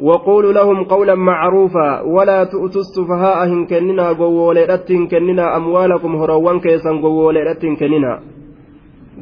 وقولوا 0.00 0.52
لهم 0.52 0.84
قولا 0.84 1.14
معروفا 1.14 2.00
ولا 2.00 2.44
تؤتوا 2.44 2.80
السفهاء 2.80 3.38
هن 3.48 3.66
كننا 3.66 4.12
قووليرت 4.12 4.92
كننا 5.10 5.56
أموالكم 5.56 6.16
هروان 6.16 6.60
كيسا 6.60 6.90
قووليرت 6.90 7.62
كننا 7.80 8.14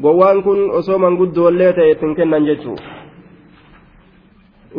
gowwaan 0.03 0.43
kun 0.47 0.71
osoo 0.79 0.99
manguddoollee 0.99 1.73
ta'e 1.73 1.91
ittiin 1.91 2.15
kennan 2.15 2.45
jechuu 2.47 2.77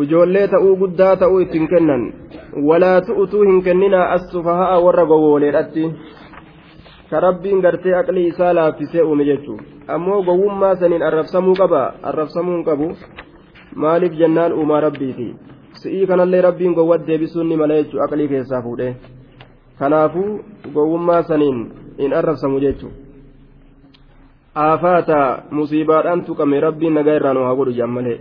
ijoollee 0.03 0.47
ta'uu 0.47 0.77
guddaa 0.81 1.15
ta'uu 1.15 1.39
ittiin 1.39 1.67
kennan 1.67 2.03
walaa 2.67 3.01
tu'utuu 3.07 3.41
hin 3.49 3.59
kenninaa 3.63 4.05
as-sufaha'a 4.15 4.77
warra 4.85 5.05
gowwooleedhatti 5.11 5.83
ka 7.09 7.19
rabbiin 7.25 7.61
gartee 7.65 7.95
aqlii 8.01 8.27
isaa 8.27 8.53
laaffisee 8.55 9.03
uume 9.09 9.25
jechuu 9.31 9.59
ammoo 9.97 10.23
gowwummaa 10.23 10.75
saniin 10.75 11.03
arrabsamuu 11.09 11.55
qaba 11.61 11.83
arrabsamuu 12.13 12.55
hin 12.55 12.65
qabu 12.69 12.89
maaliif 13.85 14.13
jennaan 14.21 14.53
uumaa 14.61 14.81
rabbiiti 14.87 15.27
si'ii 15.84 16.06
kanallee 16.10 16.42
rabbiin 16.48 16.74
gowwat 16.80 17.06
deebisuun 17.06 17.48
ni 17.48 17.56
mala 17.62 17.80
jechuu 17.80 18.02
aqlii 18.06 18.28
keessaa 18.34 18.62
fuudhee 18.66 18.92
kanaafuu 19.78 20.28
gowwummaa 20.74 21.22
saniin 21.30 21.58
hin 22.02 22.12
arrabsamu 22.20 22.60
jechuu 22.66 22.92
aafaata 24.66 25.18
musiibaadhaan 25.50 26.24
tuqame 26.30 26.60
rabbiin 26.66 26.94
nagaa 27.00 27.16
irraan 27.20 27.42
haa 27.46 27.54
godhu 27.60 27.72
jammalee 27.80 28.18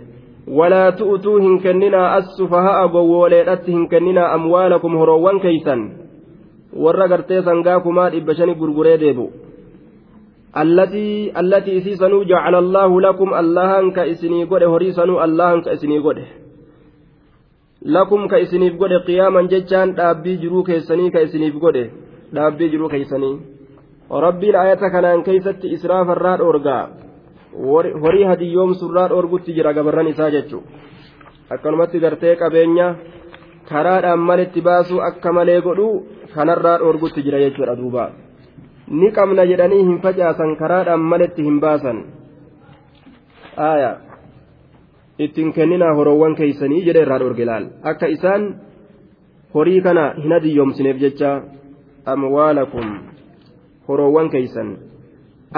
walaa 0.60 0.92
tu'utuu 1.00 1.36
hin 1.44 1.60
kenninaa 1.66 2.08
as-sufaha'a 2.16 2.88
gowwooleedhatti 2.96 3.72
hin 3.76 3.88
kenninaa 3.92 4.32
amwaalakum 4.38 4.96
horoowwan 5.02 5.40
keeysan 5.46 5.84
warra 6.86 7.08
gartee 7.08 7.42
sangaa 7.48 7.80
kumaa 7.80 8.10
dhibba 8.16 8.34
shani 8.40 8.54
gurguree 8.62 8.98
deebu 9.04 9.26
allatii 10.62 11.30
allatii 11.42 11.76
isii 11.82 11.96
sanuu 12.02 12.24
jacala 12.32 12.58
allaahu 12.64 13.00
lakum 13.00 13.32
allahan 13.42 13.92
ka 13.92 14.06
isinii 14.14 14.46
godhe 14.46 14.66
horii 14.74 14.92
sanuu 14.98 15.20
allahan 15.26 15.62
ka 15.62 15.72
isinii 15.78 16.00
godhe 16.08 16.26
lakum 17.84 18.28
ka 18.28 18.38
isiniif 18.38 18.76
godhe 18.80 18.98
qiyaaman 19.06 19.48
jechaan 19.52 19.96
dhaabbii 19.96 20.36
jiruu 20.42 20.62
keessanii 20.64 21.10
ka 21.10 21.20
isiniif 21.20 21.54
godhe 21.64 21.84
dhaabbii 22.34 22.70
jiruu 22.70 22.88
keeysanii 22.88 23.34
rabbiin 24.26 24.56
ayata 24.56 24.90
kanaan 24.90 25.24
keeysatti 25.24 25.72
israafarraa 25.76 26.38
dhoorgaa 26.38 26.88
horii 28.02 28.24
hadiyyoomsurraa 28.24 29.08
dhoorgutti 29.08 29.54
jira 29.54 29.72
gabarran 29.74 30.06
isaa 30.06 30.30
jechu 30.30 30.62
akkanumatti 31.50 32.00
gartee 32.00 32.36
qabeenya 32.36 32.88
karaadhaan 33.68 34.18
malitti 34.18 34.60
baasuu 34.60 35.00
akka 35.10 35.32
malee 35.32 35.60
godhu 35.60 35.88
kanarraa 36.34 36.78
dhoorgutti 36.78 37.22
jira 37.22 37.38
jechuudha 37.44 37.76
duuba 37.76 38.10
ni 38.88 39.12
qabna 39.12 39.46
jedhanii 39.52 39.84
hin 39.84 40.00
facaasan 40.06 40.56
karaadhaan 40.56 41.00
malitti 41.12 41.44
hin 41.48 41.60
baasan 41.60 42.04
ittiin 45.18 45.52
kenninaa 45.56 45.94
horoowwan 45.98 46.34
keeysanii 46.40 46.84
jedhe 46.86 47.02
irraa 47.06 47.18
dhoorge 47.22 47.44
laal 47.50 47.66
akka 47.90 48.06
isaan 48.16 48.42
horii 49.54 49.80
kana 49.86 50.04
hin 50.22 50.32
hadiyyoomsineef 50.36 50.96
jecha 51.04 51.30
amwaalakum 52.14 52.88
horoowwan 53.88 54.30
keeysan 54.34 54.70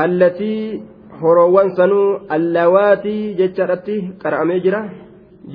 allatii 0.04 0.82
horoowwan 1.22 1.70
sanuu 1.78 2.08
allawaatii 2.36 3.22
jechaadhatti 3.40 3.96
qara'amee 4.24 4.60
jira 4.66 4.82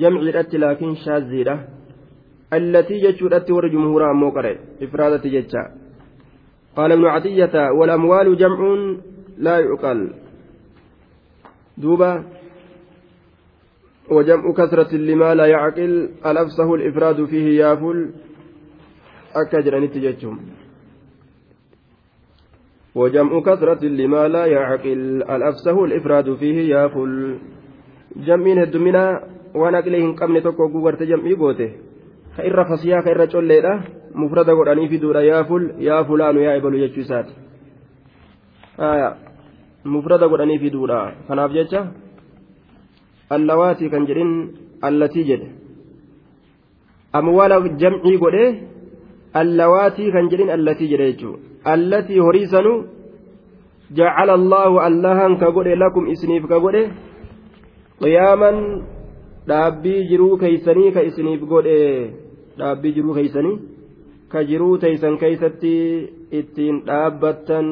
jamciidhatti 0.00 0.58
laakiin 0.64 0.96
shaaziidha 1.04 1.54
allatii 2.58 3.00
jechuudhatti 3.04 3.52
warri 3.58 3.70
jumhuuraa 3.76 4.10
ammoo 4.16 4.32
qare 4.40 4.52
ifraadatti 4.88 5.30
jecha 5.36 5.62
قال 6.76 6.92
ابن 6.92 7.04
عطية 7.14 7.54
والأموال 7.78 8.28
جمع 8.42 8.60
لا 9.46 9.56
يعقل 9.64 10.00
دوبا 11.82 12.12
وجمع 14.10 14.52
كثرة 14.52 14.96
لما 14.96 15.34
لا 15.34 15.46
يعقل 15.46 16.10
الأفسه 16.26 16.74
الإفراد 16.74 17.24
فيه 17.24 17.58
يافل. 17.60 18.10
أكجر 19.34 19.80
نتجتهم 19.80 20.38
وجمع 22.94 23.40
كثرة 23.40 23.84
لما 23.84 24.28
لا 24.28 24.46
يعقل 24.46 25.22
الأفسه 25.22 25.84
الإفراد 25.84 26.34
فيه 26.34 26.74
يافل. 26.74 27.38
جمعين 28.16 28.62
الدمنا 28.62 29.20
ونقلهم 29.54 30.16
قمن 30.16 30.42
تكو 30.42 30.68
قوة 30.68 30.98
جمعي 31.00 31.34
قوته. 31.34 31.72
كإر 32.36 32.64
فصيا 32.64 33.00
كإر 33.00 33.24
جوليدا 33.24 33.80
مفرد 34.14 34.50
قراني 34.50 34.88
في 34.88 34.96
دورا 34.96 35.20
يافل. 35.20 35.74
يا 35.78 36.02
فلان 36.02 36.36
يا 36.36 36.56
إبلو 36.56 36.76
يجوسات 36.78 37.26
آية. 38.80 39.16
مفرد 39.84 40.22
قراني 40.24 40.58
في 40.58 40.70
فناف 41.28 41.50
جيتشا 41.50 41.92
godhe 48.24 48.44
allawaatii 49.40 50.10
kan 50.14 50.28
jedhin 50.30 50.50
allatii 50.50 50.88
jedhe 50.92 51.06
jechuu 51.12 51.34
allatii 51.74 52.18
horii 52.26 52.46
sanuu 52.54 52.78
jacala 53.98 54.32
allaahu 54.40 54.80
allahan 54.88 55.38
ka 55.42 55.50
godhe 55.56 55.74
lakum 55.84 56.06
isiniif 56.14 56.46
ka 56.52 56.58
godhe 56.64 56.82
qiyaaman 58.02 58.58
dhaabbii 59.48 60.00
jiruu 60.10 60.36
keeysanii 60.42 60.90
ka 60.96 61.02
isiniif 61.10 61.40
godhe 61.52 61.78
dhaabbii 62.58 62.92
jiruu 62.96 63.14
keeysanii 63.18 63.56
ka 64.32 64.44
jiruu 64.50 64.74
teeysan 64.82 65.18
keeysatti 65.22 65.74
ittiin 66.40 66.76
dhaabbattan 66.88 67.66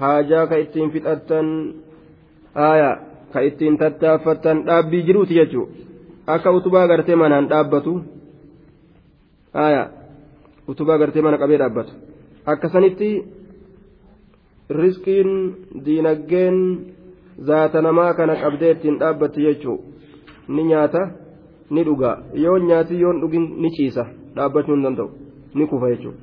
haajaa 0.00 0.46
ka 0.46 0.56
ittiin 0.64 0.90
fixattan 0.94 1.74
aayaa 2.68 2.94
ka 3.32 3.40
ittiin 3.48 3.78
tattaaffattan 3.78 4.64
dhaabbii 4.66 5.02
jiruuti 5.06 5.34
jechuun 5.34 5.68
akka 6.26 6.50
utubaa 6.58 6.86
gartee 6.88 7.16
manaan 7.16 7.48
dhaabbatu 7.48 7.92
utubaa 10.68 10.98
gartee 10.98 11.22
mana 11.22 11.38
qabee 11.38 11.58
dhaabbatu. 11.58 11.92
Akkasanitti 12.46 13.10
riskiin 14.70 15.30
diinaggeen 15.84 16.58
zaata 17.46 17.82
namaa 17.82 18.14
kana 18.14 18.36
qabdee 18.42 18.70
ittiin 18.70 18.98
dhaabbatti 19.00 19.46
jechuun 19.46 19.80
ni 20.48 20.64
nyaata 20.64 21.08
ni 21.70 21.84
dhuga 21.84 22.10
yoo 22.34 22.58
nyaati 22.58 23.00
yoon 23.00 23.20
dhugin 23.20 23.46
ni 23.62 23.70
ciisa. 23.70 24.06
Dhaabbachuu 24.36 24.74
hin 24.74 24.84
danda'u. 24.84 25.10
Ni 25.54 25.66
kufa 25.66 25.90
jechuudha. 25.90 26.20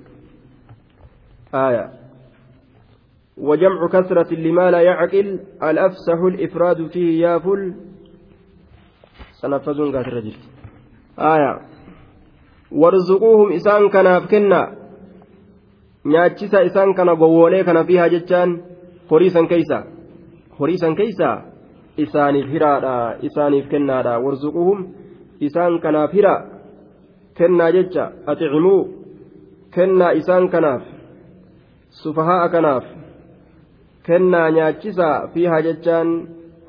وجمع 3.38 3.88
كثرة 3.88 4.34
لما 4.34 4.72
لا 4.72 4.82
يعقل 4.82 5.40
الأفسح 5.64 6.20
الإفراد 6.32 6.88
فيه 6.88 7.22
يافل 7.22 7.74
سنفذون 9.32 9.96
قاتل 9.96 10.08
الرجل 10.08 10.36
آية 11.20 11.60
وارزقوهم 12.72 13.52
إسان 13.52 13.90
كنا 13.90 14.84
nyaachisa 16.06 16.62
isaan 16.68 16.94
kana 16.94 17.16
gowwoolee 17.16 17.64
kana 17.64 17.84
fiihaa 17.84 18.10
jechaan 18.10 18.64
horiisan 19.12 19.48
keeysa 19.48 19.84
horiisan 20.60 20.96
keeysa 20.96 21.30
isaaniif 21.98 22.50
hiraadha 22.56 22.96
isaaniif 23.22 23.70
kennaadha 23.74 24.20
warzuquhum 24.26 24.82
isaan 25.40 25.80
kanaaf 25.86 26.14
hira 26.14 26.34
kennaa 27.40 27.72
jecha 27.76 28.10
atcimuu 28.34 28.82
kennaa 29.76 30.12
isaan 30.22 30.50
kanaaf 30.50 30.84
sufahaa 32.02 32.50
kanaaf 32.50 32.84
kennaa 34.08 34.50
nyaachisaa 34.52 35.28
fiihaa 35.34 35.62
jechaan 35.68 36.10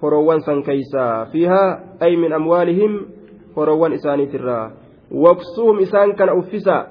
horoowwan 0.03 0.41
san 0.47 0.63
keeysaa 0.63 1.27
fiihaa 1.33 1.81
ay 2.01 2.17
min 2.17 2.33
amwaalihim 2.39 2.95
horoowwan 3.57 3.93
isaaniitirraa 3.99 4.65
waqsuuhum 5.25 5.79
isaan 5.87 6.15
kana 6.21 6.35
uffisaa 6.41 6.83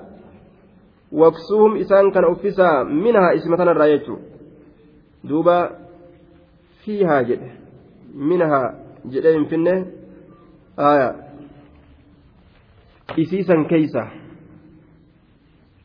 waqsuuhum 1.21 1.75
isaan 1.85 2.11
kana 2.11 2.27
uffisaa 2.35 2.83
minhaa 2.83 3.31
isma 3.39 3.57
tanarraa 3.57 3.87
jechuu 3.93 4.19
duuba 5.29 5.57
fiihaa 6.85 7.23
jedhe 7.31 7.51
minhaa 8.31 8.65
jedhee 9.15 9.33
hin 9.37 9.45
finne 9.53 9.75
isiisan 13.25 13.65
keeysa 13.73 14.07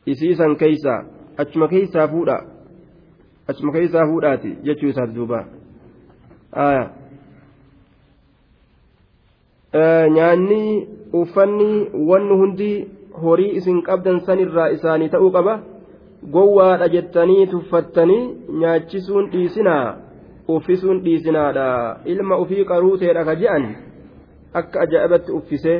isiisan 0.06 0.56
keeysa 0.56 0.94
achuma 1.44 1.68
keeysaa 1.74 2.08
fuudha 2.14 2.38
achuma 3.48 3.72
keessaa 3.72 4.06
fuudhaati 4.10 4.50
jechuu 4.62 4.88
isaati 4.88 5.14
duuba. 5.14 5.44
Nyaanni 10.16 10.88
uffanni 11.12 11.70
wanni 12.10 12.38
hundi 12.42 12.70
horii 13.22 13.56
isin 13.60 13.82
qabdan 13.88 14.20
sanirraa 14.26 14.68
isaanii 14.76 15.08
ta'uu 15.14 15.30
qaba? 15.36 15.60
Gowwaadha 16.32 16.88
jettanii 16.94 17.46
tuffattanii 17.46 18.22
nyaachisuun 18.62 19.30
dhiisinaa 19.32 19.96
uffisuun 20.48 21.02
dhiisinaadha. 21.04 21.66
Ilma 22.04 22.38
ufii 22.44 22.64
qaruuteedha 22.64 23.24
ka 23.24 23.36
je'an 23.42 23.66
akka 24.54 24.80
ajaa'ibatti 24.80 25.32
uffisee 25.40 25.78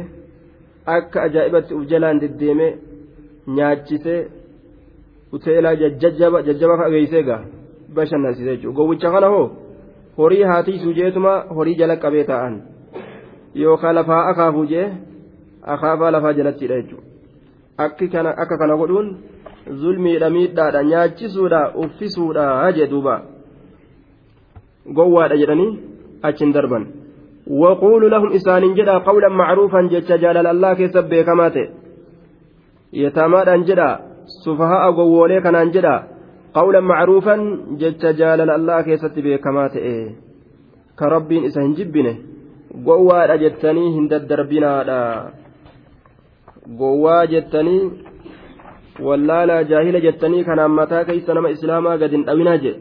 akka 0.97 1.23
ajaa'ibatti 1.23 1.75
uf 1.75 1.87
jalaan 1.93 2.21
deddeemee 2.21 2.73
nyaachisee 3.57 4.21
uteelaa 5.33 5.75
jajjaba 5.75 6.77
fageeysee 6.83 7.23
gaa 7.23 7.43
bashannansiise 7.96 8.56
jechuudha 8.56 8.76
gowwicha 8.78 9.12
kana 9.12 9.28
hoo 9.34 9.48
horii 10.18 10.44
haatiisuu 10.52 10.94
jeetuma 11.00 11.34
horii 11.58 11.76
jala 11.82 11.98
qabee 12.06 12.24
taa'an 12.32 12.56
yookaan 13.64 13.96
lafaa 13.96 14.24
akaafuu 14.32 14.66
jee 14.74 14.88
akaafaa 15.76 16.12
lafaa 16.16 16.34
jalattidha 16.40 16.82
jechuudha 16.82 18.36
akka 18.46 18.58
kana 18.58 18.80
godhuun 18.82 19.14
zulmiidha 19.84 20.34
miidhaadha 20.40 20.84
nyaachisuudha 20.90 21.62
uffisuudha 21.86 22.72
jee 22.80 22.92
duuba 22.96 23.22
gowwaadha 24.98 25.38
jedhanii 25.44 25.72
achiin 26.22 26.54
darban. 26.54 26.86
وقولوا 27.48 28.10
لهم 28.10 28.32
إسان 28.34 28.74
جدا 28.74 28.98
قولا 28.98 29.30
معروفا 29.30 29.82
جتش 29.92 30.12
جلال 30.12 30.48
الله 30.48 30.74
كسب 30.74 31.10
بكماته 31.10 31.68
يتامى 32.94 33.40
جدا 33.68 34.00
سفهاء 34.46 34.92
قوولي 34.92 35.42
كان 35.42 35.72
جدا 35.72 36.04
قولا 36.59 36.81
معروفا 36.93 37.35
جتش 37.81 38.05
جلال 38.21 38.51
الله 38.59 38.77
كسب 38.87 39.15
بكماته 39.25 39.87
كربين 40.99 41.43
إسان 41.49 41.73
جبنه 41.79 42.15
قوة 42.87 43.37
جتني 43.43 43.85
هند 43.97 44.13
الدربنا 44.21 44.73
قوة 46.81 47.17
جتني 47.33 47.79
wallaalaa 49.07 49.63
jaahila 49.71 50.01
jettanii 50.01 50.45
kanaan 50.45 50.71
mataa 50.79 51.05
keeysa 51.09 51.35
nama 51.35 51.51
islaamaa 51.57 51.97
gad 52.03 52.11
hin 52.17 52.25
dhawinaa 52.29 52.57
jedhe 52.65 52.81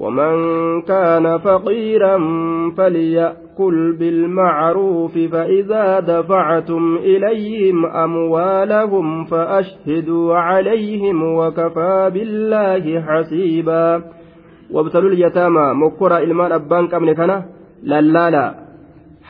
ومن 0.00 0.32
كان 0.82 1.38
فقيرا 1.38 2.18
فليأكل 2.76 3.96
بالمعروف 3.98 5.12
فإذا 5.12 6.00
دفعتم 6.00 6.96
إليهم 6.96 7.86
أموالهم 7.86 9.24
فأشهدوا 9.24 10.34
عليهم 10.34 11.16
وكفى 11.38 12.10
بالله 12.14 12.84
حسيبا. 13.00 14.02
وابتلوا 14.70 15.10
اليتامى. 15.10 15.66
مكرا 15.74 16.18
إلمان 16.18 16.52
أبان 16.52 16.88
كمن 16.88 17.12
كان 17.12 17.42
للالا 17.82 18.70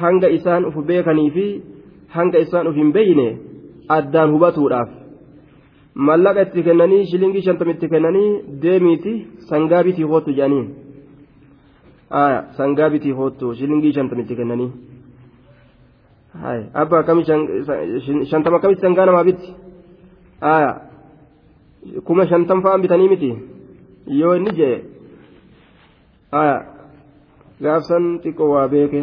hanga 0.01 0.33
isaan 0.33 0.65
uf 0.65 0.77
beekanii 0.89 1.31
fi 1.37 1.47
hanga 2.17 2.39
isaan 2.45 2.69
uf 2.71 2.77
hin 2.81 2.93
beeyne 2.97 3.29
addaan 3.97 4.33
hubatuudhaaf 4.35 5.00
mallaqa 6.09 6.43
itti 6.47 6.61
kennanii 6.69 7.03
shilingii 7.11 7.43
shantama 7.47 7.73
itti 7.77 7.87
kennanii 7.95 8.29
deemiiti 8.63 9.13
sangaa 9.51 9.83
bitii 9.89 10.07
hoottu 10.13 10.31
jedhaniin 10.39 10.67
sangaa 12.59 12.89
bitii 12.95 13.15
hoottu 13.19 13.47
shilingii 13.59 13.93
shantama 13.99 14.23
itti 14.25 14.37
kennanii 14.41 14.71
abba 16.83 16.97
akkamii 17.01 17.27
shantama 18.31 18.57
akkamitti 18.59 18.83
sangaa 18.87 19.07
namaa 19.11 19.25
bitti 19.31 19.49
kuma 22.07 22.25
shantam 22.33 22.59
fa'aan 22.65 22.83
bitanii 22.85 23.09
miti 23.15 23.31
yoo 24.21 24.35
inni 24.39 24.53
jee 24.59 24.77
gaafsan 27.65 28.05
xiqqoo 28.23 28.49
waa 28.55 28.67
beeke 28.75 29.01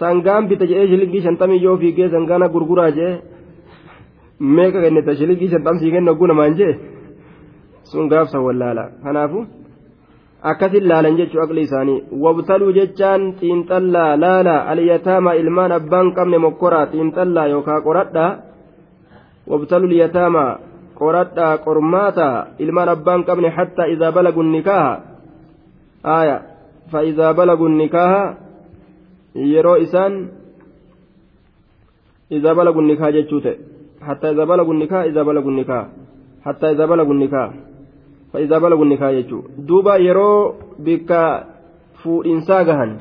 sangaan 0.00 0.48
bita 0.50 0.64
jedhee 0.70 0.88
shilingii 0.92 1.22
shantamii 1.26 1.62
yoo 1.66 1.76
fiigee 1.82 2.08
sangaana 2.14 2.48
gurguraa 2.54 2.90
jee 2.98 3.12
meeqa 4.40 4.80
kennita 4.84 5.16
shilingii 5.18 5.48
shantamsii 5.52 5.90
kenna 5.94 6.10
oguu 6.12 6.26
namaan 6.26 6.56
jee 6.58 6.74
sun 7.90 8.08
gaafsa 8.08 8.40
wallaala 8.40 8.84
kanaafu 9.04 9.46
akkasin 10.42 10.88
laalan 10.88 11.16
jechuu 11.16 11.40
aqli 11.44 11.60
isaanii 11.68 12.04
wabtaluu 12.24 12.72
jechaan 12.78 13.22
xiinxallaa 13.40 14.16
laala 14.24 14.56
alyataama 14.72 15.32
ilmaan 15.40 15.72
abbaan 15.78 16.12
qabne 16.16 16.38
mokkoraa 16.38 16.86
xiinxallaa 16.92 17.46
yookaa 17.54 17.80
qoradhaa 17.86 18.30
wabtaluu 19.50 19.88
lyataama 19.94 20.44
qoradhaa 21.00 21.58
qormaata 21.66 22.26
ilmaan 22.58 22.88
abbaan 22.88 23.24
qabne 23.28 23.48
hattaa 23.58 23.86
idaa 23.94 24.12
balagu 24.12 24.42
nikaaha 24.42 24.92
aya 26.18 26.36
fa 26.92 27.02
idaa 27.10 27.32
balagu 27.34 27.68
nikaaha 27.68 28.22
yeroo 29.52 29.76
isaan 29.86 30.14
idaa 32.30 32.54
balagu 32.58 32.80
nikaa 32.80 33.10
jechuu 33.16 33.40
ta'e 33.40 33.75
حتى 34.06 34.26
إذا 34.30 34.44
بلغوا 34.44 34.74
النكاح 34.74 35.00
إذا 35.10 35.22
بلغوا 35.22 35.50
النكاح. 35.50 35.86
حتى 36.46 36.66
إذا 36.70 36.84
بلغوا 36.86 37.14
النكاح. 37.14 37.50
فإذا 38.32 38.56
بلغوا 38.58 38.84
النكاح 38.84 39.10
يجو. 39.10 39.38
دوبا 39.58 39.96
يرو 39.96 40.54
بك 40.78 41.10
فوئنسا 42.02 42.62
جهن 42.62 42.92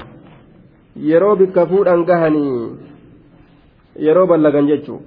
yeroo 0.95 1.35
bikka 1.35 1.67
fuudhan 1.67 2.05
gahanii 2.07 2.71
yeroo 3.99 4.27
ballagan 4.27 4.67
jechuu 4.67 5.01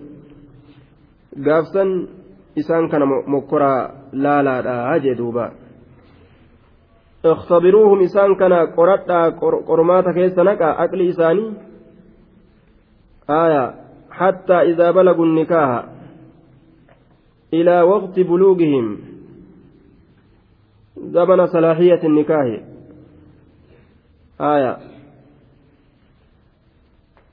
gaafsan 1.44 2.08
isaan 2.56 2.88
kana 2.92 3.06
mokkoraa 3.06 3.90
laalaadha 4.12 5.00
jee 5.00 5.16
duuba. 5.16 5.50
اختبروهم 7.24 8.00
إسان 8.00 8.34
كان 8.34 8.52
قرطا 8.78 9.28
قرماتا 9.68 10.12
كيس 10.12 10.38
نقا 10.38 10.70
أقل 10.84 11.08
إساني 11.08 11.46
آية 13.30 13.74
حتى 14.18 14.54
إذا 14.54 14.90
بلغوا 14.90 15.24
النكاح 15.24 15.84
إلى 17.54 17.82
وقت 17.82 18.20
بلوغهم 18.20 18.98
زمن 20.96 21.46
صلاحية 21.46 22.02
النكاح. 22.04 22.46
آية. 24.40 24.78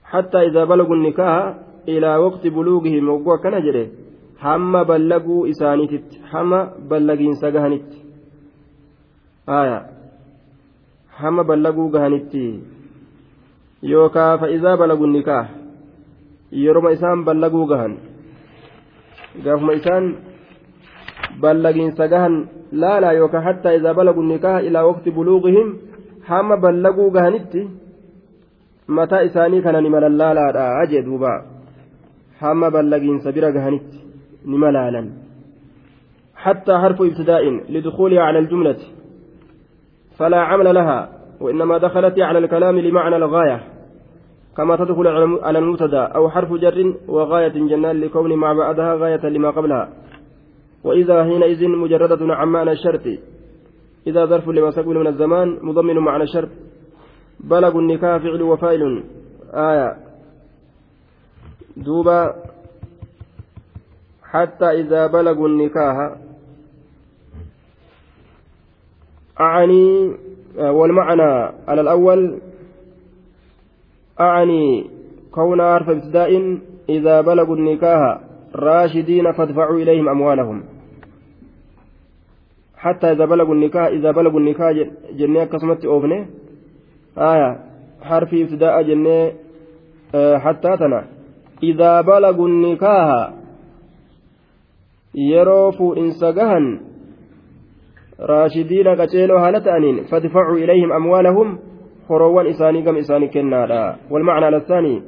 حتى 0.03 0.37
إذا 0.37 0.63
بلغوا 0.63 0.95
النكاح 0.95 1.57
إلى 1.87 2.15
وقت 2.15 2.47
بلوغهم 2.47 3.09
وقوة 3.09 3.37
كان 3.37 3.61
جري. 3.65 3.91
هم 4.41 4.83
بلغوا 4.83 5.49
إسانيتت. 5.49 6.19
هم 6.33 6.51
بلغين 6.89 7.33
سجهنت. 7.33 7.89
آية. 9.49 9.79
هم 11.19 11.43
بلغوا 11.43 11.91
جهنت 11.91 12.33
يوكا 13.83 14.37
فإذا 14.37 14.75
بلغوا 14.75 15.07
النكاح 15.07 15.64
yeroma 16.51 16.91
isaan 16.91 17.25
ballaguu 17.25 17.65
gahan 17.65 17.97
gaafuma 19.43 19.73
isaan 19.73 20.15
ballagiinsa 21.41 22.07
gahan 22.07 22.35
laalaa 22.71 23.17
yookaan 23.19 23.43
hattaa 23.43 23.73
izaa 23.79 23.93
balagu 23.93 24.23
nikaaha 24.23 24.59
ilaa 24.59 24.85
waqti 24.89 25.11
buluuqihim 25.11 25.75
hamma 26.29 26.57
ballaguu 26.57 27.09
gahanitti 27.11 27.67
mataa 28.87 29.21
isaanii 29.29 29.61
kana 29.61 29.81
nima 29.81 29.99
laalaadha 29.99 30.87
jee 30.93 31.05
duuba 31.09 31.35
hamma 32.41 32.71
ballagiinsa 32.71 33.31
bira 33.31 33.51
gahanitti 33.51 33.99
nima 34.45 34.71
laalan 34.71 35.07
حتى 36.45 36.77
حرف 36.77 37.01
ابتداء 37.01 37.43
لدخولها 37.69 38.21
على 38.21 38.39
الجملة 38.39 38.77
فلا 40.17 40.41
عمل 40.41 40.75
لها 40.75 41.09
وإنما 41.39 41.77
دخلت 41.77 42.19
على 42.19 42.39
الكلام 42.39 42.79
لمعنى 42.79 43.15
الغاية 43.15 43.63
كما 44.57 44.75
تدخل 44.75 45.07
على 45.43 45.59
المبتدا 45.59 46.03
أو 46.03 46.29
حرف 46.29 46.53
جر 46.53 46.95
وغاية 47.07 47.47
جنان 47.47 48.01
لكون 48.01 48.33
مع 48.33 48.53
بعدها 48.53 48.95
غاية 48.95 49.25
لما 49.25 49.49
قبلها. 49.49 49.89
وإذا 50.83 51.23
حينئذ 51.23 51.67
مجردة 51.67 52.33
عن 52.35 52.47
معنى 52.47 52.71
الشرط. 52.71 53.01
إذا 54.07 54.25
ظرف 54.25 54.49
لما 54.49 54.71
سقبل 54.71 54.95
من 54.95 55.07
الزمان 55.07 55.59
مضمن 55.61 55.97
معنى 55.97 56.23
الشرط. 56.23 56.49
بلغ 57.39 57.79
النكاح 57.79 58.17
فعل 58.17 58.41
وفاعل. 58.41 59.03
آية. 59.53 59.97
دوبا. 61.77 62.35
حتى 64.23 64.65
إذا 64.65 65.07
بلغوا 65.07 65.47
النكاح. 65.47 66.15
أعني 69.39 70.15
والمعنى 70.57 71.55
على 71.67 71.81
الأول 71.81 72.39
أعني 74.19 74.85
كون 75.31 75.61
عرف 75.61 75.89
ابتداء 75.89 76.59
إذا 76.89 77.21
بلغوا 77.21 77.55
النكاح 77.55 78.19
راشدين 78.55 79.31
فادفعوا 79.31 79.77
إليهم 79.77 80.09
أموالهم. 80.09 80.63
حتى 82.77 83.11
إذا 83.11 83.25
بلغوا 83.25 83.55
النكاح 83.55 83.85
إذا 83.85 84.11
بلغوا 84.11 84.39
النكاح 84.39 84.71
جنة 85.13 85.45
كسمت 85.45 85.85
أوفنه 85.85 86.25
آية 87.17 87.59
حرف 88.01 88.33
ابتداء 88.33 88.81
جنة 88.81 89.31
آه 90.15 90.37
حتى 90.37 90.77
تنا. 90.77 91.05
إذا 91.63 92.01
بلغوا 92.01 92.47
النكاح 92.47 93.33
يروفوا 95.15 95.97
إن 95.97 96.11
سجهن 96.11 96.79
raashidiina 98.19 98.95
qaceeloo 98.95 99.39
haala 99.39 99.61
ta'aniin 99.61 100.05
fadfacuu 100.05 100.57
ilayhim 100.57 100.91
horoowwan 102.09 102.47
isaanii 102.53 102.81
gama 102.81 102.99
isaanii 102.99 103.33
kennaadha 103.35 103.81
walmacnaa 104.11 104.51
lassaanii 104.55 105.03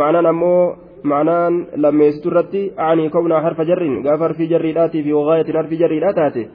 ma'anaan 0.00 0.30
ammoo 0.32 0.62
ma'anaan 1.10 1.58
lammeessitu 1.84 2.30
irratti 2.32 2.62
acanii 2.76 3.10
kownaa 3.16 3.42
harfa 3.46 3.68
jarrin 3.70 4.00
gaafa 4.06 4.24
harfii 4.24 4.50
jarriidhaatii 4.54 5.02
fi 5.02 5.12
wagaayatiin 5.18 5.60
harfii 5.60 5.80
jarriidhaa 5.82 6.12
taate 6.20 6.48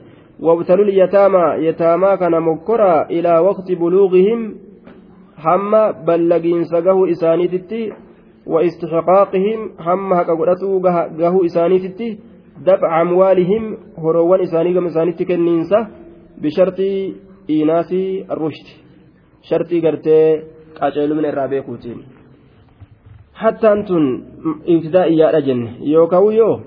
yataamaa 1.66 2.16
kana 2.16 2.40
mokkoraa 2.40 3.06
ilaa 3.08 3.40
waqti 3.48 3.76
buluugihim 3.76 4.44
hamma 5.46 5.82
ballagiinsa 5.92 6.82
gahuu 6.82 7.06
isaaniititti 7.16 7.92
wa 8.46 8.62
istixqaaqihim 8.62 9.68
hamma 9.88 10.16
haqa 10.16 10.36
godhatuu 10.36 10.80
gahuu 11.18 11.44
isaaniititti 11.50 12.08
دفع 12.58 13.02
أموالهم 13.02 13.76
هروان 13.98 14.40
إساني 14.40 14.74
كما 14.74 14.86
إساني 14.86 15.12
تكنينسا 15.12 15.88
بشرط 16.38 16.80
إيناس 17.50 17.92
الرشد 18.30 18.83
shartii 19.48 19.80
gartee 19.84 20.26
qaceelumna 20.78 21.28
irraa 21.32 21.48
beekuutiin 21.52 22.00
hattaan 23.34 23.84
tun 23.84 24.24
ibtidaa 24.64 25.04
iyyaadha 25.04 25.40
jenne. 25.40 25.70
Yoo 25.80 26.06
ka'u 26.06 26.30
yoo? 26.30 26.60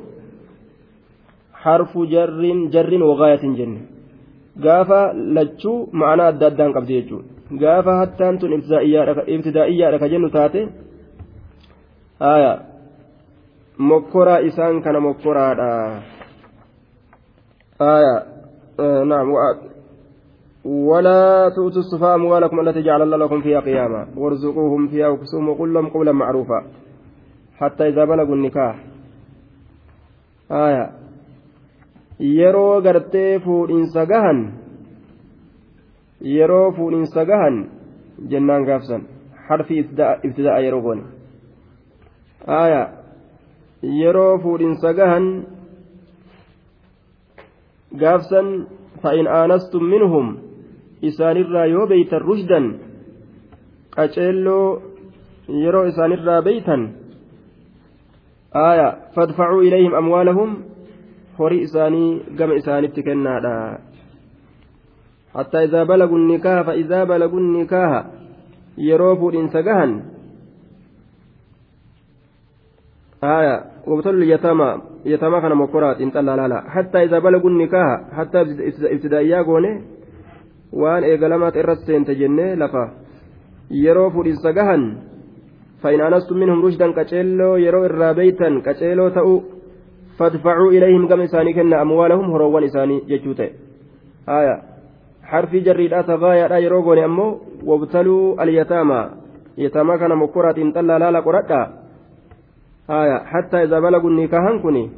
Harfu 1.51 2.05
jarriin 2.05 2.71
jarriin 2.71 3.03
wagaayatiin 3.09 3.55
jenne. 3.57 3.79
Gaafa 4.61 4.99
lachuu 5.35 5.89
ma'anaa 5.91 6.27
adda 6.27 6.47
addaan 6.47 6.73
qabdi 6.73 6.93
jechuudha. 6.97 7.27
Gaafa 7.61 7.97
hattaan 8.01 8.39
tun 8.39 8.53
ibtidaa 8.53 9.65
iyyaadha 9.65 9.99
ka 9.99 10.09
jennu 10.09 10.29
taate 10.29 10.67
haaya 12.19 12.59
mokkoraa 13.77 14.37
isaan 14.37 14.81
kana 14.81 14.99
mokkoraadha. 14.99 15.69
Haaya 17.79 18.15
eh, 18.83 19.01
naam 19.05 19.27
ولا 20.67 21.49
تؤتوا 21.55 21.79
السفهاء 21.79 22.15
أموالكم 22.15 22.59
التي 22.59 22.81
جعل 22.81 23.01
الله 23.01 23.17
لكم 23.17 23.41
فيها 23.41 23.59
قياما 23.59 24.07
وارزقوهم 24.17 24.87
فيها 24.87 25.07
وكسوهم 25.07 25.49
وقل 25.49 25.73
لهم 25.73 25.89
قولا 25.89 26.11
معروفا 26.11 26.65
حتى 27.57 27.87
إذا 27.87 28.05
بلغوا 28.05 28.35
النكاح 28.35 28.83
آية 30.51 30.91
gartee 32.83 33.39
fuudhinsa 33.39 34.05
gahan 34.05 34.53
yeroo 36.21 36.71
fuudhinsa 36.71 37.25
gahan 37.25 37.69
jennaan 38.29 38.65
gaafsan 38.65 39.01
harfi 39.47 39.79
ibtida'a 40.23 40.59
yeroo 40.65 40.81
goone 40.81 41.03
aayaa 42.47 42.87
yeroo 44.01 44.39
fuudhinsa 44.39 44.93
gahan 44.93 45.45
gaafsan 48.01 48.67
fa'in 49.03 49.27
aanastum 49.27 49.89
minhum 49.93 50.46
isaanirraa 51.01 51.65
yoo 51.65 51.87
beeytan 51.87 52.21
rushdan 52.21 52.65
qaceelloo 53.95 54.81
yeroo 55.63 55.85
isaanirraa 55.91 56.41
beeytan 56.41 56.89
aaya 58.65 58.87
fadfacuu 59.15 59.61
ilayhim 59.61 59.93
amwaalahum 59.95 60.55
horii 61.39 61.61
isaanii 61.67 62.21
gama 62.37 62.53
isaanitti 62.61 63.03
kennaadha 63.03 63.53
حتى 65.37 65.63
إذا 65.63 65.83
بلغوا 65.83 66.17
النكاح 66.17 66.61
فإذا 66.61 67.03
بلغوا 67.03 67.39
النكاح 67.39 68.05
يروفوا 68.77 69.31
إن 69.31 69.49
سجهن 69.49 70.03
آية 73.23 73.65
وابتلوا 73.87 74.23
اليتامى 74.23 74.81
يتامى 75.05 75.41
كان 75.41 75.55
مكرات 75.55 76.01
إن 76.01 76.09
لا 76.09 76.47
لا 76.47 76.61
حتى 76.69 77.03
إذا 77.03 77.19
بلغوا 77.19 77.49
النكاح 77.49 78.01
حتى 78.17 78.41
ابتدائيا 78.93 79.41
قوني 79.41 79.81
waan 80.73 81.03
eegalamaat 81.03 81.55
irratti 81.55 81.85
seente 81.85 82.15
jennee 82.15 82.55
lafa 82.55 82.83
yeroo 83.69 84.09
fudhinsa 84.15 84.53
gahan 84.53 84.83
fa'in 85.81 86.01
anastum 86.01 86.37
minhum 86.37 86.61
rushdan 86.61 86.93
qaceelloo 86.93 87.57
yeroo 87.65 87.85
irraa 87.89 88.13
beeytan 88.13 88.61
qaceeloo 88.67 89.09
ta'u 89.09 89.35
fadfacuu 90.17 90.71
ilayhim 90.71 91.07
gama 91.07 91.23
isaanii 91.29 91.53
kenna 91.53 91.81
amwaalahum 91.85 92.31
horoowwan 92.31 92.69
isaanii 92.69 93.01
jechuu 93.07 93.33
ta'e 93.33 93.51
haya 94.27 94.55
harfii 95.31 95.65
jarriidhaa 95.67 96.03
tafaayaadha 96.03 96.63
yeroo 96.65 96.81
goone 96.81 97.03
ammoo 97.09 97.31
wabtaluu 97.65 98.35
alyataamaa 98.45 99.05
yataamaa 99.65 99.97
kana 99.97 100.15
mokkoraatiin 100.15 100.73
xallaa 100.73 100.99
laala 100.99 101.21
qoradhaa 101.27 101.65
آية 102.89 103.17
حتى 103.25 103.63
إذا 103.63 103.79
بلغوا 103.79 104.09
النكاح 104.09 104.61
كني 104.63 104.89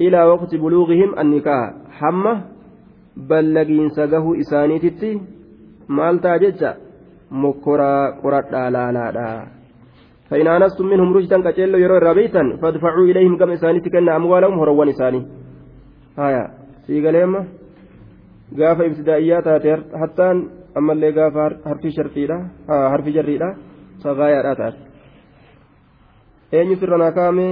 إلى 0.00 0.24
وقت 0.24 0.54
بلوغهم 0.54 1.18
النكاح 1.18 1.72
حمى 1.90 2.40
بلغين 3.16 3.88
سقه 3.88 4.40
إسانيتتي 4.40 5.20
maal 5.88 6.20
ta'a 6.24 6.38
jecha? 6.38 6.76
Mokkoraa 7.30 8.12
qoradhaa 8.22 8.70
laalaadha. 8.70 9.28
فإن 10.32 10.46
آنستم 10.48 10.86
منهم 10.86 11.12
رشدا 11.16 11.44
كجلو 11.44 11.78
يرو 11.78 11.96
الربيتا 11.96 12.42
فادفعوا 12.62 13.04
إليهم 13.04 13.36
كما 13.36 13.52
إسانيت 13.54 13.88
كنا 13.88 14.16
أموالهم 14.16 14.60
هروان 14.60 14.88
إساني 14.88 15.20
آية 16.18 16.44
سيقاليما 16.86 17.40
قاف 18.58 18.80
ابتدائيات 18.80 19.46
حتى 20.00 20.26
أما 20.78 20.92
اللي 20.92 21.10
قاف 21.10 21.36
حرف 21.68 21.82
شرطيلا 21.96 22.36
حرف 22.68 23.06
جريلا 23.08 23.48
صغايا 24.04 24.72
eenyutu 26.52 26.84
irra 26.84 26.98
naa 27.00 27.12
kaa'ame 27.16 27.46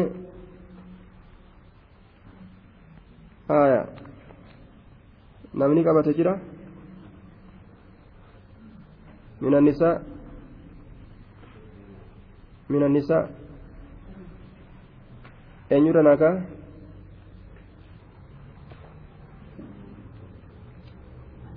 haya 3.48 3.78
namni 5.54 5.82
qabate 5.84 6.12
jira 6.18 6.34
min 9.40 9.54
annisaa 9.54 9.94
min 12.68 12.82
annisaa 12.82 13.24
eenyurra 15.70 16.02
naa 16.02 16.16
ka'a 16.22 16.34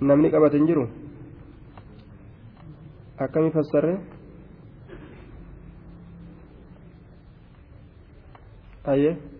namni 0.08 0.30
qabate 0.34 0.56
hin 0.58 0.66
jiru 0.70 0.84
akkami 3.26 3.50
fassarre 3.56 3.94
ayyee 8.92 9.33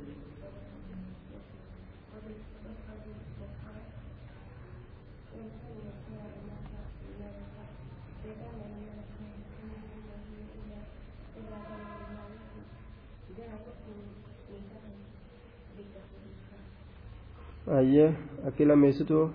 akki 18.55 18.65
lammeessitu 18.65 19.35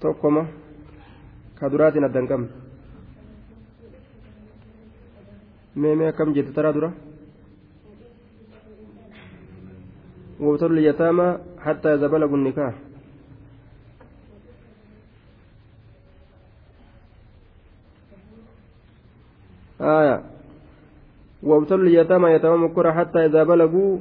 tokkoma 0.00 0.46
ka 1.58 1.66
duraatiin 1.72 2.04
adda 2.04 2.20
hin 2.20 2.28
qabne 2.28 2.48
mee 5.74 5.94
mee 5.98 6.08
akkam 6.12 6.34
jette 6.38 6.54
taraa 6.60 6.74
dura 6.78 6.92
وابتلوا 10.44 10.78
اليتامى 10.78 11.28
حتى 11.64 11.88
إذا 11.94 12.06
بلغوا 12.06 12.36
النكاح 12.36 12.74
آية. 19.84 20.16
وابتلوا 21.42 21.84
اليتامى 21.84 22.30
يتامى 22.30 22.56
مكرة 22.56 22.92
حتى 22.92 23.18
إذا 23.26 23.42
بلغوا 23.44 23.98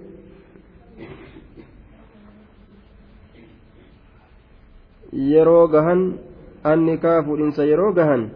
yeroo 5.14 5.70
gahan 5.70 6.18
anni 6.64 6.98
kaa 6.98 7.22
fuudhinsa 7.22 7.68
yeroo 7.68 7.94
gahan 7.94 8.30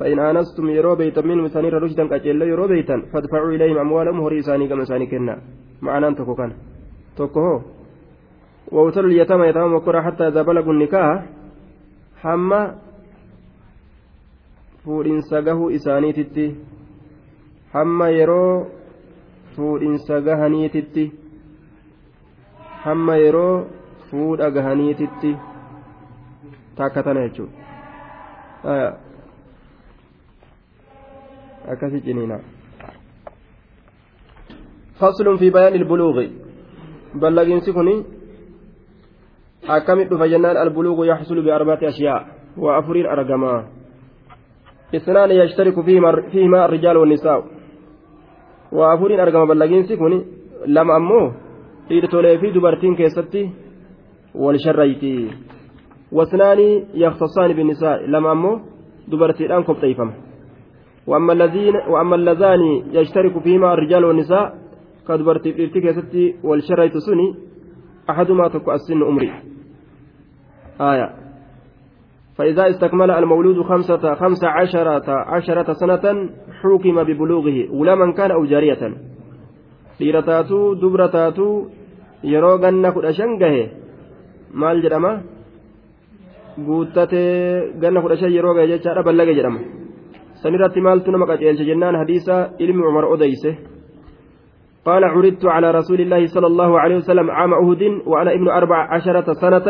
فإن 0.00 0.18
آنستم 0.18 0.68
يرو 0.68 0.96
بيتا 0.96 1.20
منهم 1.20 1.44
إساني 1.44 1.68
رشدا 1.68 2.08
قجل 2.08 2.42
يرو 2.42 2.66
بيتا 2.72 3.12
فادفعوا 3.12 3.52
إليهم 3.52 3.78
أموالهم 3.78 4.20
هري 4.20 4.40
إساني 4.40 4.68
كما 4.68 4.82
إساني 4.82 5.06
كنا. 5.12 5.44
معنى 5.84 6.14
تكو 6.16 6.34
كان. 6.34 6.52
تكو 7.20 7.40
هو. 7.40 7.60
وابتلوا 8.72 9.10
اليتامى 9.10 9.46
يتامى 9.46 9.76
مكرا 9.76 10.00
حتى 10.00 10.28
إذا 10.28 10.42
بلغوا 10.42 10.72
النكاح 10.72 11.26
حما 12.24 12.80
fuudhinsa 14.84 15.42
gahuu 15.44 15.70
isaaniititti 15.76 16.56
hamma 17.72 18.08
yeroo 18.08 18.66
fuudhinsa 19.56 20.20
gahaniititti 20.20 21.04
hamma 22.84 23.16
yeroo 23.16 23.66
fuudha 24.10 24.50
gahaniititti 24.50 25.36
takka 26.76 27.02
tana 27.02 27.26
jechuudha 27.28 28.86
akkasi 31.72 32.00
ciniina 32.06 32.38
bayaan 35.54 35.74
ilbuluuqi 35.80 36.26
ballaqiinsi 37.20 37.72
kun 37.72 37.90
akkamit 39.68 40.08
dhufa 40.10 40.28
jennaan 40.28 40.56
albuluuqu 40.56 41.04
yaxsulu 41.04 41.42
biarba'ati 41.42 41.86
ashyaa 41.86 42.24
waa 42.56 42.76
afuriin 42.78 43.12
argamaa 43.16 43.60
اثنان 44.94 45.30
يشترك 45.30 45.80
فيهما 46.32 46.64
الرجال 46.64 46.96
والنساء 46.96 47.59
وافورين 48.72 49.20
أرقم 49.20 49.44
بلغينسي 49.46 49.96
كوني 49.96 50.24
لما 50.66 50.96
أمو 50.96 51.32
dhiirtolee 51.90 52.38
fi 52.38 52.54
dubartiin 52.54 52.94
keessatti 52.96 53.40
wal 54.34 54.58
sharrayti. 54.64 55.30
Wasnaani 56.16 56.86
yakhtasaani 56.94 57.54
binnisaa 57.54 57.98
lama 58.06 58.30
ammoo 58.30 58.60
dubartiidhaan 59.10 59.64
kopheeyfama 59.64 60.12
وأما 61.06 62.14
اللذان 62.14 62.62
يشترك 62.92 63.38
فيهما 63.38 63.74
الرجال 63.74 64.04
والنساء 64.04 64.54
كدبرتي 65.08 65.52
في 65.52 65.80
كيستي 65.80 66.34
والشريط 66.44 66.96
سني 66.96 67.34
أحدهما 68.10 68.48
تكو 68.48 68.72
السن 68.72 69.02
أمري 69.02 69.32
آية 70.80 71.06
فإذا 72.40 72.64
استكمل 72.70 73.10
المولود 73.10 73.62
خمسة 73.62 74.14
خمس 74.14 74.44
عشرة 74.44 75.08
عشرة 75.10 75.68
سنة 75.72 76.04
حكم 76.60 76.96
ببلوغه 77.08 77.58
ولمن 77.78 78.12
كان 78.12 78.30
أو 78.30 78.44
جارية 78.44 78.82
shan 83.12 83.38
gahe 83.40 83.62
maal 84.52 84.80
jedhama 84.84 85.12
guuttatee 86.66 87.76
ganna 87.82 88.00
kudha 88.04 88.16
shan 88.20 88.32
yeroo 88.36 88.54
gahe 88.56 88.68
jechaadha 88.72 89.02
ballage 89.08 89.32
jedhama 89.38 89.60
sanirratti 90.42 90.80
maaltu 90.86 91.12
nama 91.12 91.28
qaceelche 91.30 91.64
jennaan 91.70 91.96
hadiisa 92.02 92.34
ilmi 92.64 92.82
umar 92.90 93.04
odeyse 93.14 93.52
قال 94.88 95.04
عرضت 95.04 95.44
على 95.44 95.68
رسول 95.70 96.00
الله 96.00 96.26
صلى 96.26 96.46
الله 96.46 96.80
عليه 96.80 96.96
وسلم 96.96 97.30
عام 97.30 97.52
أهد 97.52 97.82
وأنا 98.06 98.32
ابن 98.32 98.48
أربع 98.48 98.78
عشرة 98.94 99.28
سنة 99.32 99.68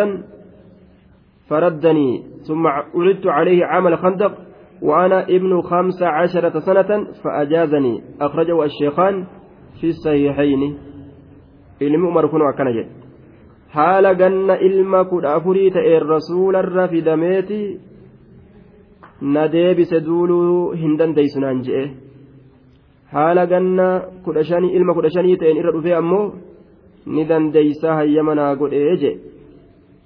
فردني 1.50 2.22
ثم 2.48 2.66
عرضت 2.66 3.26
عليه 3.26 3.64
عام 3.64 3.86
الخندق 3.86 4.32
وأنا 4.82 5.24
ابن 5.24 5.60
خمس 5.62 6.02
عشرة 6.02 6.58
سنة 6.58 7.06
فأجازني 7.24 8.02
أخرجه 8.20 8.64
الشيخان 8.64 9.26
في 9.80 9.86
الصحيحين 9.88 10.76
haala 13.74 14.14
ganna 14.14 14.58
ilma 14.68 15.04
kudha 15.04 15.34
afurii 15.38 15.70
ta'een 15.70 16.06
rasuularra 16.12 16.88
fidameeti 16.92 17.60
na 19.34 19.46
deebise 19.52 20.00
duuluu 20.06 20.72
hin 20.82 20.96
dandeeysu 20.98 21.42
naan 21.44 21.62
je'e 21.66 21.84
haala 23.12 23.46
ganna 23.52 23.86
kudha 24.24 24.44
shanii 24.50 24.74
ilma 24.78 24.96
kudha 24.98 25.14
shanii 25.16 25.36
ta'een 25.42 25.60
irra 25.62 25.74
dhufee 25.76 25.94
ammoo 26.00 26.24
ni 27.14 27.28
dandeeysaa 27.30 27.98
hayyama 28.00 28.34
naa 28.40 28.56
godhee 28.62 28.96
je 29.02 29.12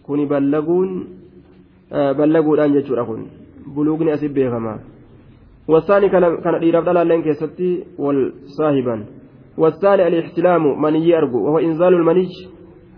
kuni 0.09 0.27
ballaguun 0.33 0.93
ballaguudhaan 2.19 2.75
jechuudha 2.77 3.05
kun 3.05 3.29
buluugni 3.75 4.13
asii 4.13 4.29
beekama 4.39 4.79
wasaani 5.69 6.11
kana 6.11 6.59
dhiiraaf 6.63 6.85
dhalaalleen 6.85 7.23
keessatti 7.27 7.69
wal 7.99 8.23
saahiban 8.57 9.07
والثاني 9.59 10.07
الاحتلام 10.07 10.83
مني 10.83 11.19
أرجو 11.19 11.39
وهو 11.47 11.59
إنزال 11.59 11.95
المني 11.95 12.29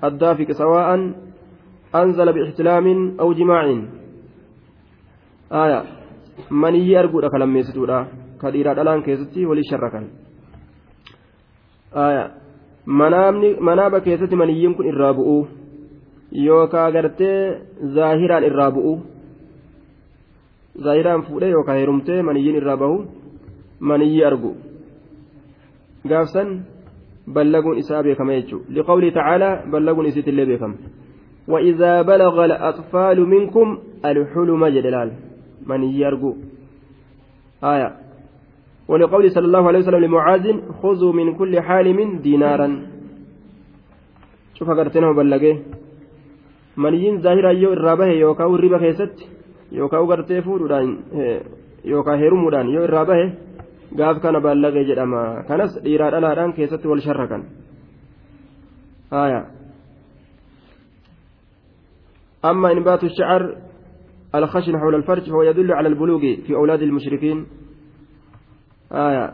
الدافق 0.04 0.52
سواء 0.52 1.12
أنزل 1.94 2.32
باحتلام 2.32 3.16
أو 3.20 3.32
جماع 3.32 3.62
آية 5.52 5.82
مني 6.50 6.98
أرجو 7.00 7.20
لك 7.20 7.34
لما 7.34 7.58
يستورا 7.58 8.08
كديرا 8.42 8.72
الآن 8.72 9.02
كيستي 9.02 9.46
ولشركا 9.46 10.00
آية 11.96 12.24
manaaba 12.86 14.00
keessatti 14.00 14.36
maniyyiin 14.36 14.74
kun 14.78 14.86
irraa 14.86 15.14
bu'uu 15.14 15.48
yookaan 16.32 16.92
gartee 16.92 17.60
zaahiraan 17.94 18.44
irraa 18.44 18.70
bu'uu 18.70 18.98
zaahiraan 20.84 21.22
fuudhee 21.22 21.50
yookaan 21.50 21.78
heerumtee 21.78 22.22
maniyyiin 22.22 22.60
irraa 22.60 22.76
bahu 22.76 22.96
maniyyii 23.80 24.24
argu 24.30 24.56
gaafsan 26.08 26.60
ballaguun 27.34 27.78
isaa 27.78 28.02
beekama 28.02 28.38
jechuudha 28.38 28.74
liqawli 28.76 29.12
tacaalaa 29.18 29.54
ballaguun 29.72 30.06
isiitillee 30.06 30.46
beekama 30.46 30.76
وإذا 31.48 32.02
بلغ 32.02 32.44
الأطفال 32.44 33.28
منكم 33.28 33.78
الحلم 34.04 34.66
جدلال 34.66 35.12
من 35.66 35.82
يرجو 35.82 36.36
آية 37.64 37.96
ولقول 38.88 39.30
صلى 39.30 39.46
الله 39.46 39.68
عليه 39.68 39.78
وسلم 39.78 40.04
لمعاذ 40.04 40.60
خذوا 40.82 41.12
من 41.12 41.34
كل 41.34 41.60
حالم 41.60 42.18
دينارا 42.18 42.86
شوف 44.54 44.70
قرتنا 44.70 45.12
بلغه 46.76 46.92
من 46.92 46.94
ين 46.94 47.20
ظاهرا 47.22 47.50
يو 47.50 47.72
الرابه 47.72 48.06
يوكاو 48.06 48.54
الربا 48.56 48.78
كيست 48.78 49.16
يوكاو 49.72 50.10
قرتي 50.10 50.42
فودان 50.42 50.88
يوكا 51.84 52.14
هرمودان 52.14 52.68
يو 52.68 52.84
الرابه 52.84 53.32
gaaf 53.94 54.20
kana 54.20 54.40
ballagee 54.40 54.84
jedhama. 54.84 55.46
Kanas 55.48 55.72
dhiiraa 55.84 56.10
dhalaadhaan 56.10 56.52
keessatti 56.52 56.88
wal 56.88 57.00
sharrakan. 57.00 57.42
أما 62.44 62.72
إنبات 62.72 63.04
الشعر 63.04 63.56
الخشن 64.34 64.78
حول 64.78 64.94
الفرج 64.94 65.30
فهو 65.30 65.42
يدل 65.42 65.72
على 65.72 65.88
البلوغ 65.88 66.20
في 66.20 66.54
أولاد 66.54 66.82
المشركين 66.82 67.46
آية 68.92 69.32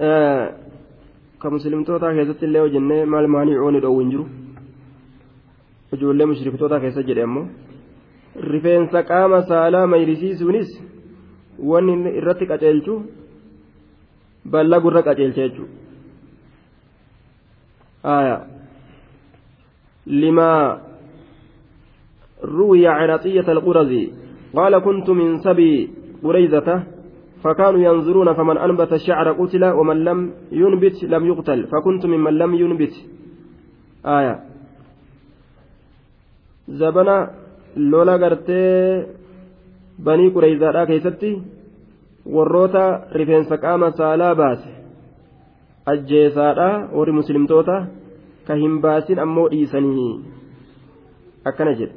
آه 0.00 0.54
كمسلمتوتا 1.42 2.12
كيست 2.12 2.42
اللي 2.42 2.60
وجنة 2.60 3.04
ما 3.04 3.20
المانعون 3.20 3.80
دو 3.80 3.92
وينجرو 3.98 4.26
ijoollee 5.92 6.26
mushriktoota 6.26 6.80
keessa 6.80 7.02
jedhe 7.08 7.22
ammoo 7.28 7.46
rifeensa 8.52 9.02
qaama 9.10 9.42
saalaa 9.50 9.86
mayrisiisuunis 9.86 10.70
wanni 11.70 12.12
irratti 12.20 12.50
qaceelchu 12.52 12.94
ballagu 14.52 14.86
irra 14.90 15.02
qaceelcha 15.08 15.42
jechuudha 15.48 15.80
limaa 20.22 20.62
روي 22.44 22.86
عن 22.88 23.10
عطية 23.10 23.52
القرزي 23.52 24.12
قال 24.56 24.78
كنت 24.78 25.10
من 25.10 25.38
سبي 25.38 25.90
قريزة 26.24 26.82
فكانوا 27.44 27.80
ينظرون 27.80 28.32
فمن 28.32 28.58
أنبت 28.58 28.92
الشعر 28.92 29.32
قتل 29.32 29.64
ومن 29.64 30.04
لم 30.04 30.32
ينبت 30.52 31.04
لم 31.04 31.26
يقتل 31.26 31.66
فكنت 31.66 32.06
ممن 32.06 32.32
لم 32.38 32.54
ينبت 32.54 32.94
آية 34.06 34.49
زبنا 36.70 37.30
لولا 37.76 38.16
قرتي 38.16 39.06
بني 39.98 40.28
قريزة 40.28 40.84
كيستي 40.84 41.42
warroota 42.26 43.00
rifeensa 43.12 43.58
qaama 43.58 43.90
saalaa 43.92 44.34
baase 44.34 44.68
ajjeesaadha 45.92 46.88
warri 46.92 47.12
muslimtoota 47.12 47.76
ka 48.46 48.54
hin 48.62 48.80
baasin 48.80 49.18
ammoo 49.24 49.48
dhiisanii 49.52 50.10
akkana 51.50 51.72
jedhe 51.80 51.94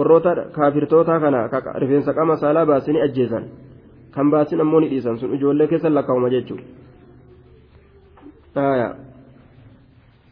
warroota 0.00 0.34
kaafirtoota 0.56 1.20
kana 1.20 1.40
rifeensa 1.84 2.14
qaama 2.18 2.36
saalaa 2.42 2.66
baasanii 2.72 3.00
ajjeesan 3.06 3.44
kan 4.14 4.30
baasin 4.30 4.60
ammoo 4.60 4.80
ni 4.80 4.90
dhiisan 4.90 5.18
sun 5.18 5.34
ijoollee 5.34 5.68
keessa 5.72 5.94
lakkaa'uma 5.94 6.30
jechuudha 6.36 6.64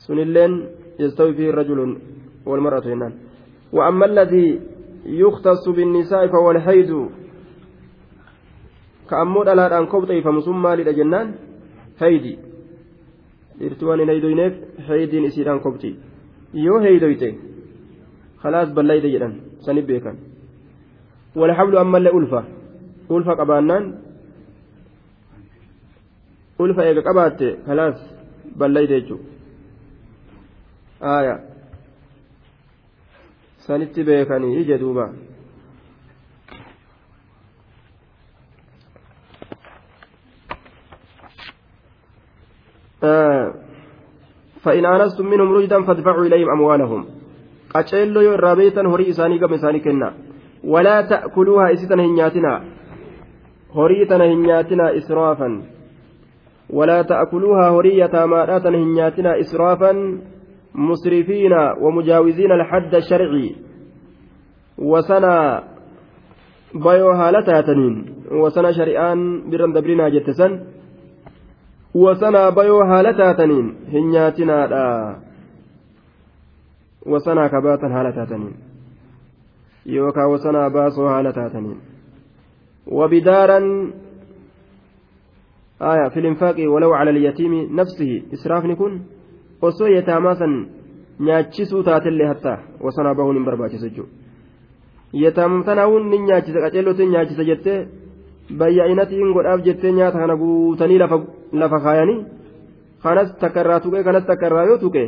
sunilleen 0.06 0.52
yastawi 0.98 1.32
fi 1.34 1.52
rajulun 1.52 1.92
walmar'atu 2.48 2.88
jennaan 2.94 3.14
وأما 3.72 4.06
الذي 4.06 4.48
يختص 5.22 5.64
بالنساء 5.76 6.22
فهو 6.32 6.48
الحيض 6.50 6.90
كأمو 9.10 9.40
dhalaadhaan 9.46 9.86
kobxeeyfamu 9.92 10.40
sun 10.46 10.56
maalidha 10.64 10.92
jennaan 10.98 11.34
haydi 12.00 12.32
dhirtuu 13.58 13.88
waan 13.88 14.00
hin 14.00 14.08
haydoyneef 14.12 14.54
haydiin 14.88 15.24
isiidhaan 15.28 15.60
kobxi 15.66 15.90
yoo 16.66 16.78
haydoyte 16.86 17.28
khalaas 18.42 18.68
ballayde 18.76 19.08
jedhan 19.14 19.34
sani 19.66 19.82
beekan 19.88 20.16
walhablu 21.40 21.76
ammallee 21.84 22.14
ulfa 22.18 22.40
ulfa 23.16 23.32
qabaannaan 23.40 23.84
ulfa 26.62 26.82
eega 26.88 27.02
qabaatte 27.08 27.46
khalaas 27.66 27.98
ballayde 28.60 28.94
jechuu 29.00 29.20
aaya 31.14 31.34
sanitti 33.66 34.04
beekanii 34.10 34.64
jedhuuba. 34.72 35.08
فإن 44.66 44.84
آنستم 44.84 45.26
منهم 45.26 45.52
رشدا 45.52 45.82
فادفعوا 45.82 46.24
إليهم 46.26 46.50
أموالهم 46.50 47.04
qaceelloo 47.74 48.22
yoo 48.22 48.34
irraa 48.34 48.56
beeytan 48.56 48.86
horii 48.90 49.08
isaanii 49.12 49.38
gama 49.38 49.56
isaanii 49.58 49.80
kenna 49.86 50.08
walaa 50.72 51.02
ta'kuluuha 51.12 51.70
isi 51.74 51.88
tana 51.90 52.02
hin 52.06 52.14
nyaatinaa 52.18 52.60
horii 53.78 54.06
tana 54.12 54.28
hin 54.30 54.42
nyaatinaa 54.48 54.90
israafan 55.00 55.56
walaa 56.78 57.04
ta'kuluuha 57.10 57.66
horii 57.76 57.98
yataamaadhaa 57.98 58.60
tana 58.66 58.78
hin 58.82 58.94
nyaatinaa 58.98 59.34
israafan 59.44 60.00
bayoo 66.74 67.14
haala 67.16 67.42
taataniin 67.42 67.96
wasana 68.42 68.72
shari'aan 68.78 69.20
birran 69.50 69.72
dabrinaa 69.74 70.10
jette 70.10 70.32
san 70.40 70.52
wasanaa 72.04 72.52
bayoo 72.52 72.84
haala 72.90 73.12
taataniin 73.20 73.68
hin 73.92 74.10
nyaatinaadha 74.14 74.82
wasanaa 77.12 77.48
kabaatan 77.54 77.92
haala 77.98 78.12
taataniin 78.12 78.56
yookaan 79.96 80.30
wasanaa 80.30 80.70
baasoo 80.70 81.08
haala 81.08 81.32
taataniin 81.32 81.78
wabidaaran 82.98 83.68
آية 85.82 86.08
في 86.08 86.20
الإنفاق 86.20 86.56
ولو 86.72 86.92
على 86.94 87.10
اليتيم 87.10 87.52
نفسه 87.80 88.22
إسرافني 88.32 88.74
كن 88.74 89.00
osoo 89.62 89.88
yataamaa 89.88 90.34
san 90.34 90.54
nyaachisuu 91.26 91.82
taatellee 91.88 92.26
hattaa 92.26 92.58
wasanaa 92.86 93.14
bahuun 93.14 93.36
hin 93.36 93.44
barbaachisa 93.44 93.88
jechuudha 93.88 94.12
yataamumtanaawun 95.24 96.08
ni 96.10 96.18
nyaachisa 96.28 96.60
qaceellotiin 96.64 97.10
nyaachisa 97.16 97.48
jettee 97.50 97.78
bayya'inatiin 98.62 99.32
godhaaf 99.38 99.64
jettee 99.68 99.92
nyaata 99.98 100.18
kana 100.18 100.36
guutanii 100.36 100.98
lafa 101.62 101.80
kaayanii 101.88 102.20
kanas 103.02 103.34
takka 103.42 103.60
irraa 103.66 103.80
tuqee 103.80 104.04
kanas 104.08 104.26
takka 104.30 104.46
irraa 104.52 104.64
yoo 104.70 104.78
tuqe 104.84 105.04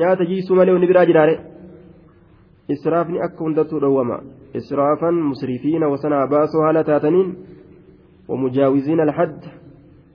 nyaata 0.00 0.28
jiisuu 0.30 0.56
malee 0.60 0.76
inni 0.78 0.92
biraa 0.92 1.06
jiraare 1.10 1.40
israafni 2.76 3.20
akka 3.28 3.44
hundattuu 3.44 3.80
dhowwama 3.84 4.22
israafan 4.62 5.20
musrifiina 5.32 5.92
wasanaa 5.94 6.26
baasoo 6.32 6.64
haala 6.66 6.84
taataniin 6.90 7.36
ومجاوزين 8.28 9.00
الحد 9.00 9.40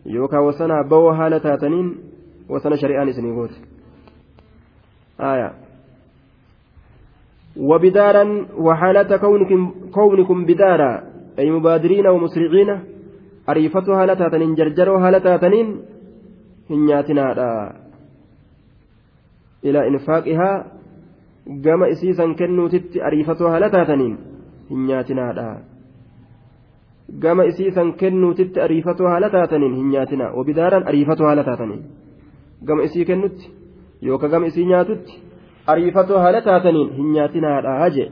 يوكا 0.06 0.40
وسنا 0.40 0.82
بو 0.82 1.14
حالة 1.14 1.38
تاتنين 1.38 2.11
وسنا 2.50 2.76
شريان 2.76 3.10
اسمي 3.10 3.32
قوت 3.32 3.54
آية 5.20 5.54
وبدارا 7.58 8.46
وحالة 8.58 9.18
كونكم, 9.18 9.62
كونكم 9.94 10.46
بدارا 10.46 11.04
أي 11.40 11.52
مبادرين 11.52 12.08
ومسرعين 12.08 12.80
أريفتها 13.50 14.06
لتاتنين 14.06 14.56
جرجرها 14.56 15.12
لتاتنين 15.12 15.68
هنياتنا 16.70 17.26
إلى 19.66 19.88
إنفاقها 19.88 20.82
gama 21.50 21.88
isiisan 21.88 22.36
kennuutitti 22.36 23.02
ariifatoo 23.02 23.50
haala 23.50 23.70
taataniin 23.70 24.18
hin 24.70 24.86
nyaatinaadha 24.88 25.46
gama 27.24 27.44
isiisan 27.52 27.94
kennuutitti 27.94 28.62
ariifatoo 28.62 29.10
haala 29.14 29.30
taataniin 29.30 29.76
hin 29.76 29.90
nyaatina 29.96 30.30
wabidaaran 30.38 30.88
ariifatoo 30.88 31.28
haala 31.28 31.44
taataniin 31.44 31.82
gama 32.66 32.84
isii 32.84 33.06
kennutti 33.06 33.54
yookaan 34.02 34.32
gama 34.32 34.52
isii 34.54 34.66
nyaatutti 34.66 35.22
ariifatoo 35.68 36.20
haala 36.26 36.42
taataniin 36.50 36.94
hin 36.98 37.14
nyaatinaadha 37.18 37.90
je 37.98 38.12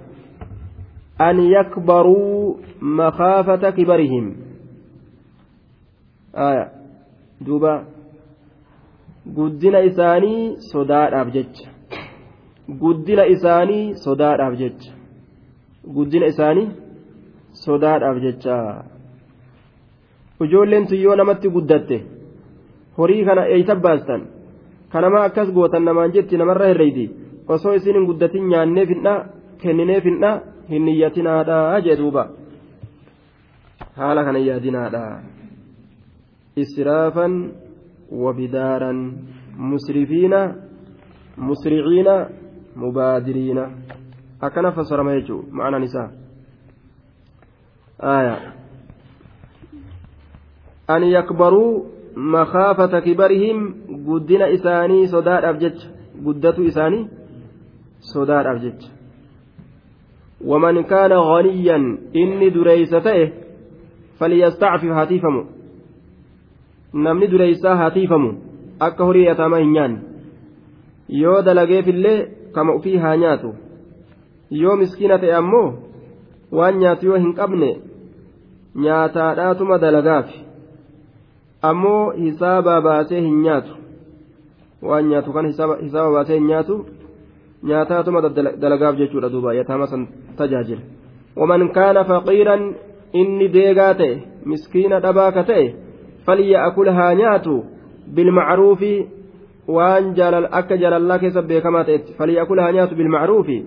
an 1.19 1.39
yakbaruu 1.51 2.59
makaafata 2.79 3.71
kibarihim. 3.71 4.27
Duuba. 7.45 7.73
Guddina 9.37 9.81
isaanii 9.89 10.55
sodaadhaaf 10.71 11.33
jecha. 11.33 11.67
Guddina 12.83 13.25
isaanii 13.25 13.95
sodaadhaaf 14.05 14.55
jecha. 14.61 14.93
Guddina 15.95 16.31
isaanii 16.33 16.69
sodaadhaaf 17.65 18.21
jecha. 18.25 18.55
Ijoolleen 20.45 20.87
yoo 21.03 21.15
namatti 21.15 21.49
guddatte. 21.49 22.03
Horii 22.97 23.25
kana 23.25 23.47
eeyta 23.55 23.75
baastan 23.75 24.21
kanamaa 24.91 25.23
akkas 25.29 25.51
gootan 25.57 25.85
namaan 25.85 26.13
jetti 26.13 26.37
namarra 26.37 26.71
herreeyti 26.71 27.05
osoo 27.47 27.73
isin 27.79 27.95
hin 27.99 28.07
guddatin 28.09 28.49
nyaannee 28.53 28.85
findha 28.91 29.13
kenninee 29.61 30.01
findha 30.01 30.31
hin 30.69 30.85
niyyatinaadha 30.85 31.81
jee 31.87 31.97
duuba 32.01 32.23
haala 33.99 34.23
kana 34.23 34.39
yaadinaadha 34.49 35.03
israafan 36.63 37.33
wabidaaran 38.23 38.99
musrifiina 39.71 40.39
musriciina 41.49 42.15
mubaadiriina 42.75 43.63
akkana 44.47 44.71
fassarama 44.77 45.15
jechuun 45.19 45.45
ma'anaan 45.51 45.83
isaa 45.89 46.09
an 50.95 51.03
yakbaruu 51.15 51.98
makaafata 52.19 53.01
kibarihim 53.01 53.73
guddina 54.05 54.47
isaanii 54.49 55.07
sodaadhaaf 55.07 55.57
jecha. 55.59 55.87
Guddatu 56.23 56.63
isaanii 56.63 57.07
sodaadhaaf 57.99 58.61
jecha. 58.61 58.89
Waman 60.45 60.83
kaana 60.83 61.15
ganiyyan 61.29 61.85
inni 62.13 62.51
dureeysa 62.53 63.01
ta'e 63.01 63.33
falyastacfif 64.19 64.91
hatiifamu. 64.91 65.45
Namni 66.93 67.27
dureeysaa 67.31 67.75
hatiifamu 67.75 68.33
akka 68.79 69.03
horii 69.03 69.25
yataamaa 69.25 69.59
hin 69.63 69.71
nyaanne. 69.71 69.99
Yoo 71.07 71.41
dalageefillee 71.41 72.27
kama 72.51 72.75
ufii 72.75 72.97
haa 72.97 73.17
nyaatu. 73.17 73.55
Yoo 74.49 74.75
miskiina 74.75 75.17
ta'e 75.19 75.33
ammoo 75.33 75.73
waan 76.51 76.79
nyaatu 76.79 77.05
yoo 77.05 77.17
hin 77.17 77.33
qabne 77.33 77.71
nyaataadhaatuma 78.75 79.77
dalagaaf 79.77 80.48
ammoo 81.61 82.11
hisaabaa 82.11 82.81
baasee 82.81 83.21
hin 83.21 83.41
nyaatu. 83.41 83.75
Waan 84.81 85.09
nyaatu 85.09 85.33
kan 85.33 85.45
hisaaba 85.47 86.11
baasee 86.11 86.39
hin 86.39 86.47
nyaatu 86.47 86.85
nyaataatuma 87.63 88.21
dalagaaf 88.61 88.95
jechuudha 88.97 89.29
duuba 89.29 89.53
yataama 89.53 89.87
san 89.87 90.07
tajaajila. 90.37 90.81
Waman 91.35 91.69
kaana 91.69 92.03
faqiiran 92.03 92.73
inni 93.13 93.53
deegaa 93.53 93.93
ta'e 93.93 94.21
miskiina 94.45 94.99
dhabaa 94.99 95.31
ka 95.31 95.43
ta'e 95.43 95.75
falya'kul 96.25 96.89
haa 96.99 97.13
nyaatu 97.21 97.63
bilmacruufi 98.15 98.93
waan 99.67 100.15
akka 100.51 100.77
jaalallaa 100.77 101.19
keessa 101.19 101.41
beekamaa 101.41 101.83
ta'etti 101.83 102.15
falyakul 102.17 102.59
haa 102.59 102.71
nyaatu 102.71 102.95
bilmacruufi 102.95 103.57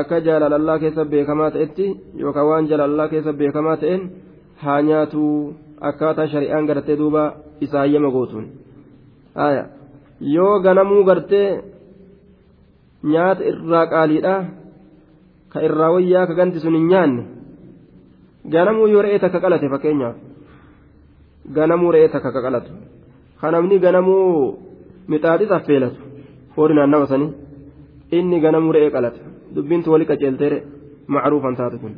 akka 0.00 0.20
jaalallaa 0.20 0.78
keessa 0.78 1.04
beekamaa 1.04 1.50
ta'etti 1.50 1.86
yookaan 2.22 2.46
waan 2.46 2.68
jaalallaa 2.70 3.08
keessa 3.08 3.32
beekamaa 3.32 3.76
ta'een 3.76 4.10
haa 4.64 4.80
nyaatu 4.82 5.24
akkaataa 5.88 6.26
shari'aan 6.32 6.66
gartee 6.70 6.96
duuba 7.00 7.22
isa 7.64 7.78
hayyama 7.82 8.10
gootuun. 8.16 8.46
Yoo 10.34 10.60
ganamuu 10.64 11.04
gartee 11.08 11.48
nyaata 13.12 13.42
irraa 13.50 13.86
qaaliidha 13.92 14.34
ka 15.52 15.58
irraa 15.66 15.90
wayyaa 15.94 16.26
ka 16.28 16.34
ganti 16.38 16.58
sun 16.64 16.74
hin 16.78 16.86
nyaanne 16.92 17.22
ganamuu 18.54 18.86
yoo 18.92 19.02
re'ee 19.06 19.18
takka 19.24 19.40
qalate 19.44 19.66
fakkeenyaaf. 19.74 20.16
Ganamuu 21.56 21.92
re'ee 21.94 22.08
takka 22.14 22.30
ka 22.36 22.40
qalatu. 22.46 22.70
Kanamni 23.40 23.76
ganamuu 23.84 24.58
mixaaxis 25.10 25.50
affeelatu 25.58 25.98
hoori 26.56 26.74
naannawa 26.78 27.06
sanii 27.12 27.30
inni 28.18 28.40
ganamuu 28.44 28.72
re'ee 28.76 28.90
qalata. 28.96 29.20
Dubbintu 29.54 29.90
wali 29.92 30.04
qaceelteere 30.10 30.58
macruufan 31.14 31.56
taate 31.58 31.76
kun 31.82 31.94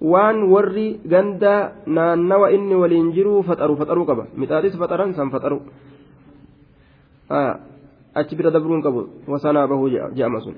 waan 0.00 0.42
warri 0.52 1.00
ganda 1.12 1.72
naannawa 1.86 2.50
inni 2.56 2.74
waliin 2.74 3.12
jiruu 3.16 3.42
faxaru 3.42 3.76
faxaruu 3.80 4.06
qaba 4.10 4.24
mixaaxis 4.36 4.78
faxaran 4.78 5.14
san 5.14 5.30
faxaru 5.30 5.58
achi 8.14 8.36
bira 8.36 8.50
dabruun 8.50 8.82
qabu 8.82 9.00
wasanaa 9.28 9.66
bahuu 9.66 9.90
je'ama 10.14 10.40
sun 10.40 10.54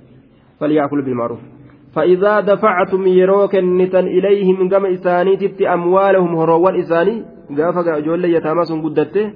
falyaakulu 0.60 1.02
bilmacruuf 1.02 1.42
فإذا 1.90 2.40
دفعتم 2.40 3.02
يروك 3.06 3.54
النتن 3.56 4.06
إليهم 4.06 4.68
كما 4.68 4.94
إساني 4.94 5.36
تت 5.42 5.58
أموالهم 5.62 6.30
هروان 6.40 6.74
إساني 6.86 7.14
قافا 7.58 7.98
جول 8.06 8.24
يتاما 8.24 8.62
سن 8.70 8.78
قدته 8.86 9.26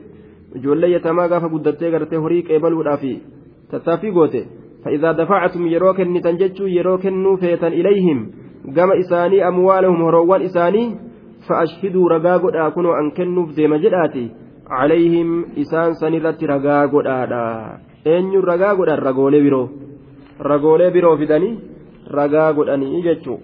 ijoollee 0.54 0.90
yatamaa 0.94 1.28
gaafa 1.28 1.48
guddattee 1.48 1.90
gartee 1.90 2.18
horii 2.24 2.42
qeebaluudhaaf 2.48 3.02
tattaaffii 3.70 4.12
goote 4.16 4.40
fa'idaa 4.84 5.14
dafactum 5.20 5.66
yeroo 5.66 5.94
kennitan 5.98 6.38
jechuun 6.38 6.70
yeroo 6.76 6.98
kennuu 7.04 7.36
feetan 7.42 7.72
ilayhim 7.80 8.20
gama 8.72 8.96
isaanii 8.96 9.40
amwaalahum 9.40 10.03
horoowwan 10.03 10.42
isaanii 10.42 10.96
fa'ashhiduu 11.48 12.09
ragaa 12.09 12.38
godhaa 12.38 12.70
kunoo 12.70 12.94
an 13.00 13.11
kennuuf 13.12 13.57
deema 13.57 13.79
jedhaati. 13.79 14.31
Calayhim 14.68 15.44
isaan 15.62 15.94
sanirratti 16.00 16.46
ragaa 16.46 16.87
godhaadha. 16.88 17.42
Eenyuun 18.05 18.44
ragaa 18.44 18.74
godhan? 18.74 19.03
Ragoolee 19.09 19.42
biroo. 19.46 19.68
Ragoolee 20.40 20.90
biroo 20.90 21.16
fidanii 21.16 21.59
ragaa 22.18 22.53
godhanii 22.53 23.03
jechuu. 23.03 23.40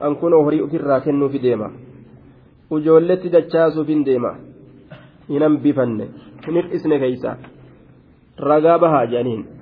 An 0.00 0.16
kunoo 0.16 0.42
horii 0.44 0.62
ofirraa 0.62 1.00
kennuufi 1.00 1.42
deema. 1.42 1.70
Ijoolletti 2.78 3.32
dachaasuuf 3.32 3.88
hin 3.88 4.04
deema. 4.04 4.36
Hin 5.28 5.42
hambifanne. 5.42 6.10
Hin 6.46 6.54
hir'isne 6.54 6.98
keeysa. 6.98 7.36
Ragaa 8.38 8.78
bahaa 8.78 9.06
jedhaniin 9.06 9.59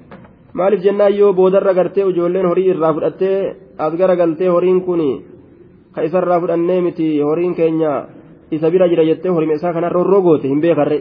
maaliif 0.59 0.83
jennaan 0.83 1.18
yoo 1.18 1.33
boodarra 1.38 1.75
gartee 1.75 2.05
ijoolleen 2.11 2.49
horii 2.51 2.68
irraa 2.73 2.92
fudhattee 2.94 3.57
as 3.79 3.92
gara 4.01 4.14
horiin 4.55 4.81
kun 4.87 5.03
ka 5.94 6.03
isarraa 6.03 6.40
fudhannee 6.40 6.81
miti 6.81 7.21
horiin 7.21 7.55
keenya 7.55 7.92
isa 8.51 8.71
bira 8.71 8.88
jira 8.88 9.05
jettee 9.05 9.31
horima 9.31 9.53
isaa 9.59 9.73
kana 9.73 9.88
rorroo 9.88 10.23
goote 10.23 10.49
hin 10.49 10.61
beekarre. 10.61 10.99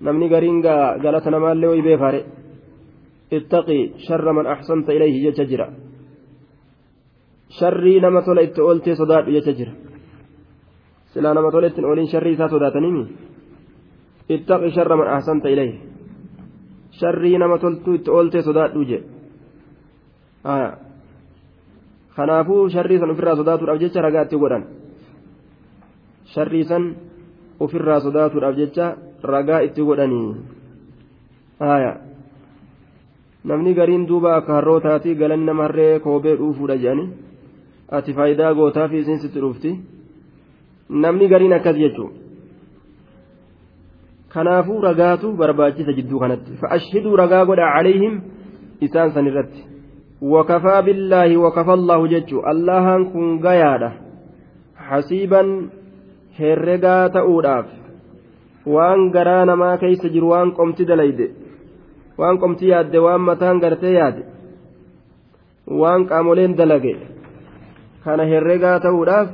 Namni 0.00 0.28
gariin 0.28 0.60
galata 1.02 1.30
namaallee 1.30 1.68
way 1.68 1.82
beekare 1.82 2.20
ittaqi 3.30 3.78
sharra 4.06 4.32
man 4.32 4.46
axsanta 4.46 4.92
ilayhi 4.92 5.22
jecha 5.24 5.44
jira. 5.44 5.66
Sharrii 7.58 8.00
nama 8.00 8.22
tola 8.22 8.40
itti 8.40 8.60
ooltee 8.60 8.96
sodaadhu 8.96 9.30
jecha 9.32 9.52
jira. 9.52 9.72
Silaa 11.12 11.34
nama 11.34 11.50
tola 11.50 11.66
ittiin 11.66 11.84
ooliin 11.84 12.08
sharrii 12.08 12.34
isaa 12.34 12.48
sodaatanimi? 12.48 13.04
Ittaqi 14.28 14.70
sharra 14.70 14.96
man 14.96 15.08
axsanta 15.08 15.48
ilayhi 15.48 15.93
sharrii 17.00 17.38
nama 17.38 17.58
toltuu 17.58 17.94
itti 17.94 18.10
ooltee 18.10 18.42
sodaadhu 18.42 18.84
je 18.90 18.98
kanaafuu 22.16 22.68
sharrii 22.70 22.98
san 22.98 23.10
ofirraa 23.10 23.36
sodaatuudhaaf 23.36 23.80
jecha 23.80 24.02
ragaatti 24.02 24.36
godhan. 24.38 24.64
Sharrii 26.34 26.64
san 26.64 26.96
ofirraa 27.60 28.00
sodaatuudhaaf 28.00 28.56
jecha 28.56 28.96
ragaa 29.22 29.60
itti 29.60 29.82
godhanii. 29.82 30.34
Namni 33.44 33.74
gariin 33.74 34.08
duuba 34.08 34.36
akka 34.36 34.52
harrootaatii 34.52 35.14
galan 35.14 35.46
nama 35.46 35.62
harree 35.62 36.00
koobee 36.00 36.36
dhuufuudha 36.36 36.76
jedhanii 36.76 37.08
ati 37.90 38.14
faayidaa 38.14 38.54
gootaa 38.54 38.88
fi 38.88 38.98
isin 38.98 39.18
sitti 39.18 39.40
dhufti. 39.40 39.78
Namni 40.88 41.28
gariin 41.28 41.52
akkas 41.52 41.76
jechuun 41.76 42.23
kanaafuu 44.34 44.80
ragaatu 44.88 45.32
barbaachisa 45.40 45.92
jidduu 45.98 46.18
kanatti 46.22 46.58
fa'ashhiduu 46.62 47.16
ragaa 47.22 47.44
godha 47.50 47.70
calayhim 47.76 48.14
isaan 48.86 49.12
san 49.16 49.26
irratti 49.30 49.62
wakafaa 50.34 50.82
billaahi 50.82 51.36
wakafa 51.44 51.72
allahu 51.78 52.08
jechuu 52.14 52.42
allahaan 52.52 53.06
kun 53.12 53.38
gayaadha 53.46 53.90
hasiiban 54.90 55.50
herregaa 56.38 57.08
ta'uudhaaf 57.16 57.66
waan 58.76 59.10
garaa 59.16 59.44
namaa 59.50 59.76
keeysa 59.82 60.12
jiru 60.14 60.30
waan 60.34 60.52
qomti 60.58 60.86
dalayde 60.90 61.26
waan 62.22 62.38
qomti 62.44 62.70
yaadde 62.72 63.04
waan 63.06 63.26
mataan 63.28 63.60
gartee 63.64 63.92
yaade 63.98 64.24
waan 65.82 66.06
qaamoleen 66.12 66.56
dalage 66.62 66.94
kana 68.04 68.26
herregaa 68.32 68.78
ta'uudhaaf 68.86 69.28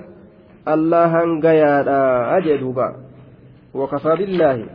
allahan 0.74 1.38
gayaadha 1.46 2.42
jee 2.48 2.58
duuba 2.64 2.90
wakafaa 3.82 4.16
billaahi 4.22 4.68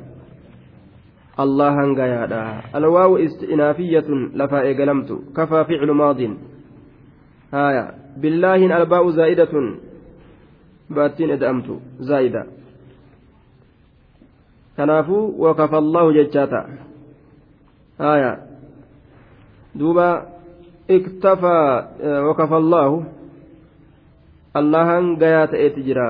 allahan 1.38 1.96
gayaadha 1.96 2.64
alwaawu 2.74 3.18
istinaafiyatun 3.20 4.32
lafaa 4.34 4.64
eegalamtu 4.64 5.24
kafaa 5.34 5.66
ficlu 5.66 5.94
maadin 5.94 6.38
haya 7.52 7.94
billaahin 8.22 8.72
albaa'u 8.72 9.12
zaa'idatun 9.12 9.66
baattiin 10.96 11.36
eda'amtu 11.36 11.82
zaa'ida 12.00 12.46
kanaafuu 14.76 15.36
wakafa 15.44 15.78
allahu 15.78 16.14
jechaa 16.14 16.48
ta'a 16.48 16.70
haya 17.98 18.32
duuba 19.80 20.08
iktafaa 20.88 21.88
wakafa 22.28 22.56
allahu 22.56 23.04
allahan 24.54 25.16
gayaa 25.20 25.48
ta'eeti 25.52 25.84
jira 25.84 26.08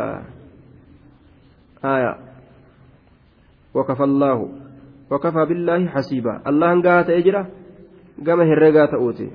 haya 1.82 2.18
wakafa 3.74 4.04
allahu 4.04 4.64
wakafaa 5.10 5.46
billaahi 5.46 5.91
hasiiba 5.96 6.41
allahan 6.52 6.82
gayaa 6.86 7.08
ta'ee 7.10 7.26
jira 7.28 7.41
gama 8.30 8.48
herregaa 8.52 8.88
ta'uuti 8.94 9.28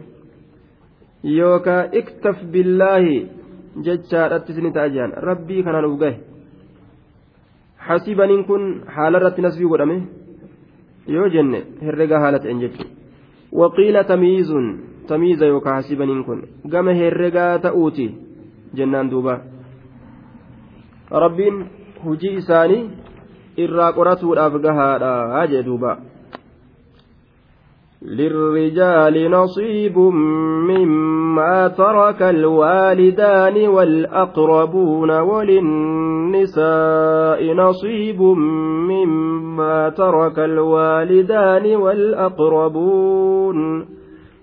yookaa 1.39 1.83
iktaf 2.01 2.43
billaahi 2.55 3.17
jechaadhatti 3.87 4.53
isini 4.53 4.73
ta'a 4.77 4.93
jiran 4.95 5.13
rabbii 5.29 5.63
kanaan 5.67 5.89
uf 5.91 5.99
gahe 6.03 6.17
hasiibaniin 7.89 8.45
kun 8.49 8.65
haala 8.97 9.21
irratti 9.21 9.43
nasbii 9.47 9.71
godhame 9.73 9.99
yoo 11.17 11.29
jenne 11.35 11.61
herregaa 11.87 12.21
haala 12.25 12.43
ta'en 12.47 12.63
jechuudha 12.65 12.91
waqiila 13.61 14.05
tamiizun 14.13 14.67
tamiiza 15.13 15.47
yookaan 15.53 15.77
hasiibaniin 15.81 16.25
kun 16.25 16.43
gama 16.75 16.93
herregaa 17.03 17.59
ta'uuti 17.67 18.09
jennaan 18.81 19.11
duuba 19.11 19.39
rabbiin 21.25 21.65
hujii 22.05 22.35
isaanii 22.43 22.83
irraa 23.57 23.93
qoratuudhaaf 23.93 24.55
gahaadha 24.63 25.47
jee 25.51 25.63
duuba. 25.63 25.99
للرجال 28.03 29.31
نصيب 29.31 29.99
مما 30.69 31.69
ترك 31.69 32.23
الوالدان 32.23 33.69
والأقربون 33.69 35.11
وللنساء 35.11 36.61
نصيب 37.55 38.23
مما 38.91 39.89
ترك 39.89 40.39
الوالدان 40.39 41.77
والأقربون 41.77 43.57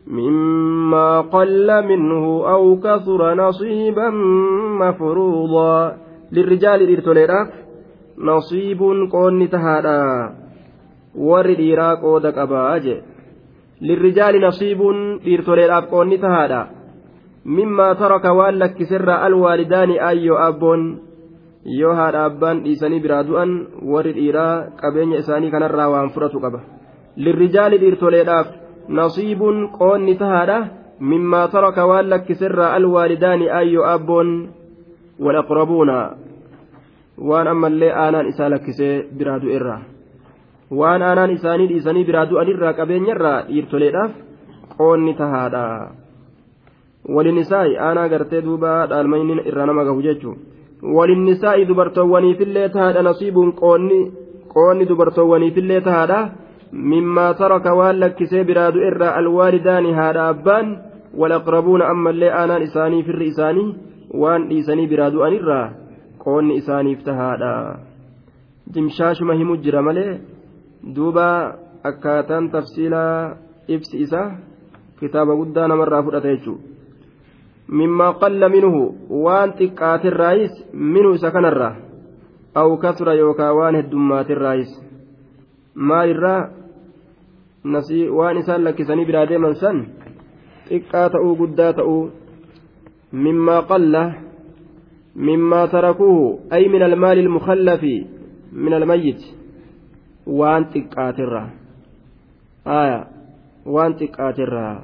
مما 0.08 1.22
قل 1.22 1.86
منه 1.88 2.50
أو 2.50 2.80
كثر 2.80 3.34
نصيبا 3.34 4.10
مفروضا 4.80 5.98
للرجال 6.32 6.84
إرتوليراف 8.18 8.38
نصيب 8.38 8.80
قون 9.12 9.50
تهادا 9.50 10.36
ورد 11.16 11.60
إراق 11.60 12.06
ودك 12.06 12.38
أباجي 12.38 13.02
lirrijaali 13.82 14.40
nasiibuun 14.40 15.20
dhiirtoleedhaaf 15.26 15.86
qoonni 15.90 16.18
tahaadha 16.18 16.68
mimmaa 17.46 17.96
taraka 17.96 18.34
waan 18.34 18.60
lakkisirraa 18.60 19.22
alwaalidaani 19.22 20.00
ayyoo 20.00 20.38
abboon 20.38 21.02
yoo 21.66 21.94
haadha 21.94 22.26
abbaan 22.26 22.64
dhiisanii 22.64 23.00
biraa 23.00 23.24
du'an 23.28 23.68
warri 23.86 24.14
dhiiraa 24.14 24.64
qabeenya 24.82 25.18
isaanii 25.18 25.52
kanarraa 25.52 25.90
waan 25.90 26.10
fudhatu 26.10 26.40
qaba 26.40 26.62
lirrijaali 27.16 27.78
dhiirtoleedhaaf 27.78 28.48
nasiibuun 28.88 29.70
qoonni 29.78 30.16
tahaadha 30.16 30.68
mimmaa 31.00 31.48
taraka 31.48 31.86
waan 31.86 32.10
lakkisirraa 32.10 32.74
alwaalidaani 32.74 33.50
ayyoo 33.50 33.86
abboon 33.86 34.50
walaqrabuuna 35.20 36.12
waan 37.30 37.48
ammallee 37.54 37.92
aanaan 38.06 38.28
isaa 38.32 38.50
lakkisee 38.54 38.96
biraa 39.18 39.40
du'erraa 39.44 39.82
waan 40.80 41.02
aanaan 41.10 41.32
isaanii 41.38 41.68
dhiisanii 41.72 42.04
biraa 42.10 42.26
du'anirraa 42.32 42.74
qabeenyarraa 42.80 43.38
dhiirtoleedhaaf 43.48 44.12
qoonni 44.78 45.14
tahaadha. 45.22 45.64
Walinisaa'i 47.16 47.78
aanaa 47.88 48.08
gartee 48.14 48.42
duuba 48.46 48.72
dhaalmayni 48.90 49.42
irraa 49.52 49.66
nama 49.70 49.84
gahu 49.90 50.02
jechuun 50.08 50.38
walinisaa'i 50.98 51.66
dubartoowwaniifillee 51.70 52.70
tahaadha 52.76 53.02
nasiibuun 53.08 53.54
qoonni 53.62 54.00
qoonni 54.54 54.86
dubartoowwaniifillee 54.90 55.82
tahaadha. 55.88 56.20
Mimmaa 56.92 57.34
taraka 57.34 57.74
waan 57.80 58.00
lakkisee 58.00 58.44
biraa 58.44 58.72
du'erraa 58.76 59.16
alwaalidaani 59.22 59.94
haadha 60.00 60.28
abbaan 60.34 60.68
walaqrabuuna 61.22 61.86
ammallee 61.94 62.32
aanaan 62.40 62.62
isaanii 62.68 63.04
firri 63.04 63.28
isaanii 63.34 63.68
waan 64.24 64.50
dhiisanii 64.50 64.88
biraa 64.94 65.10
du'anirraa 65.16 65.66
qoonni 66.28 66.58
isaaniif 66.62 67.04
tahaadha. 67.12 67.54
Jimshaashuma 68.74 69.40
himu 69.42 69.62
jira 69.68 69.86
malee. 69.90 70.12
duuba 70.96 71.58
akkaataan 71.84 72.50
tafsiilaa 72.52 73.36
ibsi 73.68 74.02
isaa 74.02 74.32
kitaaba 75.00 75.36
guddaa 75.36 75.68
namarraa 75.68 76.04
fudhata 76.04 76.28
jechuudha. 76.28 76.64
Mimmaa 77.68 78.14
qalla 78.14 78.50
minuhu 78.50 78.82
waan 79.24 79.54
xiqqaatirraayis 79.60 80.54
minhu 80.74 81.14
isa 81.20 81.32
kanarraa 81.32 81.76
aw 82.56 82.78
kasra 82.84 83.14
yookaan 83.14 83.58
waan 83.58 83.76
heddummaatirraayis 83.80 84.72
maalirraa 85.76 86.50
waan 88.20 88.38
isaan 88.38 88.64
lakkisanii 88.64 89.06
biraa 89.10 89.26
deeman 89.30 89.56
san 89.56 89.84
xiqqaa 90.70 91.10
ta'uu 91.10 91.36
guddaa 91.42 91.74
ta'uu. 91.74 92.12
Mimmaa 93.12 93.62
qalla 93.62 94.02
مما 95.18 95.66
تركوه 95.66 96.40
أي 96.54 96.68
من 96.68 96.82
المال 96.84 97.20
المخلف 97.20 97.84
من 98.54 98.74
الميت 98.74 99.22
وان 100.28 100.70
تكاتره 100.70 101.50
آية 102.68 103.08
وان 103.66 103.96
تكاتره 103.96 104.84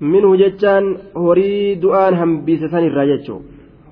منه 0.00 0.36
جتان 0.36 0.96
هري 1.16 1.74
دؤان 1.74 2.14
هم 2.14 2.44
بيسسان 2.44 2.84
الراجتشو 2.86 3.40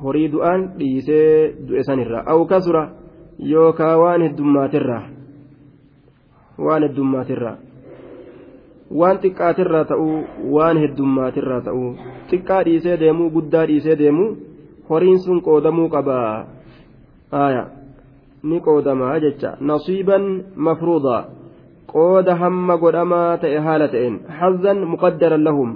هري 0.04 0.28
دؤان 0.28 0.60
بيسي 0.78 1.48
دؤسان 1.68 1.98
الرا 2.00 2.20
أو 2.20 2.46
كسرة 2.46 2.92
يوكا 3.40 3.94
وان 3.94 4.22
الدمات 4.22 4.74
الرا 4.74 5.00
وان 6.58 6.82
الدمات 6.82 7.30
الرا 7.30 7.58
waan 8.98 9.18
xiqqaatirraa 9.22 9.84
ta'uu 9.90 10.14
waan 10.54 10.78
heddummaa 10.82 11.28
irraa 11.40 11.60
ta'uu 11.66 11.90
xiqqaa 12.30 12.62
dhiisee 12.68 12.96
deemuu 13.02 13.28
guddaa 13.36 13.66
dhiisee 13.70 13.96
deemuu 14.00 14.30
horiin 14.90 15.18
sun 15.24 15.38
qoodamuu 15.46 15.88
qaba. 15.94 16.46
Ni 18.42 18.61
qoodamaa 18.66 19.20
jecha. 19.24 19.57
Nasiiban 19.61 20.24
mafruudaa. 20.57 21.24
Qooda 21.92 22.35
hamma 22.42 22.76
godhamaa 22.83 23.37
ta'e 23.42 23.59
haala 23.66 23.88
ta'een. 23.94 24.14
Hazzan 24.40 24.79
muqaddaran 24.92 25.44
lahum. 25.48 25.70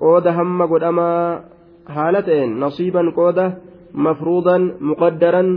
Qooda 0.00 0.32
hamma 0.38 0.66
godhamaa 0.72 1.40
haala 1.96 2.22
ta'een. 2.28 2.56
Nasiiban 2.64 3.12
qooda 3.18 3.44
mafruudan 4.06 4.62
muqaddaran 4.90 5.50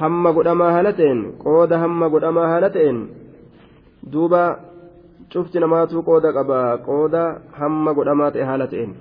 hamma 0.00 0.34
godhamaa 0.36 0.74
haala 0.76 0.92
ta'een. 1.00 1.24
Qooda 1.46 1.80
hamma 1.82 2.10
godhamaa 2.14 2.50
haala 2.52 2.70
ta'een. 2.76 3.00
Duuba 4.12 4.42
cufti 5.32 5.58
namaatu 5.64 6.04
qooda 6.08 6.36
qaba. 6.36 6.60
Qooda 6.88 7.22
hamma 7.60 7.96
godhamaa 7.98 8.30
ta'e 8.30 8.44
haala 8.50 8.70
ta'een 8.74 8.94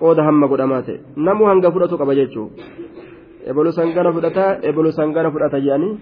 qooda 0.00 0.26
hamma 0.26 0.50
godhamaa 0.52 0.82
ta'e 0.82 0.98
namu 1.16 1.46
hanga 1.50 1.72
fudhatu 1.74 1.98
qaba 2.00 2.14
jechuun 2.14 2.50
ebolu 3.46 3.72
sangana 3.72 4.12
fudhata 4.12 4.46
ebolu 4.68 4.92
sangana 4.92 5.30
fudhata 5.30 5.60
jedhanii 5.64 5.98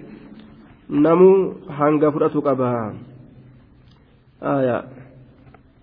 namu 1.07 1.31
hanga 1.79 2.13
fudhatu 2.13 2.43
qaba. 2.43 2.95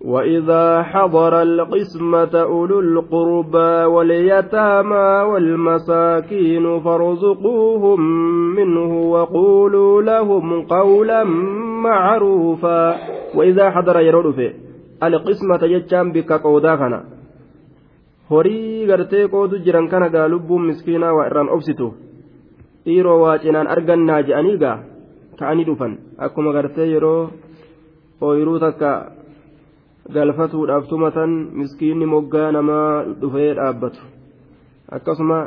وإذا 0.00 0.82
حضر 0.82 1.42
القسمة 1.42 2.34
أولو 2.34 2.80
القربى 2.80 3.84
واليتامى 3.84 5.30
والمساكين 5.30 6.80
فارزقوهم 6.80 8.00
منه 8.56 9.10
وقولوا 9.10 10.02
لهم 10.02 10.62
قولا 10.62 11.24
معروفا 11.84 12.96
وإذا 13.34 13.70
حضر 13.70 14.00
يرد 14.00 14.52
القسمة 15.02 15.62
يجام 15.62 16.12
بك 16.12 16.32
قودا 16.32 17.04
horii 18.29 18.85
gartee 18.89 19.25
qoodu 19.33 19.61
jiran 19.65 19.87
kana 19.91 20.09
gaa 20.15 20.27
lubbuun 20.33 20.67
miskiinaa 20.69 21.13
waa 21.17 21.27
irraan 21.29 21.53
obsitu 21.55 21.87
dhiiroo 22.85 23.17
waa 23.23 23.37
cinaan 23.43 23.71
argannaa 23.75 24.21
je'anii 24.27 24.57
gaa 24.63 24.77
ta'anii 25.39 25.67
dhufan 25.69 25.93
akkuma 26.25 26.55
gartee 26.57 26.87
yeroo 26.93 27.21
ooyiruu 28.21 28.59
takka 28.65 28.91
galfatuudhaaf 30.13 30.89
tumatan 30.89 31.31
miskiinni 31.59 32.05
moggaa 32.13 32.49
namaa 32.57 32.89
dhufee 33.21 33.51
dhaabbatu 33.59 34.01
akkasuma 34.97 35.39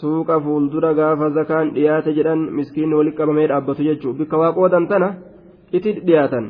suuqa 0.00 0.40
fuuldura 0.44 0.92
gaafa 0.98 1.30
zakaan 1.38 1.72
dhiyaate 1.78 2.16
jedhan 2.18 2.44
miskiinni 2.58 2.98
walitti 2.98 3.18
qabamee 3.22 3.48
dhaabbatu 3.52 3.88
jechuun 3.88 4.18
bikka 4.20 4.42
waa 4.42 4.52
qoodan 4.58 4.86
tana 4.92 5.08
itti 5.76 6.00
dhiyaatan. 6.06 6.46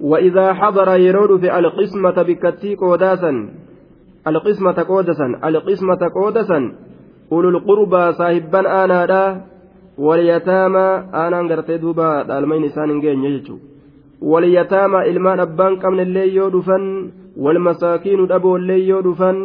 وإذا 0.00 0.52
حضر 0.52 0.88
يرود 0.96 1.40
في 1.40 1.58
القسمة 1.58 2.22
بكتي 2.22 2.74
قوداسا 2.74 3.32
القسمة 4.27 4.77
قودسا 4.89 5.27
القسمة 5.43 6.01
قودسا 6.15 6.59
أولو 7.31 7.49
القربى 7.49 8.03
صاحبا 8.19 8.61
آنا 8.83 9.41
واليتامى 9.97 10.87
آنا 11.23 11.39
غرتي 11.49 11.77
دوبا 11.77 12.23
دالمين 12.29 12.63
إسان 12.65 12.89
يجو 13.05 13.57
ilmaan 15.11 15.39
abbaan 15.39 15.73
qabnellee 15.83 16.33
yoo 16.37 16.49
dhufan 16.53 17.11
walmasaakiinu 17.43 18.29
dhaboollee 18.31 18.81
yoo 18.89 19.01
dhufan 19.07 19.37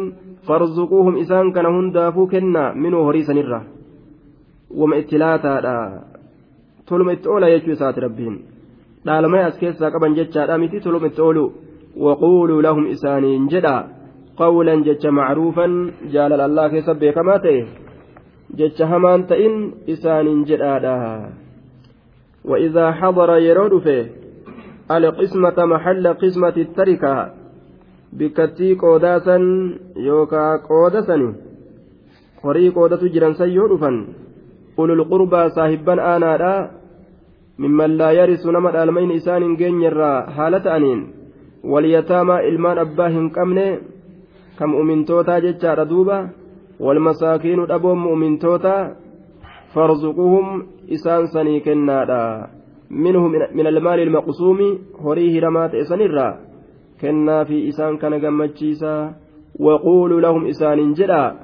farzuquuhum 0.47 1.17
isaan 1.23 1.53
kana 1.55 1.69
hundaafuu 1.75 2.27
kennaa 2.33 2.73
minuu 2.83 3.03
horii 3.07 3.23
sanirra 3.29 3.59
wama 4.79 4.99
itti 5.01 5.21
laataadha 5.23 5.75
toluma 6.87 7.13
itti 7.17 7.29
oola 7.33 7.51
jechuu 7.53 7.73
isaati 7.77 8.03
rabbiin 8.05 8.35
dhaalamee 9.05 9.43
as 9.49 9.57
keessaa 9.61 9.91
qaban 9.93 10.15
jechaadha 10.19 10.61
miti 10.63 10.83
toluma 10.85 11.11
itti 11.11 11.21
oolu 11.27 11.45
waquuluu 12.05 12.61
lahum 12.67 12.85
isaaniin 12.95 13.49
jedha 13.53 13.75
qawlan 14.41 14.83
jecha 14.87 15.15
macruufan 15.19 15.77
jaalala 16.15 16.49
allah 16.49 16.65
keessa 16.73 16.99
beekamaa 17.03 17.43
ta'e 17.45 17.61
jecha 18.59 18.89
hamaan 18.93 19.29
ta'in 19.31 19.55
isaaniin 19.95 20.43
jedhaadha 20.49 20.97
وإذا 22.45 22.91
حضر 22.91 23.37
يرود 23.37 23.77
فيه 23.79 24.05
القسمة 24.91 25.65
محل 25.65 26.07
قسمة 26.07 26.55
التركة 26.57 27.33
بكتي 28.13 28.75
قوداسا 28.75 29.37
يوكا 29.95 30.57
jiran 33.13 33.37
san 33.37 33.53
yoo 33.53 33.69
dhufan 33.69 34.17
ulul 34.77 35.05
qurbaa 35.05 35.53
saahibban 35.53 36.01
aanaadha 36.01 36.73
mimman 37.61 37.93
laa 38.01 38.17
yarisu 38.17 38.49
nama 38.49 38.73
dhaalmayni 38.73 39.21
isaan 39.21 39.45
hin 39.45 39.53
geenyerraa 39.61 40.33
haala 40.33 40.59
ta'aniin 40.65 41.01
walyataamaa 41.61 42.41
ilmaan 42.49 42.81
abbaa 42.81 43.13
hin 43.13 43.29
qabne 43.29 43.65
kan 44.61 44.73
mu'mintootaa 44.75 45.41
jechaadha 45.47 45.89
duuba 45.91 46.17
walmasaakiinu 46.85 47.67
dhaboon 47.73 48.01
mu'mintootaa 48.07 48.81
farzuquhum 49.73 50.47
isaan 50.97 51.29
sanii 51.35 51.61
kennaadha 51.67 52.23
منه 52.91 53.27
من 53.57 53.67
المال 53.67 53.99
المقسوم 53.99 54.59
هريه 55.03 55.39
رمات 55.39 55.75
إسانيرا 55.75 56.39
كنا 57.01 57.43
في 57.43 57.69
إسان 57.69 57.97
كان 57.97 58.19
جمتشيسا 58.19 59.13
وقولوا 59.59 60.21
لهم 60.21 60.43
إسان 60.47 60.93
جدا 60.93 61.35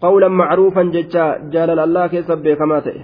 قولا 0.00 0.28
معروفا 0.28 0.82
ججا 0.82 1.26
جال 1.52 1.78
الله 1.78 2.06
كسب 2.06 2.48
كما 2.48 2.80
تئ 2.80 2.98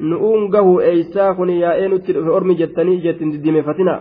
nu'uun 0.00 0.46
gahu 0.54 0.78
eeysaa 0.80 1.34
kun 1.34 1.50
yaa'ee 1.50 1.88
nutti 1.90 2.14
dhufe 2.14 2.30
ormi 2.30 2.54
jettanii 2.60 3.00
jettin 3.04 3.32
diddimeeffatina 3.32 3.94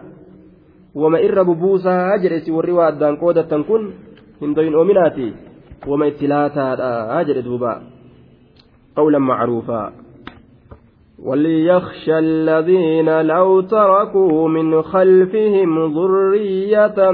wama 1.01 1.19
irra 1.27 1.45
bubuusaa 1.47 2.17
jedhe 2.23 2.39
si 2.39 2.51
warri 2.57 2.75
waa 2.77 2.89
addaan 2.91 3.17
qoodattan 3.17 3.63
kun 3.69 3.87
oominaati. 4.41 5.33
Wama 5.87 6.07
itti 6.07 6.27
laataadha. 6.27 7.23
Jedhe 7.23 7.41
duuba. 7.41 7.81
Qawlan 8.95 9.21
macruufaa 9.21 9.91
وليخشى 11.23 12.19
الذين 12.19 13.21
لو 13.21 13.61
تركوا 13.61 14.47
من 14.47 14.81
خلفهم 14.81 15.93
ذرية 15.93 17.11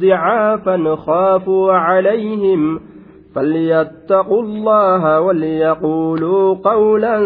ضعافا 0.00 0.94
خافوا 0.94 1.72
عليهم 1.72 2.80
فليتقوا 3.34 4.42
الله 4.42 5.20
وليقولوا 5.20 6.54
قولا 6.54 7.20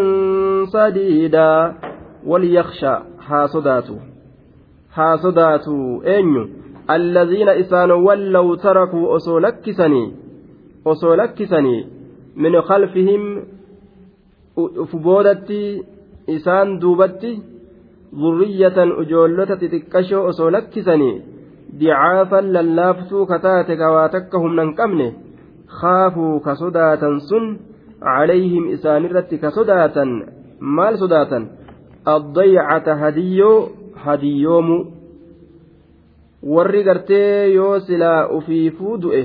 سديدا 0.65 1.73
وليخشى 2.25 2.95
الذين 6.89 7.49
إسان 7.49 7.91
ولوا 7.91 8.55
تركوا 8.55 9.15
أصولكسني 9.15 10.13
أصولكسني 10.87 11.85
من 12.35 12.61
خلفهم 12.61 13.43
أفبودتي 14.57 15.83
isaan 16.27 16.81
duubatti 16.81 17.29
zurriyyatan 18.21 18.89
ijoollota 19.01 19.55
xixiqqashoo 19.61 20.23
osoo 20.31 20.49
lakkisanii 20.55 21.21
dicaafan 21.79 22.53
lallaaftuu 22.55 23.25
kataate 23.29 23.77
kawaa 23.81 24.09
takka 24.15 24.41
humna 24.43 24.65
hin 24.65 24.73
qabne 24.79 25.07
kaafuu 25.81 26.33
ka 26.47 26.55
sodaatan 26.63 27.15
sun 27.29 27.45
calayhim 28.07 28.65
isaanirratti 28.75 29.39
ka 29.43 29.51
sodaatan 29.57 30.11
maal 30.79 30.97
sodaatan 31.03 31.47
addaycata 32.15 32.99
hadiyyoo 33.03 33.57
hadiyyoomu 34.05 34.77
warri 36.55 36.83
gartee 36.87 37.53
yoo 37.53 37.79
silaa 37.87 38.27
ufiifuu 38.37 38.97
du'e 39.03 39.23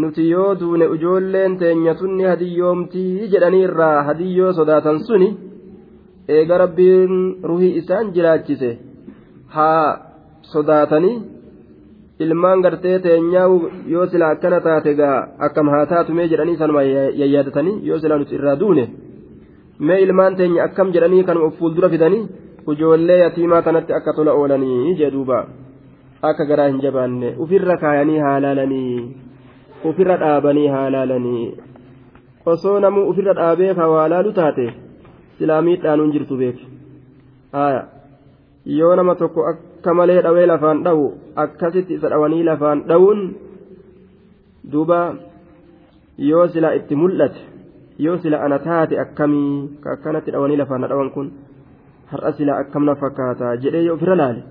nuti 0.00 0.24
yoo 0.30 0.54
duune 0.60 0.86
ijoolleen 0.96 1.56
teenya 1.62 1.94
tunni 2.00 2.24
hadiyyoomtii 2.32 3.28
jedhanii 3.32 3.62
irraa 3.68 4.02
hadiyyoo 4.08 4.52
sodaatan 4.58 4.98
suni 5.08 5.28
eega 6.36 6.58
rabbiin 6.62 7.14
ruhii 7.50 7.72
isaan 7.80 8.12
jiraachise. 8.14 8.70
Haa 9.54 9.86
sodaatanii 10.52 11.16
ilmaan 12.24 12.60
gartee 12.64 12.98
teenyaa 13.06 13.46
yoo 13.94 14.06
sila 14.12 14.28
akkana 14.34 14.60
taate 14.66 14.94
gaa 15.00 15.16
akkam 15.46 15.68
haa 15.74 15.86
taatumee 15.92 16.28
jedhanii 16.32 16.56
sanuma 16.60 16.82
yayyaadatanii 17.22 17.80
yoo 17.88 17.98
sila 17.98 18.18
nuti 18.18 18.34
irraa 18.38 18.56
duune. 18.60 18.84
Mee 19.86 20.00
ilmaan 20.06 20.36
teenya 20.36 20.64
akkam 20.68 20.92
jedhanii 20.94 21.24
kan 21.24 21.36
of 21.46 21.58
fuuldura 21.58 21.88
fidanii 21.94 22.22
ijoollee 22.72 23.18
yatiimaa 23.24 23.62
kanatti 23.66 23.92
akka 23.98 24.12
tola 24.16 24.32
oolanii 24.40 24.94
jedhuuba 25.02 25.38
akka 26.28 26.44
garaa 26.52 26.68
hin 26.68 26.80
jabaanne 26.84 27.34
ufirra 27.46 27.76
kaayanii 27.86 28.18
haalaalanii 28.26 29.16
ufirra 29.92 30.16
dhaabanii 30.22 30.68
haalaalanii 30.76 31.48
osoo 32.54 32.78
namuu 32.84 33.08
ufirra 33.14 33.34
dhaabee 33.40 33.74
kawaalaalu 33.74 34.32
taate. 34.38 34.68
islaamiidhaanuun 35.40 36.12
jirtu 36.14 36.36
beeki 36.36 36.66
yoo 38.78 38.94
nama 38.96 39.14
tokko 39.20 39.46
akka 39.50 39.94
malee 40.00 40.22
dhawee 40.26 40.46
lafaan 40.50 40.82
dhawu 40.86 41.06
akkasitti 41.44 41.94
isa 41.98 42.10
dhawanii 42.12 42.42
lafaan 42.48 42.82
dhawuun 42.90 43.22
duuba 44.72 44.98
yoo 46.30 46.46
sila 46.54 46.74
itti 46.80 46.96
mul'ate 47.02 47.40
yoo 48.06 48.16
sila 48.24 48.42
ana 48.48 48.58
taate 48.66 49.00
akkamii 49.04 49.80
ka 49.84 49.96
akkanatti 49.96 50.30
dhawanii 50.36 50.60
lafaan 50.62 50.88
dhawan 50.92 51.10
kun 51.16 51.32
har'a 52.12 52.32
sila 52.40 52.58
akkamna 52.64 52.94
fakkaata 53.04 53.56
jedhee 53.64 53.84
yoo 53.88 53.96
ofirra 54.00 54.16
laale 54.22 54.42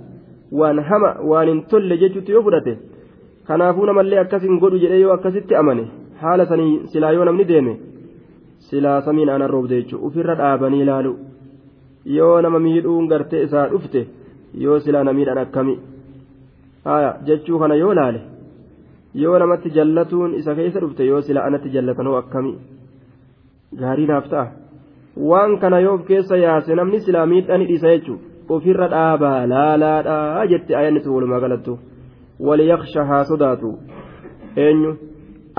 waan 0.51 0.79
hama 0.89 1.09
waan 1.31 1.47
hin 1.51 1.61
tolle 1.71 1.97
jechuutti 2.03 2.31
yoo 2.35 2.43
fudhate 2.47 2.77
kanaafuu 3.47 3.85
namallee 3.89 4.19
akkas 4.23 4.41
hin 4.47 4.59
godhu 4.63 4.77
jedhee 4.83 4.99
yoo 5.01 5.13
akkasitti 5.17 5.55
amane 5.61 5.83
haala 6.21 6.45
sanii 6.51 6.71
silaa 6.93 7.11
yoo 7.17 7.25
namni 7.29 7.45
deeme 7.51 7.73
silaa 8.69 9.01
samiin 9.07 9.29
aanan 9.33 9.49
roobde 9.55 9.75
jechuudha 9.81 10.05
ofirra 10.07 10.35
dhaabanii 10.41 10.81
ilaalu. 10.85 11.13
Yoo 12.17 12.41
nama 12.41 12.59
miidhuun 12.65 13.07
gartee 13.11 13.41
isaa 13.45 13.67
dhufte 13.71 14.01
yoo 14.63 14.79
silaa 14.85 15.03
na 15.03 15.13
miidhan 15.13 15.37
akkami 15.43 15.75
jechuu 17.27 17.59
kana 17.59 17.75
yoo 17.81 17.93
laale 17.99 18.21
yoo 19.23 19.39
namatti 19.39 19.69
jallatuun 19.77 20.33
isa 20.39 20.55
keessa 20.55 20.79
dhufte 20.83 21.05
yoo 21.11 21.21
silaa 21.21 21.45
anatti 21.49 21.69
jallatanoo 21.75 22.15
akkami 22.21 22.53
gaarii 23.81 24.07
naaf 24.11 24.29
ta'a. 24.33 24.47
Waan 25.29 25.57
kana 25.59 25.79
yoo 25.85 25.93
of 25.99 26.05
keessa 26.09 26.37
yaase 26.45 26.75
namni 26.75 26.99
silaa 27.07 27.25
miidhani 27.33 27.65
dhiisa 27.71 27.87
jechuudha 27.95 28.28
ofirra 28.55 28.87
dhaabaa 28.95 29.39
laalaadhaa 29.53 30.45
jette 30.51 30.77
ayanni 30.79 31.01
sun 31.03 31.15
walumaa 31.15 31.39
galattu 31.45 31.79
waliyaksha 32.47 33.05
haa 33.09 33.23
sodaatu 33.31 33.71
eenyu 34.65 34.91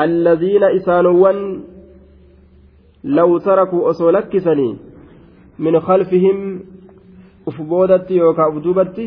allaziina 0.04 0.72
isaanowwan 0.78 1.40
law 3.18 3.30
tarakuu 3.48 3.84
osoo 3.92 4.12
lakkisanii 4.18 4.72
min 5.58 5.80
khalfihim 5.88 6.38
uf 7.52 7.58
boodatti 7.72 8.16
yookaa 8.22 8.48
uf 8.52 8.62
duubatti 8.64 9.06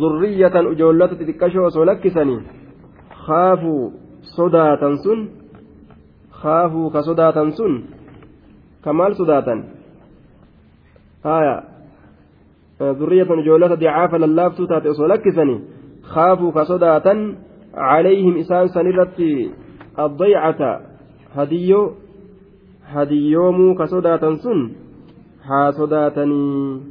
zurriyyatan 0.00 0.72
ijoollota 0.72 1.14
xixiqqashoo 1.20 1.66
osoo 1.70 1.86
lakkisanii 1.90 2.40
kaafuu 3.26 3.82
sodaatan 4.36 4.98
sun 5.04 5.20
kaafuu 6.42 6.90
ka 6.90 7.02
sodaatan 7.08 7.52
sun 7.58 7.74
ka 8.84 8.92
maal 8.92 9.14
sodaatan 9.20 9.64
haya 11.24 11.56
dicaafa 12.78 14.18
lallaaftuu 14.18 14.66
taate 14.66 14.88
osoo 14.94 15.08
lakkisanii 15.08 15.60
kaafuu 16.14 16.52
ka 16.52 16.64
sodaatan 16.64 17.20
عليهم 17.76 18.36
إسان 18.36 18.68
سنرت 18.68 19.20
الضيعة 19.98 20.80
هديو 21.36 21.92
هديومو 22.94 23.74
كسودة 23.74 24.36
سن 24.36 24.60
haa 25.48 25.72
sodaatanii 25.72 26.82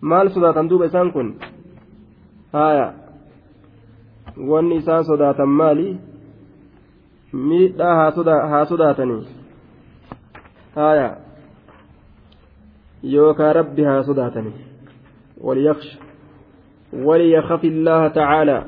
maal 0.00 0.28
sodaatan 0.34 0.68
duuba 0.68 0.86
isaan 0.88 1.10
kun 1.12 1.26
haya 2.52 2.86
wanni 4.50 4.78
isaan 4.80 5.04
sodaatan 5.04 5.50
maali 5.58 5.88
miidhaa 7.48 7.94
haa 8.52 8.64
sodaatanii 8.70 9.20
haya 10.76 11.08
yookaa 13.16 13.52
rabbi 13.60 13.84
haa 13.90 14.02
sodaatanii 14.08 14.54
وليخشى 15.46 15.98
وليخف 17.06 17.62
الله 17.64 18.02
تعالى. 18.20 18.58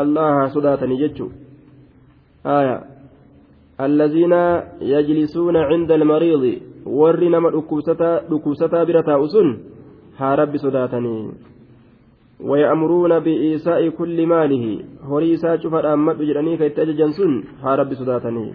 الله 0.00 0.36
صداتني 0.54 0.94
جتشو. 1.02 1.28
آية. 2.46 2.76
الذين 3.86 4.34
يجلسون 4.94 5.56
عند 5.56 5.90
المريض 5.92 6.44
dhukkubsataa 8.28 8.84
bira 8.84 9.02
taa'u 9.02 9.28
sun 9.28 9.48
haa 10.18 10.36
rabbi 10.36 10.58
sodaatanii 10.58 11.32
ويأمرون 12.40 13.18
بإيساء 13.18 13.88
كل 13.88 14.26
ماله. 14.26 14.64
هريسا 15.08 15.56
شوف 15.56 15.74
الأمد 15.74 16.18
جراني 16.22 16.56
كي 16.56 16.68
تججن 16.68 17.10
سن. 17.12 17.32
ها 17.62 17.76
صداتني 17.94 18.52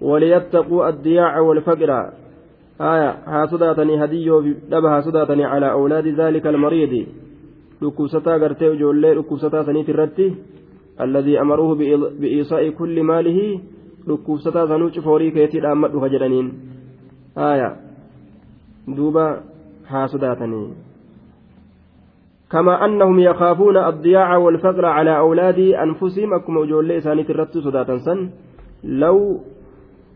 وليتقوا 0.00 0.88
الضياع 0.88 1.40
والفقر. 1.40 1.90
آية 2.80 3.10
ها 3.26 3.46
صداتني 3.46 4.04
هديو 4.04 4.40
دبها 4.70 5.00
صداتني 5.00 5.44
على 5.44 5.72
أولاد 5.72 6.06
ذلك 6.06 6.46
المريض. 6.46 7.06
لكوستا 7.82 8.32
قرتي 8.32 8.76
جولي 8.76 9.14
لكوستا 9.14 9.62
سنيت 9.62 9.88
الرتي 9.88 10.34
الذي 11.00 11.40
أمروه 11.40 11.74
بإيساء 12.20 12.70
كل 12.70 13.02
ماله. 13.02 13.60
لكوستا 14.06 14.66
سنوش 14.66 14.98
فوري 14.98 15.30
كيتي 15.30 15.58
الأمد 15.58 15.90
فجرانين 15.90 16.52
آية. 17.38 17.76
دوبا 18.88 19.40
حاسداتني 19.86 20.68
كما 22.50 22.84
أنهم 22.84 23.18
يخافون 23.18 23.76
الضياع 23.76 24.36
والفقر 24.36 24.84
على 24.84 25.18
أولاد 25.18 25.58
أنفسهم 25.58 26.34
أكما 26.34 26.64
أجول 26.64 26.88
ليساني 26.88 27.22
ترت 27.24 27.58
صداتا 27.58 27.98
سن 27.98 28.30
لو 28.84 29.40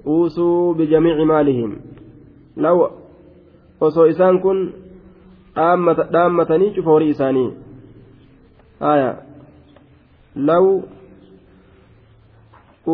أوصوا 0.07 0.75
بجميع 0.75 1.25
مالهم. 1.25 1.77
لو 2.61 2.91
osoo 3.81 4.07
isaan 4.13 4.37
kun 4.45 4.59
dhaammatanii 6.15 6.75
cufa 6.77 6.91
horii 6.95 7.13
isaanii 7.15 7.51
aya 8.93 9.11
law 10.49 10.67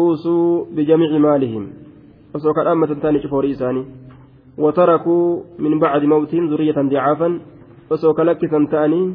uusuu 0.00 0.68
bijamiici 0.76 1.18
maalihim 1.26 1.64
osoo 2.38 2.54
ka 2.56 2.66
dhaammatan 2.68 3.02
taanii 3.04 3.24
cufa 3.24 3.38
horii 3.38 3.54
isaanii 3.58 3.86
وتركوا 4.58 5.42
من 5.58 5.78
بعد 5.78 6.02
موتهم 6.04 6.48
ذرية 6.50 6.78
ضعافا 6.92 7.40
osoo 7.94 8.14
kalakkisan 8.18 8.66
ta'anii 8.66 9.14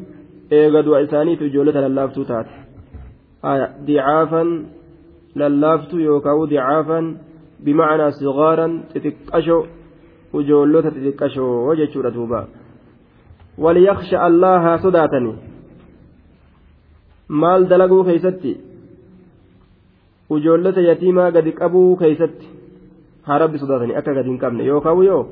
eega 0.58 0.80
du'a 0.86 1.00
isaaniitu 1.06 1.44
ijoollota 1.44 1.80
lallaaftuu 1.84 2.24
taate 2.24 2.54
dicaafan 3.86 4.48
lallaaftuu 5.40 6.00
yookaan 6.08 6.48
dicaafan 6.52 7.06
bimacnaa 7.64 8.10
sigaaran 8.20 8.72
xixiqqasho 8.92 9.58
ijoollota 10.40 10.90
xixiqqashoo 10.94 11.74
jechuudha 11.80 12.14
duuba. 12.14 12.46
Waliyaksha 13.58 14.22
allaha 14.28 14.78
sodaatani. 14.84 15.32
Maal 17.28 17.68
dalaguu 17.70 18.04
keeysatti? 18.04 18.52
Ijoollota 20.36 20.80
yatiimaa 20.88 21.30
gadi 21.30 21.52
qabuu 21.60 21.96
keeysatti. 21.96 22.46
Haa 23.22 23.38
rabbi 23.38 23.58
sodaatanii 23.58 23.96
akka 24.00 24.14
gadi 24.14 24.28
hin 24.30 24.38
qabne. 24.38 24.66
Yookaan 24.66 25.04
yoo 25.04 25.22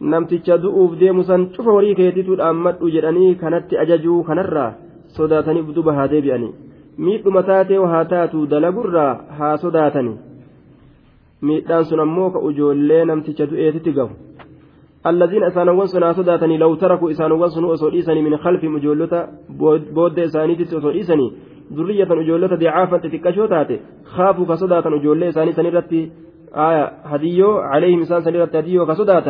namticha 0.00 0.58
du'uuf 0.62 0.98
deemu 1.00 1.24
san 1.24 1.46
cufa 1.54 1.70
horii 1.76 1.94
keetiitu 2.00 2.36
dhaammadhu 2.40 2.90
jedhanii 2.94 3.34
kanatti 3.34 3.78
ajajuu 3.82 4.22
kanarraa 4.28 4.72
sodaataniif 5.16 5.72
duba 5.74 5.94
haa 5.96 6.08
deebi'anii 6.12 6.54
miidhuma 7.06 7.42
taatee 7.48 7.80
haa 7.92 8.04
taatu 8.12 8.46
dalagurraa 8.52 9.12
haa 9.38 9.56
sodaatanii 9.64 10.16
miidhaan 11.46 11.84
sun 11.84 12.00
ammoo 12.00 12.30
ka 12.30 12.38
ujoollee 12.48 13.04
namticha 13.04 13.46
du'eetitti 13.50 13.92
gahu 13.92 14.14
الذين 15.06 15.42
إسانوان 15.42 15.86
سنا 15.86 16.12
صداتني 16.12 16.56
لو 16.58 16.74
تركوا 16.74 17.10
إسانوان 17.10 17.48
سنو 17.48 17.74
أسوديسني 17.74 18.22
من 18.22 18.36
خلفهم 18.36 18.76
أجولة 18.76 19.28
بود 19.96 20.18
إساني 20.18 20.54
تسوديسني 20.54 21.26
ذرية 21.72 22.10
أجولة 22.22 22.52
ضعافا 22.62 22.96
تتكشو 22.96 23.46
تاتي 23.46 23.76
خافوا 24.04 24.46
كصداة 24.50 24.86
أجولة 24.98 25.28
إساني 25.28 25.52
سنرتي 25.52 26.00
آية 26.66 26.84
هديو 27.12 27.50
عليهم 27.72 28.00
إسان 28.00 28.20
سنرتي 28.26 28.58
هديو 28.58 28.86
كصداة 28.86 29.28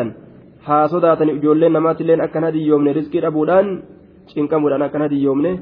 haa 0.69 0.89
sodaatan 0.89 1.29
ijoolleen 1.29 1.73
namaatiilleen 1.73 2.21
akkan 2.21 2.45
hadiyyoomne 2.45 2.93
riskii 2.93 3.23
dhabuudhaan 3.23 3.69
cinqamuudhaan 4.33 4.83
akkan 4.87 5.05
hadiyyoomne 5.07 5.53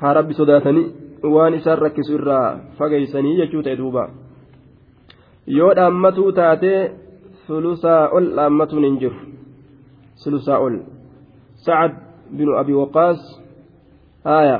haa 0.00 0.14
rabbi 0.14 0.34
sodaatanii 0.40 0.86
waan 1.34 1.54
isaan 1.54 1.78
rakkisu 1.78 2.14
irraa 2.14 2.58
fageeysanii 2.78 3.36
jechuu 3.38 3.62
ta'e 3.62 3.78
duuba 3.78 4.02
yoo 5.58 5.72
dhaammatuu 5.78 6.30
taatee 6.38 6.80
sulusaa 7.46 8.02
ol 8.16 8.26
dhaammatuun 8.36 8.84
hin 8.88 8.96
jiru. 9.02 9.18
Sulusaa 10.22 10.58
ol. 10.66 10.76
Sacad 11.64 11.92
binu 12.36 12.52
abi 12.60 12.72
waqaas 12.80 13.20
haya 14.24 14.58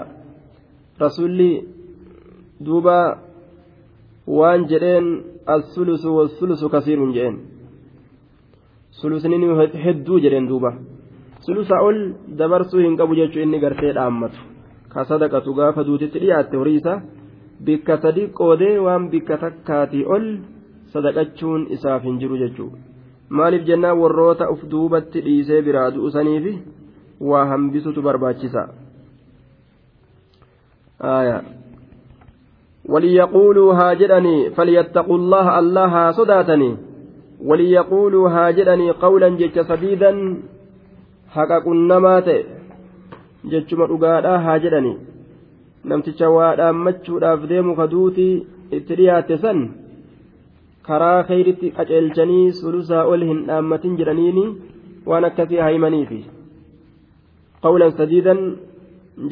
rasulli 1.02 1.50
duuba 2.66 2.98
waan 4.38 4.60
jedheen 4.70 5.06
as-sulusu 5.54 6.08
was-sulusu 6.18 6.66
kasiirun 6.74 7.12
jedheen. 7.16 7.36
Sulusniin 9.00 9.44
hedduu 9.84 10.18
jedheen 10.24 10.48
duuba. 10.48 10.70
Sulusa 11.46 11.76
ol 11.88 11.98
dabarsuu 12.38 12.80
hin 12.84 12.96
qabu 13.00 13.14
jechuu 13.20 13.42
inni 13.42 13.58
gartee 13.64 13.92
dhaammatu. 13.98 14.38
Ka 14.92 15.04
sadaqatu 15.04 15.54
gaafa 15.54 15.84
duutitti 15.86 16.18
dhiyaatte 16.22 16.56
horii 16.60 16.76
isaa 16.80 17.00
bikka 17.64 17.96
sadi 18.02 18.22
qoodee 18.38 18.78
waan 18.86 19.08
bikka 19.12 19.36
takkaatii 19.44 20.04
ol 20.14 20.24
sadaqachuun 20.93 21.67
isaaf 21.77 22.03
hin 22.03 22.19
jiru 22.19 22.37
jechuudha 22.37 22.77
maaliif 23.29 23.67
jennaan 23.69 23.99
warroota 23.99 24.49
uf 24.53 24.63
duubatti 24.71 25.21
dhiisee 25.27 25.61
biraa 25.61 25.91
du'usaniifi 25.95 26.53
waa 27.21 27.45
hambisutu 27.45 28.01
barbaachisa. 28.01 28.67
وليقولوا 32.89 33.73
هاجرني 33.73 34.49
فليتقوا 34.49 35.17
الله 35.17 35.59
الله 35.59 36.11
صداتني 36.11 36.77
وليقولوا 37.41 38.29
هاجرني 38.29 38.91
قولا 38.91 39.29
جج 39.29 39.61
سديدا 39.61 40.11
حقا 41.29 41.59
قنما 41.59 42.19
تئ 42.19 42.43
jechuma 43.51 43.87
dhugaadhaa 43.87 44.37
haa 44.45 44.59
jedhani 44.59 44.91
namticha 45.89 46.29
waa 46.35 46.55
dhaammachuudhaaf 46.59 47.43
deemu 47.49 47.75
karaa 50.90 51.22
kayritti 51.30 51.72
qaceelchanii 51.78 52.46
sulusaa 52.60 53.04
ol 53.12 53.26
hin 53.30 53.46
dhaammatin 53.48 53.96
jedhaniini 54.02 54.44
waan 55.12 55.28
akkasii 55.30 55.64
haymaniifi 55.66 56.20
qawlan 57.66 57.96
sadiidan 58.00 58.40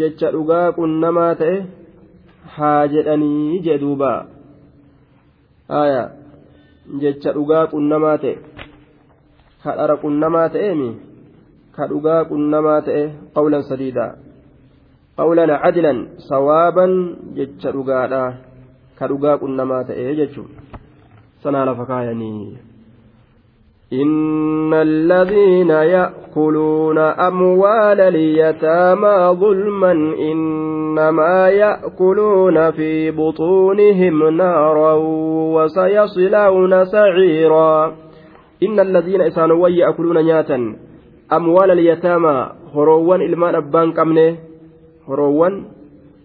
jecha 0.01 0.33
dhugaa 0.37 0.67
qunnamaa 0.79 1.33
ta'e 1.41 1.57
haa 2.57 2.83
jedhanii 2.95 3.61
jee 3.67 3.79
duuba 3.85 4.13
aya 5.81 6.03
jecha 7.05 7.37
dhugaa 7.37 7.67
qunnamaa 7.75 8.17
ta'e 8.25 8.35
ka 9.65 9.77
dhara 9.81 9.97
qunnamaa 10.05 10.49
ta'eemi 10.57 10.91
ka 11.77 11.91
dhugaa 11.93 12.23
qunnamaa 12.31 12.81
ta'e 12.89 13.05
qawlan 13.37 13.69
sadiida 13.71 14.07
qawlan 15.21 15.53
cadlan 15.65 15.99
sawaaban 16.29 16.93
jecha 17.41 17.75
dhugaadha 17.77 18.23
ka 18.99 19.13
dhugaa 19.13 19.37
qunnamaa 19.43 19.83
ta'e 19.91 20.15
jechuun 20.21 20.58
sanaa 21.49 21.65
lafa 21.65 21.89
إن 23.93 24.75
الذين 24.75 25.71
يأكلون 25.71 26.99
أموال 26.99 28.01
اليتامى 28.01 29.37
ظلما 29.41 29.93
إنما 30.31 31.49
يأكلون 31.49 32.71
في 32.71 33.11
بطونهم 33.11 34.29
نارا 34.29 34.93
وسيصلون 35.57 36.85
سعيرا. 36.85 37.97
إن 38.63 38.81
الذين 38.81 39.21
إسانوا 39.21 39.69
يأكلون 39.69 40.25
نياتا 40.25 40.77
أموال 41.33 41.71
اليتامى 41.71 42.49
هروان 42.75 43.21
إلمان 43.23 43.55
أبان 43.55 43.93
كمنه. 43.93 44.37
هروان 45.09 45.65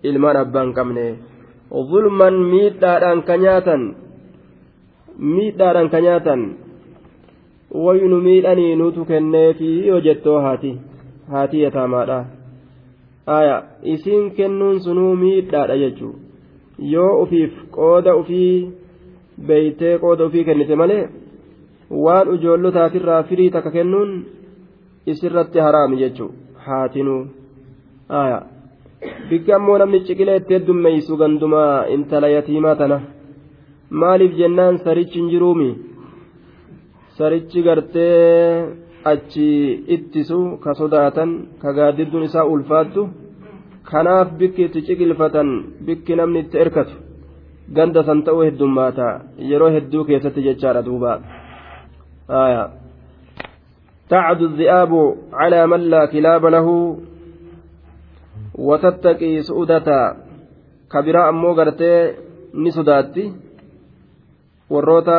إلمان 0.06 0.36
أبان 0.36 0.74
كمنه. 0.74 1.16
ظلما 1.74 2.30
ميتاران 2.30 3.22
كنياتا 5.20 5.36
ميتاران 5.36 5.90
كنياتا 5.90 6.64
waynu 7.74 8.22
miidhanii 8.22 8.76
nutu 8.76 9.06
kenneefi 9.06 9.88
yoo 9.88 10.00
jettoo 10.00 10.40
haati 10.42 11.62
yataamaadha 11.64 12.26
aya 13.26 13.64
isiin 13.94 14.32
kennuun 14.32 14.80
sunuu 14.80 15.16
miidhaadha 15.16 15.78
jechuu 15.78 16.16
yoo 16.78 17.22
ufiif 17.22 17.54
qooda 17.72 18.16
ufii 18.16 18.74
beeytee 19.48 19.98
qooda 19.98 20.26
ufii 20.26 20.44
kennite 20.44 20.76
malee 20.76 21.10
waan 22.06 22.34
ijoollotaatirraa 22.36 23.24
firii 23.24 23.50
takka 23.50 23.72
kennuun 23.72 24.26
isirratti 25.06 25.60
haraami 25.60 25.98
jechuu 26.04 26.32
haatinuu 26.68 27.28
aya 28.22 28.42
bikki 29.30 29.54
ammoo 29.54 29.78
namni 29.78 30.06
ciqilee 30.10 30.36
itti 30.42 30.54
heddummeeysu 30.54 31.18
gandumaa 31.18 31.86
intala 31.96 32.28
yatiimaa 32.28 32.76
tana 32.76 33.02
maaliif 34.03 34.33
jennaan 34.41 34.79
sarichi 34.85 35.19
hin 35.21 35.31
jiruumi 35.33 35.71
sarichi 37.19 37.65
gartee 37.67 38.69
achi 39.13 39.49
ittisu 39.97 40.39
ka 40.65 40.75
sodaatan 40.81 41.31
ka 41.63 41.73
gaaddidduun 41.79 42.29
isaa 42.29 42.51
ulfaattu 42.55 43.09
kanaaf 43.91 44.29
bikki 44.41 44.63
itti 44.69 44.87
ciqilfatan 44.87 45.49
bikki 45.87 46.19
namni 46.21 46.45
itti 46.45 46.61
erkatu 46.65 46.95
ganda 47.77 48.01
san 48.09 48.21
ta'uu 48.27 48.43
heddummaata 48.49 49.07
yeroo 49.51 49.71
hedduu 49.77 50.05
keessatti 50.09 50.47
jechaadha 50.49 50.87
duuba 50.89 51.13
تعد 54.09 54.41
الذئاب 54.43 54.93
على 55.33 55.67
من 55.67 55.81
لا 55.93 56.03
كلاب 56.13 56.47
له 56.47 56.67
وتتقي 58.55 59.43
سؤدة 59.43 59.89
كبيرة 60.93 61.29
أمو 61.29 61.51
غرتي 61.53 61.93
نسداتي 62.55 63.25
Warroota 64.74 65.18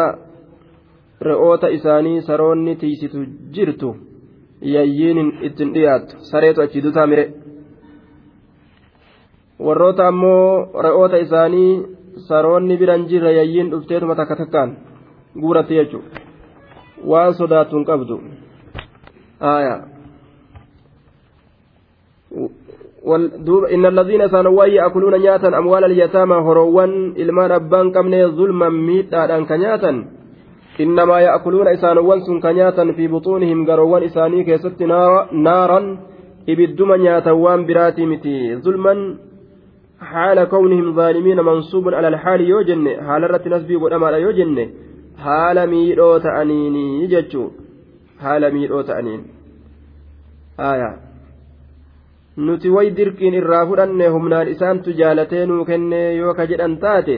re'oota 1.28 1.68
isaanii 1.76 2.22
saroonni 2.28 2.76
tiisitu 2.76 3.24
jirtu 3.54 3.90
yayyiin 4.74 5.38
ittiin 5.48 5.74
dhiyaattu. 5.74 6.16
Sareetu 6.30 6.60
achi 6.62 6.82
dutaa 6.82 7.06
mire. 7.06 7.24
Warroota 9.66 10.06
ammoo 10.08 10.82
re'oota 10.86 11.16
isaanii 11.26 11.86
saroonni 12.28 12.76
biran 12.76 13.06
jirra 13.08 13.30
yayyiin 13.38 13.70
dhufteetuma 13.70 14.14
takka 14.14 14.36
takkaan 14.36 14.76
guuratti 15.40 15.74
jechuudha. 15.74 16.20
Waan 17.10 17.34
sodaattu 17.34 17.76
hin 17.76 17.84
qabdu 17.90 18.20
إن 23.74 23.86
الذين 23.86 24.28
سانوا 24.28 24.64
يأكلون 24.64 25.14
نياتا 25.20 25.58
أموال 25.58 25.84
اليتامى 25.84 26.34
هروان 26.34 27.14
إلمان 27.16 27.50
أبان 27.52 27.92
كمني 27.92 28.26
ظلما 28.26 28.68
ميتا 28.68 29.42
كنياتا. 29.44 30.04
إنما 30.80 31.20
يأكلون 31.20 31.68
إسانوان 31.68 32.20
سن 32.20 32.40
كنياتا 32.40 32.92
في 32.92 33.08
بطونهم 33.08 33.70
قروان 33.70 34.02
إساني 34.02 34.44
كيست 34.44 34.82
نارا. 35.32 35.98
إبدما 36.48 36.96
نياتوان 36.96 37.66
براتي 37.66 38.06
متي 38.06 38.56
ظلما 38.56 38.94
حال 40.00 40.44
كونهم 40.44 40.94
ظالمين 40.94 41.40
منصوب 41.40 41.94
على 41.94 42.08
الحال 42.08 42.40
يوجن. 42.40 42.86
حال 43.06 43.24
الرت 43.24 43.48
نسبي 43.48 43.74
قدام 43.76 44.04
على 44.04 44.22
يوجن. 44.22 44.70
حال 45.18 45.56
ميدو 45.70 46.18
تأنيني 46.18 47.04
يجتشو. 47.04 47.44
حال 48.20 48.54
ميدو 48.54 48.80
تأنين 48.80 49.20
آية. 50.60 51.13
Nuti 52.36 52.68
way 52.70 52.90
dirqiin 52.96 53.34
irraa 53.40 53.66
fudhanne 53.66 54.06
humnaan 54.14 54.48
isaantu 54.54 54.90
jaalatee 55.00 55.46
nuu 55.46 55.64
kenne 55.70 56.00
yoo 56.20 56.34
ka 56.38 56.46
jedhan 56.50 56.76
taate 56.84 57.16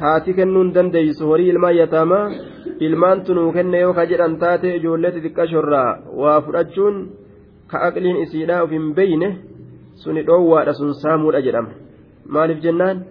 haati 0.00 0.34
kennuun 0.38 0.72
dandeeysu 0.74 1.26
horii 1.30 1.48
ilmaan 1.52 1.76
yataamaa 1.76 2.24
ilmaan 2.86 3.20
tunuu 3.26 3.52
kenne 3.56 3.80
yoo 3.84 3.92
ka 3.98 4.06
jedhan 4.10 4.36
taate 4.42 4.76
ijoollee 4.76 5.12
xixiqqashorraa 5.14 5.90
waa 6.20 6.40
fudhachuun 6.46 6.96
ka 7.70 7.78
aqliin 7.88 8.22
isiidhaa 8.24 8.62
of 8.64 8.70
hin 8.76 8.86
beyne 8.98 9.28
suni 10.02 10.22
dhoowwaadha 10.28 10.72
sun 10.80 10.94
saamuudha 11.02 11.40
jedhama 11.46 11.70
maaliif 12.36 12.62
jennaan 12.66 13.02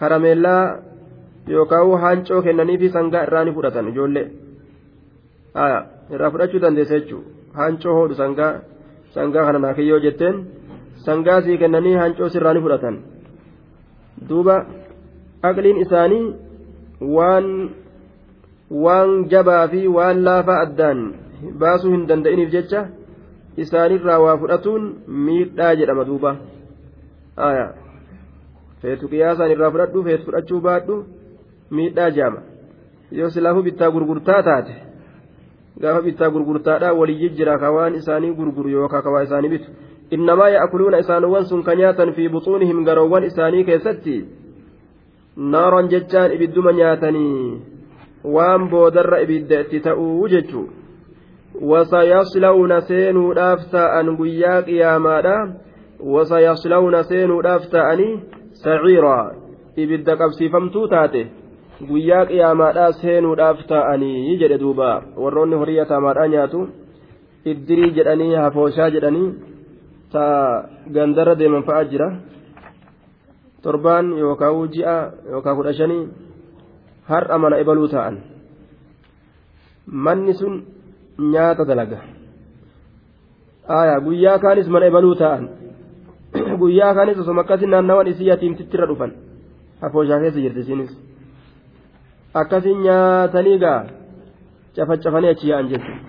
karameellaa 0.00 0.62
yookaan 1.54 1.98
haancoo 2.04 2.42
kennaniifi 2.46 2.88
sangaa 2.98 3.24
irraa 3.26 3.44
ni 3.44 3.52
fudhatan 3.56 3.88
ijoollee 3.92 4.26
irraa 6.14 6.30
fudhachuu 6.36 6.62
dandeessa 6.66 6.98
jechuudha 7.00 7.58
haancoo 7.58 7.94
hoodhu 7.98 8.14
sangaa 8.22 8.52
sangaa 9.14 9.44
kana 9.48 9.58
naakiyyoo 9.66 10.00
jetteen 10.06 10.40
sangaa 11.08 11.40
sii 11.48 11.58
kennanii 11.64 11.98
haancoo 12.00 12.28
sirraa 12.36 12.54
ni 12.54 12.64
fudhatan 12.66 12.96
duuba. 14.28 14.56
aqliin 15.48 15.78
isaanii 15.84 16.24
waan 17.16 17.48
waan 18.84 19.10
jabaa 19.32 19.64
fi 19.72 19.80
waan 19.96 20.24
laafaa 20.28 20.60
addaan 20.66 21.02
baasuu 21.62 21.92
hin 21.94 22.06
danda'iniif 22.10 22.52
jecha 22.54 22.80
isaanirraa 23.64 24.18
waa 24.24 24.36
fudhatuun 24.44 24.86
miidhaa 25.26 25.74
jedhama 25.80 26.06
duuba 26.10 26.32
feetu 28.82 29.10
qiyaasaan 29.12 29.54
irraa 29.56 29.70
fudhadhu 29.76 30.04
feetu 30.08 30.24
fudhachuu 30.30 30.60
baadhu 30.68 30.96
miidhaa 31.78 32.10
jedhama 32.18 32.40
yoo 33.20 33.30
silaafuu 33.36 33.66
bittaa 33.68 33.90
gurgurtaa 33.98 34.40
taate 34.48 34.74
gaafa 35.80 36.02
bittaa 36.02 36.30
gurgurtaadhaa 36.30 36.92
waliyyi 37.00 37.30
jira 37.38 37.58
ka 37.58 37.72
waan 37.72 37.94
isaanii 37.94 38.34
gurguru 38.38 38.70
yookaan 38.70 39.02
ka 39.02 39.22
isaanii 39.22 39.48
bitu. 39.48 39.70
Innamaa 40.10 40.48
yaakuluuna 40.48 40.98
isaanowwan 40.98 41.44
sun 41.44 41.62
ka 41.62 41.74
nyaatan 41.74 42.12
fi 42.14 42.28
buxuunihim 42.28 42.84
garoowwan 42.84 43.24
isaanii 43.24 43.64
keessatti 43.64 44.16
naaran 45.36 45.88
jechaan 45.88 46.32
ibidduma 46.32 46.72
nyaatanii 46.72 47.60
waan 48.24 48.68
boodarra 48.70 49.20
ibidda 49.26 49.60
itti 49.60 49.80
ta'uu 49.80 50.28
jechuu 50.28 50.68
wasayaslawna 51.70 52.80
seenuudhaaf 52.90 53.70
ta'an 53.70 54.16
guyyaa 54.16 54.62
qiyaamaadha 54.68 55.36
wasayaslawna 56.16 57.02
seenuudhaaf 57.10 57.66
ta'anii 57.70 58.20
saciiraa 58.62 59.32
ibidda 59.76 60.16
qabsiifamtuu 60.22 60.88
taate 60.88 61.26
guyyaa 61.82 62.26
qiyaamaadhaa 62.26 62.92
seenuudhaaf 63.00 63.66
ta'anii 63.68 64.38
jedhe 64.38 64.58
duuba. 64.58 65.02
Warroonni 65.16 65.56
horii 65.56 65.76
yataamaadhaa 65.76 66.28
nyaatu. 66.34 66.68
Iddirii 67.52 67.90
jedhanii 67.96 68.34
hafooshaa 68.34 68.90
jedhanii 68.90 69.34
ta 70.12 70.24
gandarra 70.94 71.38
deeman 71.38 71.66
fa'a 71.68 71.84
jira. 71.84 72.08
Torbaan 73.62 74.12
yookaan 74.18 74.68
ji'a 74.74 74.96
yookaan 75.30 75.56
kudha 75.56 75.72
shanii 75.72 76.08
har'a 77.08 77.38
mana 77.38 77.60
ibaluu 77.64 77.88
ta'an. 77.88 78.18
Manni 79.86 80.34
sun 80.34 80.62
nyaata 81.18 81.64
dalaga. 81.64 81.98
Guyyaa 84.04 84.38
kaanis 84.38 84.68
mana 84.68 84.86
ibaluu 84.86 85.14
ta'an. 85.14 85.48
Guyyaa 86.62 86.94
kaanis 86.94 87.18
osoo 87.18 87.40
akkasii 87.40 87.66
naannawan 87.66 88.06
isii 88.06 88.30
yatiimtitti 88.30 88.76
irra 88.76 88.86
dhufan. 88.86 89.12
Hafooshaa 89.80 90.20
keessa 90.20 90.40
jirti 90.40 90.60
isiinis 90.60 90.94
akkasiin 92.42 92.80
nyaatanii 92.86 93.58
gaa 93.64 93.80
cafacafanii 94.76 95.32
achi 95.34 95.50
yaa'an 95.50 95.68
jechuudha 95.72 96.00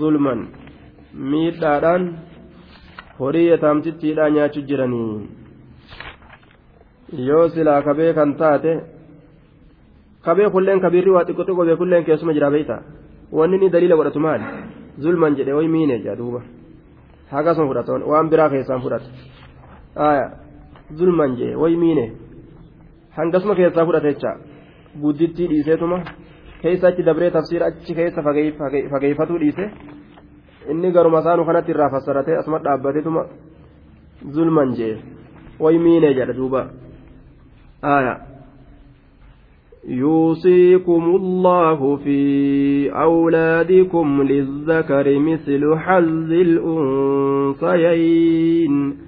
zulman 0.00 0.40
miidhaadhaan 1.32 2.04
horii 3.18 3.48
yataamtittiidhaa 3.50 4.30
nyaachuu 4.36 4.66
jiranii. 4.70 5.12
yoo 7.28 7.48
silaa 7.48 7.82
kabee 7.82 8.12
kan 8.12 8.34
taate 8.40 8.72
kabee 10.24 10.50
kulleen 10.54 10.80
kabiirri 10.80 11.10
waa 11.10 11.24
xiqqoo 11.24 11.44
xiqqoo 11.48 11.66
beekulleen 11.68 12.04
keessuma 12.04 12.32
jira 12.36 12.50
beeyta 12.54 12.76
wanni 13.38 13.56
inni 13.56 13.70
daliila 13.74 13.96
godhatu 13.96 14.20
maali 14.20 14.44
zulman 15.02 15.36
jedhe 15.38 15.52
way 15.58 15.68
miine 15.74 15.98
jedha 16.02 16.16
duuba 16.20 16.40
hagasuma 17.30 17.68
fudhata 17.70 17.92
waan 18.12 18.28
biraa 18.32 18.48
keessaan 18.54 18.82
fudhata 18.84 19.08
zulman 20.98 21.36
jedhe 21.38 21.54
way 21.62 21.76
miine 21.82 22.04
hangasuma 23.18 23.58
keessaa 23.60 23.86
fudhate 23.90 24.12
jecha 24.12 24.32
guddittii 25.02 25.48
dhiiseetuma 25.52 25.98
keessa 26.62 26.88
achi 26.92 27.02
dabree 27.08 27.30
tafsiira 27.36 27.70
achi 27.72 27.98
keessa 27.98 28.22
fageeffatuu 28.22 29.38
dhiise 29.44 29.70
inni 30.70 30.94
garuma 30.96 31.20
isaanu 31.24 31.46
kanatti 31.50 31.70
irraa 31.76 31.90
fassaratee 31.96 32.38
asuma 32.40 32.64
dhaabbateetuma 32.64 33.22
zulman 34.38 34.74
jee 34.80 34.94
way 35.66 35.76
miinee 35.84 36.14
jedha 36.20 36.38
duuba 36.40 36.62
aayaa. 37.82 38.18
يوصيكم 39.88 41.02
الله 41.16 41.96
في 41.96 42.20
أولادكم 42.92 44.22
للذكر 44.22 45.18
مثل 45.18 45.76
حظ 45.76 46.32
الأنثيين 47.68 49.07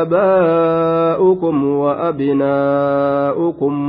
آباؤكم 0.00 1.64
وأبناؤكم 1.64 2.94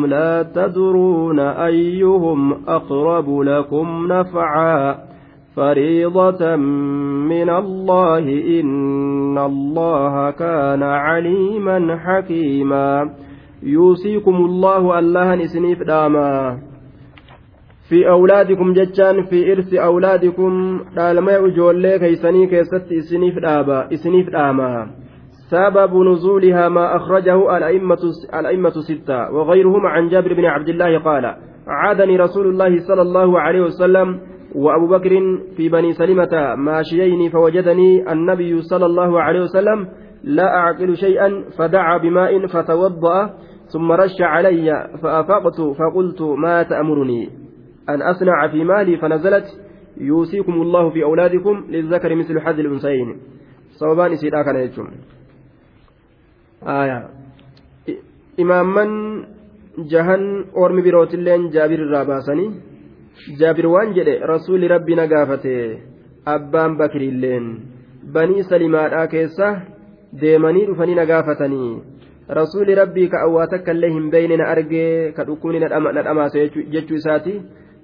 لا 0.05 0.43
تدرون 0.55 1.39
أيهم 1.39 2.53
أقرب 2.67 3.39
لكم 3.39 4.07
نفعا. 4.09 4.95
فريضة 5.55 6.55
من 7.25 7.49
الله 7.49 8.19
إن 8.59 9.37
الله 9.37 10.31
كان 10.31 10.83
عليما 10.83 11.97
حكيما. 11.97 13.09
يوصيكم 13.63 14.35
الله 14.35 14.99
الله 14.99 15.35
ni 15.35 15.46
isiniif 15.46 15.83
dhaama 15.83 16.57
في 17.89 18.09
أولادكم 18.09 18.73
jechaan 18.73 19.23
في 19.23 19.51
إرث 19.51 19.73
أولادكم 19.73 20.79
dhaalma 20.95 21.45
ijoollee 21.45 21.99
keessanii 21.99 22.47
keessatti 22.47 22.91
isiniif 22.91 23.39
dhaama 23.39 23.93
isiniif 23.93 24.29
dhaama 24.29 24.87
سبب 25.51 25.95
نزولها 25.95 26.69
ما 26.69 26.95
أخرجه 26.95 27.57
الأئمة 27.57 27.97
الأئمة 28.39 28.69
الستة 28.69 29.31
وغيرهم 29.31 29.85
عن 29.85 30.07
جابر 30.07 30.33
بن 30.33 30.45
عبد 30.45 30.69
الله 30.69 30.99
قال 30.99 31.35
عادني 31.67 32.17
رسول 32.17 32.47
الله 32.47 32.79
صلى 32.87 33.01
الله 33.01 33.39
عليه 33.39 33.61
وسلم 33.61 34.19
وأبو 34.55 34.87
بكر 34.87 35.09
في 35.57 35.69
بني 35.69 35.93
سلمة 35.93 36.55
ماشيين 36.55 37.29
فوجدني 37.29 38.11
النبي 38.11 38.61
صلى 38.61 38.85
الله 38.85 39.21
عليه 39.21 39.41
وسلم 39.41 39.87
لا 40.23 40.55
أعقل 40.55 40.95
شيئا 40.95 41.43
فدعا 41.57 41.97
بماء 41.97 42.47
فتوضأ 42.47 43.29
ثم 43.73 43.91
رش 43.91 44.21
علي 44.21 44.89
فأفقت 45.03 45.61
فقلت 45.61 46.21
ما 46.21 46.63
تأمرني 46.63 47.29
أن 47.89 48.01
أصنع 48.01 48.47
في 48.47 48.63
مالي؟ 48.63 48.97
فنزلت 48.97 49.45
يوصيكم 49.97 50.53
الله 50.53 50.89
في 50.89 51.03
أولادكم 51.03 51.65
للذكر 51.69 52.15
مثل 52.15 52.39
حظ 52.39 52.59
الأنثيين. 52.59 53.17
صوبان 53.69 54.11
إسيدا 54.11 54.41
كان 54.41 54.55
يجوم 54.55 54.87
imaamman 58.43 58.91
jahan 59.93 60.23
ormi 60.53 60.81
birootilleen 60.87 61.49
jaabir 61.55 61.79
irraa 61.85 62.05
baasanii 62.11 62.51
jaabir 63.39 63.67
waan 63.73 63.93
jedhe 63.97 64.19
rasuulli 64.33 64.67
rabbi 64.73 64.95
na 64.99 65.07
gaafate 65.13 65.55
abbaan 66.35 66.77
bakriilleen 66.81 67.47
banii 68.13 68.43
salimaadhaa 68.51 69.07
keessa 69.13 69.47
deemanii 70.21 70.67
dhufanii 70.69 70.95
na 70.99 71.05
gaafatanii 71.11 71.71
rasuulli 72.39 72.75
rabbii 72.81 73.07
ka 73.13 73.21
awwaa 73.25 73.47
takka 73.53 73.73
illee 73.75 73.91
hin 73.95 74.09
beeyne 74.13 74.37
na 74.37 74.47
argee 74.53 75.11
ka 75.17 75.23
dhukkuubni 75.27 75.59
na 75.59 76.03
dhamaase 76.03 76.49
jechuu 76.73 76.95
isaati. 77.01 77.41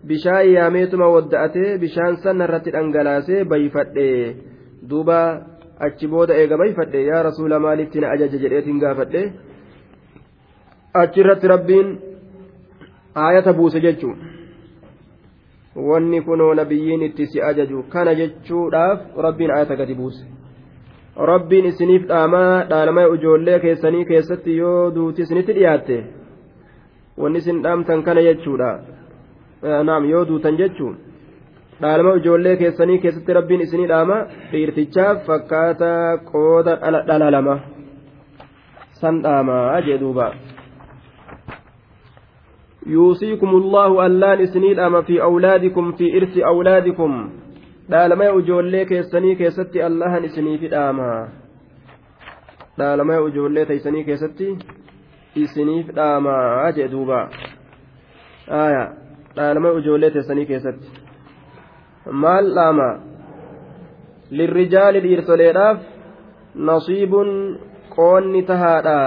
Bishaan 0.08 0.50
yaameetuma 0.54 1.08
wadda'atee 1.16 1.78
bishaan 1.82 2.18
san 2.24 2.42
irratti 2.46 2.72
dhangalaasee 2.76 3.44
bayfadhe 3.44 4.10
duuba 4.90 5.20
achi 5.86 6.08
booda 6.14 6.34
eega 6.42 6.58
bayfadhe 6.62 7.04
yaa 7.10 7.24
rasuula 7.28 7.60
maalitti 7.60 8.00
na 8.00 8.12
ajaja? 8.16 8.38
jedheetiin 8.44 8.80
gaafadhe. 8.84 9.22
Achirratti 11.02 11.48
rabbiin 11.54 11.90
aayata 13.26 13.54
buuse 13.54 13.80
jechuun 13.86 14.18
wanni 15.90 16.22
kunoo 16.28 16.54
nabiyyiin 16.60 17.02
itti 17.10 17.28
si 17.32 17.42
ajaju 17.52 17.84
kana 17.94 18.16
jechuudhaaf 18.20 19.00
rabbiin 19.28 19.52
aayata 19.52 19.76
gadi 19.82 19.96
buuse. 20.02 20.26
Rabbiin 21.32 21.66
isiniif 21.72 22.08
dhaamaa 22.12 22.54
dhaalamaa 22.70 23.08
ijoollee 23.16 23.60
keessanii 23.66 24.06
keessatti 24.12 24.58
yoo 24.58 24.84
duuti 24.96 25.22
isinitti 25.22 25.54
dhiyaatte 25.60 26.04
wanni 27.18 27.38
isin 27.46 27.64
dhaamtan 27.64 28.04
kana 28.04 28.22
jechuudha. 28.30 28.72
naam 29.62 30.06
yoo 30.10 30.26
duutan 30.26 30.58
jechuun 30.58 30.98
dhaalama 31.83 32.15
ijoollee 32.21 32.57
keessanii 32.63 32.99
keessatti 33.05 33.37
rabbiin 33.39 33.65
isinii 33.67 33.89
dhaama 33.93 34.17
dhiirtichaaf 34.53 35.27
fakkaata 35.29 35.93
qooda 36.33 36.77
dhala 37.11 37.31
lama 37.37 37.59
san 39.03 39.23
dhaamaa 39.29 39.81
jee 39.91 39.99
duuba 40.07 40.33
يوصيكم 42.87 43.51
الله 43.61 44.07
ألان 44.07 44.41
إسنيد 44.43 44.79
أما 44.79 45.03
في 45.03 45.23
أولادكم 45.23 45.93
في 45.93 46.17
إرث 46.19 46.39
أولادكم 46.39 47.31
dhaalamaya 47.91 48.33
ijoollee 48.39 48.85
keessanii 48.87 49.37
keessatti 49.37 49.83
allahan 49.83 50.25
isinii 50.25 50.59
fidhaama 50.59 51.09
dhaalamaya 52.79 53.21
ijoollee 53.29 53.65
teeysanii 53.71 54.05
keessatti 54.05 54.47
isiniif 55.45 55.91
dhaamaa 55.97 56.73
jee 56.77 56.89
duuba 56.93 57.19
aayaa 58.61 58.87
dhaalama 59.37 59.73
ijoollee 59.81 60.11
teessanii 60.17 60.47
keessatti 60.47 60.89
maal 62.12 62.54
dhaama 62.56 62.90
lirrijaali 64.32 65.02
dhiirtoleedhaaf 65.06 65.78
nasiibun 66.70 67.30
qoonni 67.96 68.42
tahaadha 68.52 69.00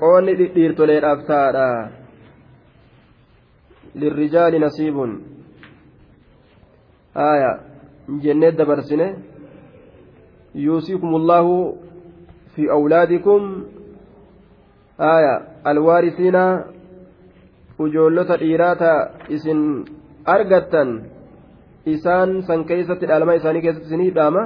qoonni 0.00 0.34
dhiirtoleedhaaf 0.38 1.26
tahaadha 1.30 1.68
lirrijaali 3.94 4.58
nasiibun 4.58 5.10
aya 7.14 7.50
jennee 8.22 8.52
dabarsine 8.60 9.08
yuusiikum 10.66 11.14
allaahu 11.14 11.56
fi 12.54 12.68
awlaadikum 12.76 13.42
aya 14.98 15.34
alwaarisiina 15.64 16.44
ujoollota 17.84 18.36
dhiiraata 18.42 18.92
isin 19.36 19.60
argattan 20.34 20.90
isaan 21.94 22.30
san 22.48 22.60
keessatti 22.70 23.06
dhaalama 23.10 23.38
isaanii 23.40 23.62
keessatti 23.64 23.88
isinii 23.90 24.10
dhaama 24.18 24.42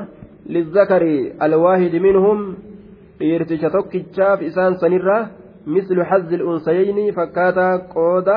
lizzakari 0.57 1.16
alwaahidi 1.47 2.01
minhum 2.07 2.39
dhiirticha 3.20 3.70
tokkichaaf 3.76 4.39
isaan 4.51 4.78
sanirra 4.82 5.18
mislu 5.74 6.05
hazzi 6.11 6.37
unsayeyni 6.53 7.05
fakkaataa 7.18 7.74
qooda 7.95 8.37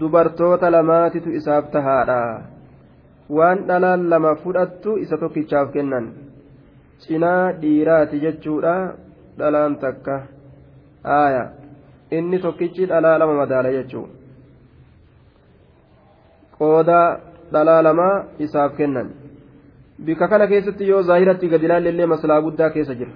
dubartoota 0.00 0.72
lamaatitu 0.76 1.30
isaaf 1.40 1.70
tahaadha 1.76 2.20
waan 3.38 3.58
dhalaan 3.68 4.02
lama 4.12 4.32
fudhattu 4.42 4.96
isa 5.04 5.16
tokkichaaf 5.22 5.68
kennan 5.76 6.06
cinaa 7.04 7.52
dhiiraati 7.62 8.22
jechuudha 8.24 8.74
dhalaan 9.38 9.74
takka 9.84 10.16
aayaa 11.18 11.48
inni 12.18 12.38
tokkichi 12.44 12.86
dhalaa 12.90 13.18
lama 13.18 13.34
madaala 13.40 13.70
jechuun 13.76 14.08
qooda 16.58 16.98
dhalaa 17.52 17.82
lamaa 17.82 18.14
isaaf 18.38 18.76
kennan. 18.78 19.08
Bika 20.04 20.28
kana 20.28 20.46
keessatti 20.52 20.88
yoo 20.88 21.02
zaahiratti 21.02 21.48
gadi 21.52 21.66
ilaallee 21.68 22.06
maslaa 22.12 22.40
guddaa 22.46 22.70
keessa 22.74 22.94
jira. 22.94 23.12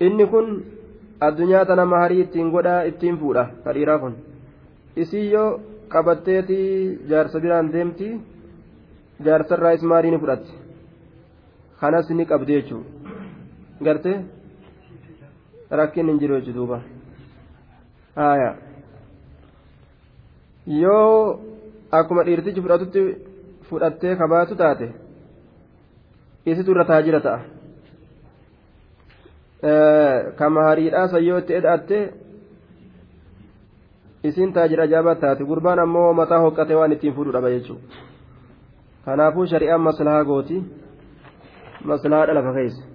Inni 0.00 0.26
kun 0.32 0.46
addunyaa 1.26 1.64
tana 1.70 1.84
maharii 1.92 2.20
ittiin 2.24 2.50
godhaa 2.54 2.82
ittiin 2.90 3.18
fuudha 3.18 3.44
kadhiiraa 3.64 3.98
kun. 3.98 4.14
Isii 4.96 5.32
yoo 5.32 5.60
qabatteetii 5.92 6.98
jaarsa 7.10 7.40
biraan 7.40 7.72
deemti 7.72 8.08
jaarsarraa 9.24 9.72
ismaarii 9.78 10.10
ni 10.10 10.18
fudhatti. 10.18 10.52
Kanas 11.80 12.10
ni 12.10 12.24
qabdi 12.26 12.52
jechuudha 12.52 12.88
gartee 13.84 14.16
rakkin 15.70 16.06
hin 16.08 16.18
jiru 16.20 16.40
jechuudha 16.40 16.78
haaya 18.16 18.50
yoo 20.66 21.40
akkuma 21.98 22.24
dhiirtichi 22.28 22.64
fudhatutti 22.66 23.02
fudhattee 23.70 24.14
kabaatu 24.22 24.54
taate 24.62 24.88
isitu 26.52 26.70
irra 26.76 26.84
taajira 26.92 27.20
ta'a 27.26 27.40
kama 30.38 30.60
hariidhaa 30.68 31.08
sayyoo 31.16 31.38
itti 31.44 31.52
eda'atte 31.60 31.98
isin 34.30 34.52
taajira 34.56 34.82
ajaa'ibaa 34.88 35.20
taate 35.26 35.42
gurbaan 35.52 35.84
ammoo 35.84 36.08
mataa 36.22 36.40
hoqqate 36.46 36.74
waan 36.80 36.92
ittiin 36.96 37.14
fuudhu 37.20 37.32
dhaba 37.36 37.54
jechuudha 37.58 37.86
kanaafuu 39.04 39.46
shari'aan 39.52 39.86
maslahaa 39.90 40.24
gooti 40.32 40.56
maslahaa 41.92 42.26
dhala 42.26 42.42
keessa 42.58 42.94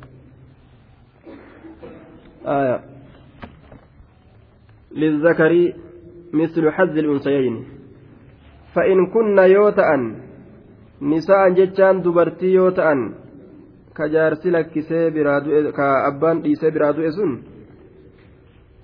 آية 2.46 2.99
للذكر 4.93 5.73
مثل 6.33 6.71
حز 6.71 6.97
الأنثيين 6.99 7.65
فإن 8.75 9.07
كن 9.07 9.39
يوتأن 9.39 10.03
نساء 11.03 11.49
جتان 11.51 12.03
دبرتي 12.03 12.47
يوتأن 12.47 13.01
كجارسي 13.97 14.51
لكسي 14.51 15.11
برادو 15.11 15.73
كأبان 15.73 16.43
ديسي 16.43 16.71
برادو 16.71 17.03
إسن 17.09 17.31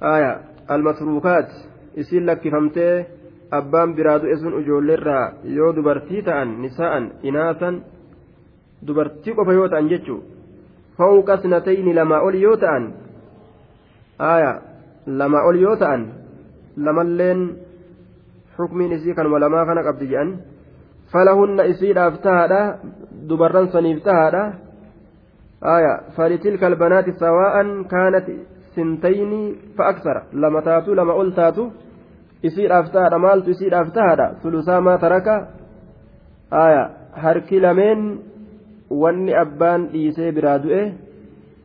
آية 0.03 0.33
المتروكات 0.71 1.49
إسين 1.99 2.27
لكفمتي 2.27 3.05
abbaan 3.51 3.95
biraa 3.97 4.19
du'e 4.23 4.37
sun 4.39 4.55
ijoolleerraa 4.63 5.33
yoo 5.57 5.73
dubartii 5.77 6.23
ta'an 6.23 6.51
nisa'an 6.63 7.11
inaasan 7.23 7.83
dubartii 8.87 9.35
qofa 9.35 9.53
yoo 9.53 9.69
ta'an 9.69 9.89
jechuu 9.93 10.21
fawqa 10.99 11.37
sinatayni 11.43 11.95
lamaa 11.95 12.21
ol 12.27 12.35
yoo 12.43 12.57
ta'an 12.57 12.85
aya 14.19 14.53
lama 15.08 15.40
ol 15.48 15.58
yoo 15.66 15.76
ta'an 15.76 16.02
lamalleen 16.78 17.40
xukmiin 18.58 18.92
isii 18.98 19.16
kanuma 19.16 19.40
lamaa 19.40 19.66
kana 19.66 19.84
qabdi 19.88 20.06
jedhan 20.12 20.32
falahunna 21.12 21.64
isiidhaaf 21.72 22.16
tahaadha 22.26 22.62
dubarran 23.30 23.68
saniif 23.74 24.04
tahaadha 24.04 24.44
falitilka 26.16 26.66
albanaati 26.68 27.18
sawaa'an 27.24 27.86
kaanat 27.94 28.28
sintayni 28.76 29.42
fa 29.78 29.84
aksara 29.92 30.22
lama 30.34 30.62
taatu 30.62 30.96
lama 31.00 31.14
ol 31.22 31.32
taatu 31.40 31.72
isiidhaaf 32.48 32.92
tahaadha 32.94 33.20
maaltu 33.26 33.50
isiidhaaf 33.56 33.90
tahaadha 33.98 34.28
sulusaa 34.42 34.82
maa 34.82 34.98
taraka 34.98 35.36
aya 36.66 36.84
harki 37.24 37.60
lameen 37.66 38.02
wanni 38.90 39.34
abbaan 39.44 39.88
dhiisee 39.94 40.32
biraa 40.38 40.60
du'e 40.64 40.84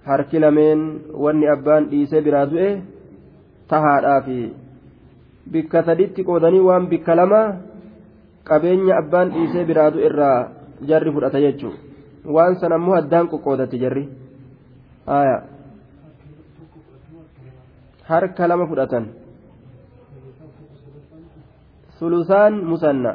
harki 0.09 0.38
lameen 0.45 0.80
wanni 1.24 1.47
abbaan 1.55 1.91
dhiisee 1.91 2.22
biraa 2.26 2.47
du'e 2.53 2.70
tahaadhaafi 3.70 4.38
bikka 5.52 5.82
saditti 5.88 6.24
qoodanii 6.28 6.62
waan 6.68 6.84
bikka 6.92 7.14
lama 7.20 7.42
qabeenya 8.48 8.94
abbaan 9.02 9.28
dhiisee 9.34 9.64
biraa 9.70 9.90
du'e 9.94 10.06
irraa 10.10 10.38
jarri 10.88 11.10
fudhata 11.14 11.38
jechuun. 11.44 11.76
Waan 12.34 12.54
san 12.60 12.72
ammoo 12.76 12.94
addaan 13.00 13.28
qoqqoodatti 13.32 13.76
jarri. 13.82 14.04
Harka 18.10 18.48
lama 18.48 18.66
fudhatan. 18.70 19.04
Sulusaan 21.98 22.54
musanna. 22.70 23.12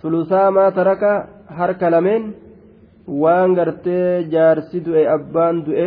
Sulusaa 0.00 0.50
maa 0.50 0.70
taraka 0.70 1.12
harka 1.58 1.90
lameen. 1.90 2.24
waan 3.22 3.54
gartee 3.54 4.26
jaarsi 4.32 4.78
du'e 4.86 5.02
abbaan 5.16 5.56
du'e 5.66 5.86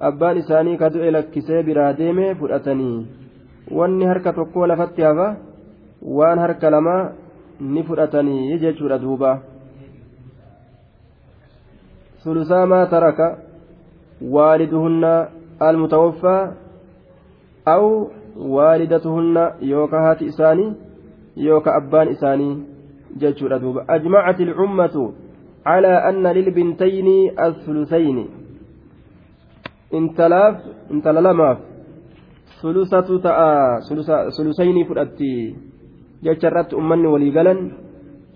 abbaan 0.00 0.38
isaanii 0.38 0.76
ka 0.76 0.90
du'e 0.94 1.10
lakkisee 1.10 1.62
biraa 1.62 1.92
deeme 1.98 2.34
fudhatanii 2.40 3.06
wanni 3.78 4.04
harka 4.10 4.32
tokkoo 4.38 4.66
lafatti 4.66 5.02
hafa 5.02 5.28
waan 6.18 6.38
harka 6.38 6.70
lamaa 6.70 7.12
ni 7.60 7.82
fudhatanii 7.82 8.58
jechuudha 8.64 8.98
duuba 9.04 9.32
sulusaa 12.24 12.66
maa 12.66 12.86
taraka 12.94 13.28
waaliduhunna 14.36 15.12
almutawaffaa 15.68 16.40
aw 17.74 17.84
waalidatuhunna 18.56 19.50
yooka 19.60 20.00
haati 20.06 20.32
isaanii 20.32 20.72
yooka 21.36 21.74
abbaan 21.74 22.08
isaanii 22.16 22.56
jechuudha 23.24 23.58
duuba 23.58 23.88
ajmacati 23.88 24.42
ilcummatu 24.42 25.14
على 25.66 26.08
أن 29.94 29.98
للبنتين 29.98 30.10
الثلثين 30.10 30.10
انتلاف 30.10 30.56
انتللماف 30.90 31.58
ثلثة 32.62 33.20
تاء 33.22 33.80
ثلثين 34.30 34.84
فرأتي 34.84 35.56
جشرت 36.22 36.74
أمني 36.74 37.06
وليقلا 37.06 37.70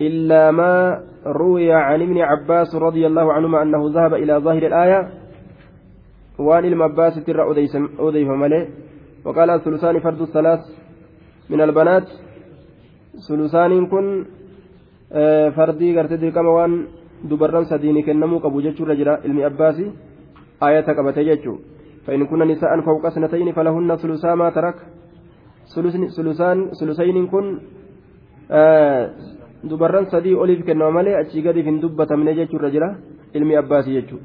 إلا 0.01 0.51
ما 0.51 1.03
روي 1.27 1.73
عن 1.73 2.03
ابن 2.03 2.19
عباس 2.19 2.75
رضي 2.75 3.07
الله 3.07 3.33
عنهما 3.33 3.63
أنه 3.63 3.91
ذهب 3.95 4.15
إلى 4.15 4.33
ظاهر 4.37 4.67
الآية 4.67 5.09
وان 6.39 6.65
المباس 6.65 7.25
ترى 7.25 7.43
أوديف 7.99 8.29
ملئ 8.29 8.69
وقال 9.25 9.51
الثلثان 9.51 10.01
فرد 10.01 10.21
الثلاث 10.21 10.61
من 11.51 11.61
البنات 11.61 12.09
ثلثان 13.29 13.87
كن 13.87 14.25
فردي 15.57 15.99
قرتدي 15.99 16.31
كما 16.31 16.49
وان 16.49 16.87
sadiini 17.69 18.03
kennamuu 18.03 18.41
qabu 18.41 18.63
jechuurra 18.63 18.97
jira 18.97 19.21
ilmi 19.25 19.45
abbaasi. 19.45 19.93
Ayata 20.61 20.95
qabate 20.95 21.25
jechuu 21.25 21.59
فإن 22.07 22.27
كن 22.27 22.41
نساء 22.49 22.81
فوق 22.81 23.05
سنتين 23.09 23.53
فلهن 23.53 23.91
ثلثا 23.97 24.35
ما 24.35 24.49
ترك 24.57 24.77
ثلثان 26.17 26.59
ثلثين 26.81 27.17
كن 27.29 27.47
dubarran 29.69 30.09
sadii 30.09 30.35
oliif 30.35 30.65
kennama 30.65 30.91
malee 30.91 31.15
achii 31.21 31.43
gadiif 31.45 31.67
hin 31.69 31.77
dubbatamne 31.83 32.33
jechuurra 32.39 32.71
jira 32.75 32.89
ilmi 33.37 33.55
abbaasii 33.61 33.95
jechuudha 34.01 34.25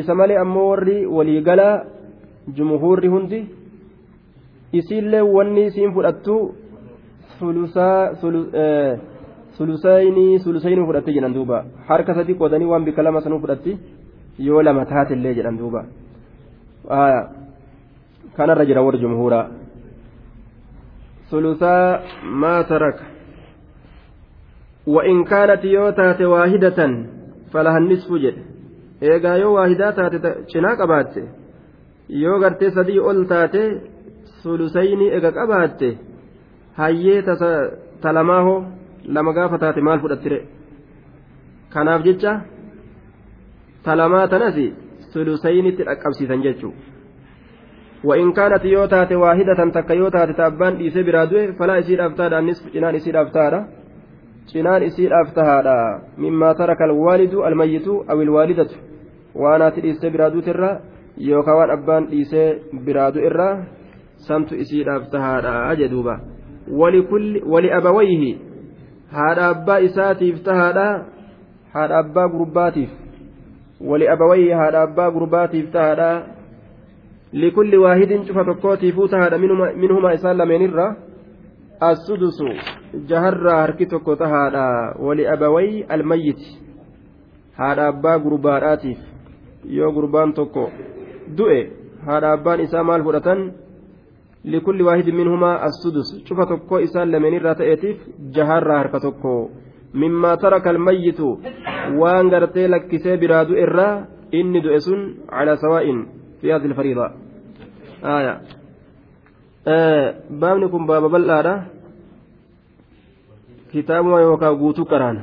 isa 0.00 0.14
malee 0.14 0.38
ammoo 0.40 0.68
warri 0.72 0.96
waliigalaa 1.16 1.84
jumhuurri 2.56 3.08
hundi 3.14 3.40
isiillee 4.72 5.20
wanni 5.36 5.66
isiin 5.68 5.92
fudhattu 5.92 6.36
sulusaa 7.38 8.16
sulusayni 9.56 10.26
sulusayni 10.44 10.86
fudhatte 10.88 11.12
jedhan 11.12 11.34
duuba 11.36 11.64
harka 11.88 12.14
sadi 12.14 12.34
qoodanii 12.40 12.70
waan 12.72 12.84
bikka 12.88 13.02
lama 13.04 13.20
sanuu 13.20 13.40
fudhatti 13.44 13.76
yoo 14.47 14.61
lama 14.67 14.85
taatellee 14.93 15.33
jedhan 15.37 15.57
duuba 15.61 15.81
kanarra 18.37 18.65
jira 18.69 18.85
warri 18.87 19.03
jumhuuraa 19.05 19.45
sulusaa 21.29 21.99
maa 22.43 22.63
taraka 22.63 23.05
وإن 24.95 25.23
كانت 25.23 25.63
يوتات 25.65 26.21
واحدة 26.21 26.79
فلها 27.51 27.77
النصف 27.77 28.13
جد 28.13 28.37
eegaa 29.01 29.37
yoo 29.37 29.53
waahidaa 29.53 29.91
taate 29.97 30.29
cinaa 30.51 30.75
qabaatte 30.79 31.21
yoo 32.21 32.37
gartee 32.43 32.71
sadii 32.77 32.99
ol 33.09 33.19
taate 33.31 33.61
sulusayni 34.41 35.07
ega 35.17 35.31
qabaatte 35.37 35.89
hayyee 36.79 37.21
talamaaho 38.01 38.53
lama 39.15 39.33
gaafa 39.37 39.57
taate 39.63 39.81
maal 39.87 39.99
fudhattire 40.05 40.39
kanaaf 41.73 42.01
jecha 42.07 42.33
talamaa 43.84 44.28
tanas 44.28 44.56
sulusaynitti 45.12 45.84
dhaqqabsiisan 45.84 46.42
jechuun. 46.42 46.74
Wa'in 48.04 48.32
kaanat 48.34 48.64
yoo 48.64 48.86
taate 48.88 49.16
waa 49.16 49.34
hidhatan 49.34 49.72
takka 49.72 49.94
yoo 49.94 50.10
taate 50.10 50.34
taabbaan 50.34 50.78
dhiisee 50.78 51.04
biraa 51.04 51.26
du'e 51.30 51.52
falaa 51.58 51.76
isiidhaaf 51.82 52.14
taadha 52.20 52.40
nisfu 52.42 52.70
cinaan 52.74 52.94
isiidhaaf 52.98 53.30
taadha 53.36 53.60
cinaan 54.52 54.82
isiidhaaf 54.82 55.34
tahaadha 55.34 55.76
mimmaa 56.24 56.54
taraka 56.60 56.84
alwaalidu 56.84 57.44
almayyitu 57.48 58.04
aw 58.08 58.22
ilwaalidatu 58.22 58.80
waan 59.42 59.62
haati 59.64 59.84
dhiisee 59.84 60.10
biraa 60.14 60.30
duutirra 60.34 60.70
yookaan 61.28 61.58
waan 61.58 61.74
abbaan 61.76 62.08
dhiisee 62.10 62.48
biraa 62.86 63.10
du'irra 63.14 63.48
samtu 64.28 64.58
isiidhaaf 64.64 65.06
tahaadha 65.14 65.76
jedhuuba 65.82 66.16
wali 67.54 67.70
abawayhi 67.78 68.32
haadha 69.12 69.48
abbaa 69.54 69.78
isaatiif 69.88 70.42
tahaadha 70.50 70.88
haadha 71.76 72.02
abbaa 72.04 72.28
gurbaatiif 72.34 72.90
abbaa 73.90 75.10
gurbaatiif 75.10 75.70
tahaadha 75.72 76.26
likulli 77.32 77.76
waahidin 77.76 78.26
cufa 78.26 78.44
tokkootiifuu 78.44 79.08
tahaadha 79.08 79.38
minhumaa 79.76 80.12
isaan 80.12 80.38
lameenirra 80.38 80.96
assudusu 81.80 82.48
jaharraa 83.06 83.60
harki 83.60 83.86
tokko 83.86 84.16
tahaadha 84.16 84.94
wali 85.06 85.26
abawayhi 85.26 85.84
almayyiti 85.88 86.58
haadha 87.58 87.88
abbaa 87.94 88.18
gurbaadhaatiif 88.18 88.98
yoo 89.78 89.92
gurbaan 89.92 90.32
tokko 90.32 90.70
du'e 91.38 91.60
haadha 92.06 92.32
abbaan 92.32 92.60
isaa 92.60 92.84
maal 92.84 93.04
fudhatan 93.08 93.52
لكل 94.44 94.82
واحد 94.82 95.10
منهما 95.10 95.66
السدس 95.66 96.26
شوف 96.26 96.40
تكو 96.40 96.78
إسان 96.78 97.10
لمن 97.10 97.36
الراتئتيف 97.36 97.96
جهر 98.34 98.80
هركة 98.80 99.04
مما 99.94 100.34
ترك 100.34 100.66
الميت 100.68 101.20
waan 102.00 102.30
gartee 102.32 102.68
lakkisee 102.72 103.16
biraa 103.22 103.44
du'e 103.48 103.62
irraa 103.66 103.94
inni 104.38 104.60
du'e 104.64 104.78
sun 104.86 105.00
calaa 105.30 105.56
sawaa'in 105.62 105.98
fi 106.40 106.46
haati 106.52 106.66
ilfariida 106.70 107.06
baabni 110.40 110.66
kun 110.72 110.84
baaba 110.90 111.08
bal'aadha 111.14 111.54
kitaabuma 113.72 114.18
yookaan 114.26 114.56
guutuu 114.62 114.86
qaraana 114.92 115.22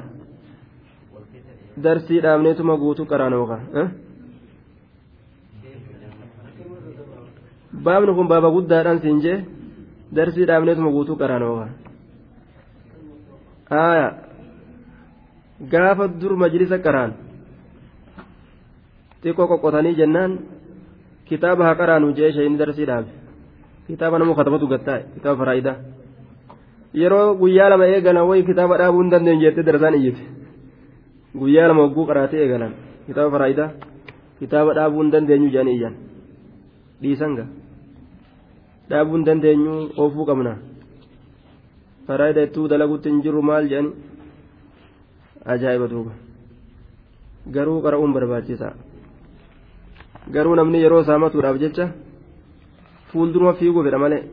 darsii 1.83 2.19
dhaabneetuma 2.25 2.73
guutuu 2.83 3.05
qaraana 3.11 3.35
yookaan 3.41 3.63
baabni 7.85 8.11
kun 8.17 8.27
baaba 8.31 8.49
guddaadhaan 8.55 8.99
siin 9.03 9.19
jee 9.25 9.37
darsii 10.15 10.45
dhaabneetuma 10.49 10.89
guutuu 10.95 11.15
qaraana 11.21 11.45
yookaan 11.49 11.71
gaafa 15.73 16.07
dur 16.21 16.33
majlisa 16.43 16.77
qaraan 16.85 17.11
xiqqoo 19.23 19.47
qoqqotanii 19.51 19.95
jennaan 19.99 20.31
kitaaba 21.29 21.63
haa 21.67 21.75
qaraanu 21.81 22.13
jee 22.17 22.29
ishee 22.31 22.45
inni 22.47 22.57
darsii 22.61 22.87
dhaabe 22.89 23.11
kitaaba 23.87 24.15
nama 24.19 24.33
katabatu 24.39 24.67
gattaa 24.73 24.99
kitaaba 25.15 25.37
faraayidaa 25.41 25.75
yeroo 27.01 27.35
guyyaa 27.41 27.69
lama 27.71 27.85
eegalan 27.93 28.27
wayi 28.29 28.43
kitaaba 28.49 28.77
dhaabuu 28.81 29.01
hin 29.03 29.11
dandeenye 29.13 29.43
jettee 29.45 29.65
darsaan 29.69 29.95
iyyite 29.99 30.23
guyyaa 31.41 31.67
lama 31.71 31.81
hogguu 31.85 32.05
qaraatee 32.09 32.39
eegalan 32.45 32.73
kitaaba 33.07 33.29
faraayidaa 33.35 33.69
kitaaba 34.39 34.71
dhaabuu 34.79 35.01
hin 35.03 35.11
dandeenyu 35.15 35.49
jedhanii 35.55 35.75
iyyan 35.79 35.95
dhiisanga 37.03 37.45
dhaabuu 38.89 39.15
hin 39.17 39.25
dandeenyu 39.29 39.73
oofuu 40.03 40.25
qabna 40.31 40.53
faraayida 42.07 42.41
ittuu 42.47 42.67
dalaguutti 42.71 43.09
hin 43.11 43.21
jiru 43.25 43.41
maal 43.51 43.65
jedhani 43.73 43.91
ajaa'iba 45.45 45.87
duuba 45.87 46.11
garuu 47.47 47.81
qara'uun 47.81 48.13
barbaachisa 48.13 48.73
garuu 50.31 50.55
namni 50.55 50.81
yeroo 50.83 51.03
saamatuudhaaf 51.03 51.57
jecha 51.59 51.89
fuulduruma 53.11 53.53
fiiguu 53.53 53.83
fedha 53.83 53.97
malee. 53.97 54.23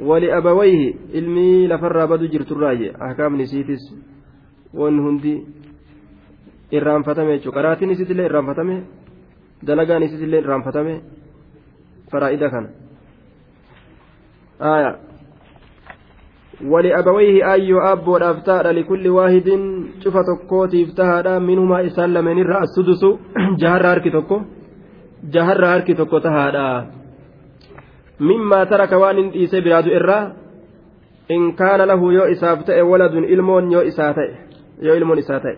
Wali 0.00 0.32
abawayhi 0.32 0.96
ilmii 1.12 1.66
lafarraa 1.68 2.06
badu 2.06 2.28
jirturraaye 2.28 2.92
akaamni 2.98 3.42
isiitis 3.42 3.82
wanni 4.74 5.02
hundi 5.02 5.34
irraanfatame 6.72 7.36
jechuudha. 7.38 7.56
Qaraatiin 7.60 7.90
isiitillee 7.90 8.26
irraanfatame 8.26 8.82
dalagaan 9.66 10.02
isiitillee 10.02 10.40
irraanfatame 10.40 10.94
faraa'ida 12.10 12.50
kana 12.50 12.68
aayaa 16.60 16.72
wali 16.72 16.92
abawayhi 16.92 17.42
ayyoo 17.42 17.80
abboodhaaf 17.80 18.44
taadha 18.44 18.72
likulli 18.72 19.08
waahidin 19.08 19.92
cufa 20.02 20.24
tokkootiif 20.24 20.94
tahaadha 20.94 21.40
minhumaa 21.40 21.80
isaan 21.80 22.12
lameenirra 22.14 22.60
assudusu 22.60 23.18
jaharra 23.56 23.88
harki 23.88 24.10
tokko 24.10 24.42
jaharra 25.30 25.68
harki 25.68 25.94
tokko 25.94 26.20
tahaadha 26.20 26.86
mimmaa 28.18 28.66
taraka 28.66 28.98
waan 28.98 29.16
hin 29.16 29.32
dhiise 29.32 29.60
biraadu 29.60 29.90
irraa 29.90 30.30
in 31.28 31.52
kaana 31.56 31.86
lahu 31.86 32.12
yoo 32.12 32.26
isaaf 32.26 32.64
ta'e 32.64 32.82
waladun 32.82 33.24
ilmoon 33.24 33.72
yoo 33.72 33.82
isaa 33.82 34.14
ta'e 34.14 34.36
yoo 34.82 34.94
ilmoon 34.94 35.18
isaa 35.18 35.40
ta'e 35.40 35.56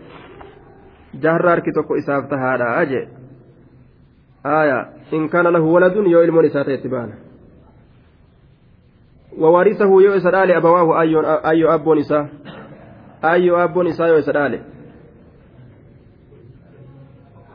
jaharra 1.22 1.50
harki 1.50 1.72
tokko 1.72 1.96
isaaf 1.96 2.28
tahaadha 2.28 2.76
aje 2.76 3.08
aya 4.44 4.86
in 5.10 5.28
kaana 5.28 5.50
lahu 5.50 5.74
waladun 5.74 6.10
yoo 6.10 6.22
ilmoon 6.22 6.44
isaa 6.44 6.64
ta'e 6.64 6.74
itti 6.74 6.88
baana 6.88 7.14
ووارثه 9.38 10.02
يو 10.02 10.16
إسرائيل 10.16 10.50
أبواه 10.50 11.00
أيو 11.00 11.20
أيو 11.20 11.74
أب 11.74 11.88
نساء؟ 11.88 12.28
أيو 13.24 13.56
أب 13.56 13.78
نساء 13.78 14.08
يو 14.08 14.18
إسرائيل 14.18 14.60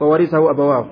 وورثه 0.02 0.52
أبواه. 0.52 0.86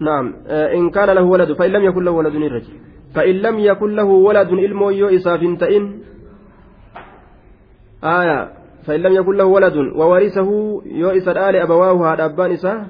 نعم. 0.00 0.34
إن 0.48 0.90
كان 0.90 1.10
له 1.10 1.22
ولد 1.22 1.52
فإن 1.52 1.70
لم 1.70 1.84
يكن 1.84 2.04
له 2.04 2.10
ولد 2.10 2.34
الرجل 2.34 2.72
فإن 3.14 3.34
لم 3.34 3.58
يكن 3.58 3.96
له 3.96 4.04
ولد 4.04 4.48
ilmoo 4.48 4.90
yoo 4.90 5.08
isaaf 5.08 5.40
ta'in 5.40 6.00
آية. 8.04 8.52
فإن 8.86 9.00
لم 9.00 9.12
يكن 9.12 9.36
له 9.36 9.44
ولد 9.44 9.76
وورثه 9.76 10.50
yoo 10.86 11.10
isa 11.10 11.25
dhaale 11.25 11.56
أبواه 11.56 12.14
haadha 12.14 12.24
abbaan 12.24 12.52
isaa 12.52 12.86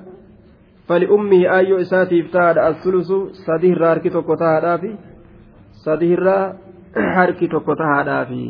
فلأمه 0.89 1.59
aayyoo 1.59 1.81
isaatiif 1.81 2.23
tahaadha 2.23 2.59
الثلث 2.59 3.13
sadiirraa 3.47 3.75
harki 3.75 4.11
tokko 4.11 4.77
tahaadhaafi 4.77 4.97
sadiirraa 5.85 6.45
harki 7.17 7.49
tokko 7.49 7.75
tahaadhaafi. 7.81 8.45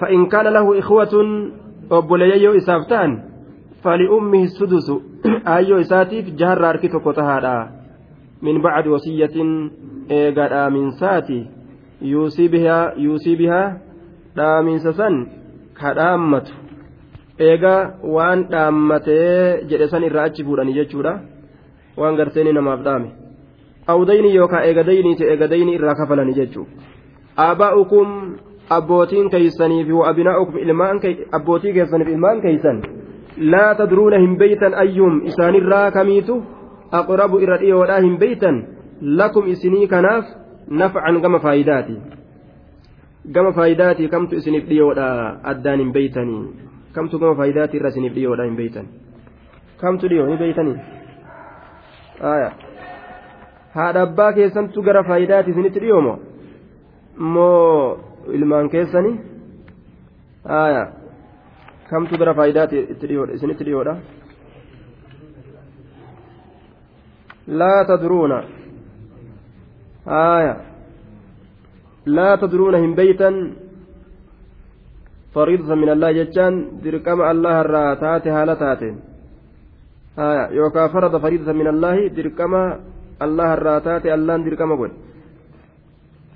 فإن 0.00 0.26
كان 0.32 0.50
له 0.56 0.74
إخوة 0.80 1.28
obboleeyya 1.90 2.36
yoo 2.44 2.54
isaaf 2.60 2.86
ta'an 2.92 3.12
فلأمه 3.82 4.48
السدس 4.58 4.96
aayyoo 5.54 5.78
isaatiif 5.84 6.26
jaharraa 6.40 6.70
harki 6.72 6.88
tokko 6.94 7.12
tahaadha. 7.18 7.54
Min 8.42 8.62
bacdi 8.64 8.88
wasiyyatin 8.94 9.50
eega 10.18 10.48
dhaaminsaati 10.52 11.38
yuusii 12.12 12.48
bihaa 13.36 13.72
dhaaminsa 14.36 14.92
san 15.00 15.14
ka 15.80 15.94
dhaammatu. 15.98 16.52
Eega 17.48 17.74
waan 18.16 18.46
dhaammatee 18.52 19.64
jedhe 19.70 19.88
san 19.92 20.02
irraa 20.08 20.26
achi 20.30 20.44
fuudhanii 20.46 20.74
jechuudha. 20.80 21.14
Waan 22.00 22.16
garteeni 22.18 22.52
namaaf 22.52 22.80
dhaame 22.86 23.08
awdayni 23.92 24.34
yookaan 24.34 24.64
eegadayniiti 24.68 25.24
eegadayni 25.34 25.74
irraa 25.78 25.94
kafalanii 26.00 26.34
jechuudha 26.34 26.70
aabaa'ukum 27.46 28.08
abbootiin 28.76 29.30
keeysaniif 29.30 29.88
wa 29.98 30.08
abinaa'ukum 30.10 30.56
ilmaan 30.64 31.00
abbootii 31.38 31.72
keessaniif 31.78 32.08
ilmaan 32.14 32.40
keeysan 32.46 32.82
laa 33.54 33.74
tadruuna 33.80 34.18
hin 34.24 34.36
beeytan 34.42 34.74
ayyuum 34.84 35.20
isaanirraa 35.32 35.90
kamiitu 35.98 36.42
aqrabu 37.00 37.38
irra 37.46 37.58
dhiyoodhaa 37.62 38.00
hin 38.08 38.18
beeytan 38.24 38.64
lakum 39.20 39.48
isinii 39.54 39.86
kanaaf 39.94 40.24
nafcan 40.82 41.20
gama 41.24 41.38
faayidaati 41.46 41.96
gama 43.38 43.52
faayidaati 43.58 44.08
kamtu 44.08 44.36
isiniif 44.42 44.68
dhiyoodha 44.68 45.08
addaan 45.52 45.78
hin 45.84 45.92
beeytanii 45.96 46.42
kamtu 46.98 47.18
gama 47.24 47.34
faayidaati 47.40 47.76
irra 47.80 47.88
isiniif 47.94 48.14
dhiyoodha 48.20 48.44
hin 48.50 48.56
beeytan 48.60 48.86
kamtu 49.82 50.08
dhiyoo 50.12 50.26
ni 50.30 50.36
beeytanii 50.44 50.76
haadha 53.76 54.02
abbaa 54.06 54.32
keessantu 54.38 54.82
gara 54.88 55.04
faayidaati 55.10 55.50
isinitti 55.54 55.80
dhiyoomo 55.84 56.14
moo 57.34 57.98
ilmaan 58.38 58.68
keessani 58.74 59.12
aya 60.64 60.82
kamtu 61.90 62.18
gara 62.18 62.34
faayidaati 62.34 62.78
isinitti 63.36 63.64
dhiyoodha 63.64 63.94
laa 67.60 67.80
tadruuna 67.90 68.38
aya 70.06 70.54
laa 72.06 72.36
tadruuna 72.36 72.78
hin 72.84 72.94
beeytan 73.00 73.36
fariidatan 75.34 75.78
min 75.78 75.90
allah 75.94 76.10
jechaan 76.20 76.54
dirqama 76.84 77.28
allah 77.32 77.54
irraa 77.64 77.90
taate 78.04 78.30
haala 78.36 78.56
taateen 78.64 78.96
aya 80.16 80.44
yookaa 80.58 80.88
farada 80.94 81.18
fariidatan 81.24 81.56
min 81.56 81.68
allahi 81.74 82.10
dirqama 82.16 82.62
dirqama 84.44 84.76
godhe 84.76 84.94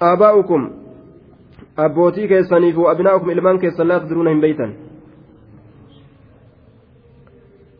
aabaa'ukum 0.01 0.70
abbootii 1.76 2.29
keessaniif 2.29 2.76
abinaa'ukum 2.93 3.31
ilmaan 3.31 3.59
keessan 3.59 3.89
laa 3.89 4.01
tadruuna 4.01 4.31
hin 4.31 4.41
beeytan 4.41 4.76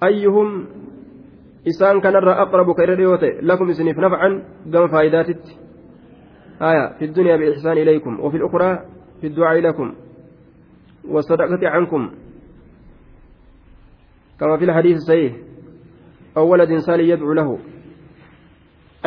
ayyuhum 0.01 0.66
isaan 1.64 2.01
kanarraa 2.01 2.42
aqrabu 2.42 2.74
ka 2.74 2.82
irra 2.82 2.96
dhiyoo 3.01 3.18
ta'e 3.18 3.38
lakum 3.42 3.70
isiniif 3.70 3.96
nafcan 4.05 4.42
gama 4.72 4.88
faayidaatitti 4.88 5.68
آية 6.62 6.99
في 6.99 7.05
الدنيا 7.05 7.36
بالإحسان 7.36 7.78
إليكم 7.78 8.20
وفي 8.20 8.36
الأخرى 8.36 8.84
في 9.20 9.26
الدعاء 9.26 9.61
لكم 9.61 9.94
والصدقة 11.09 11.68
عنكم 11.68 12.11
كما 14.40 14.57
في 14.57 14.64
الحديث 14.64 14.96
الصحيح 14.96 15.32
أو 16.36 16.49
ولد 16.53 16.78
صالح 16.78 17.05
يدعو 17.05 17.32
له 17.32 17.59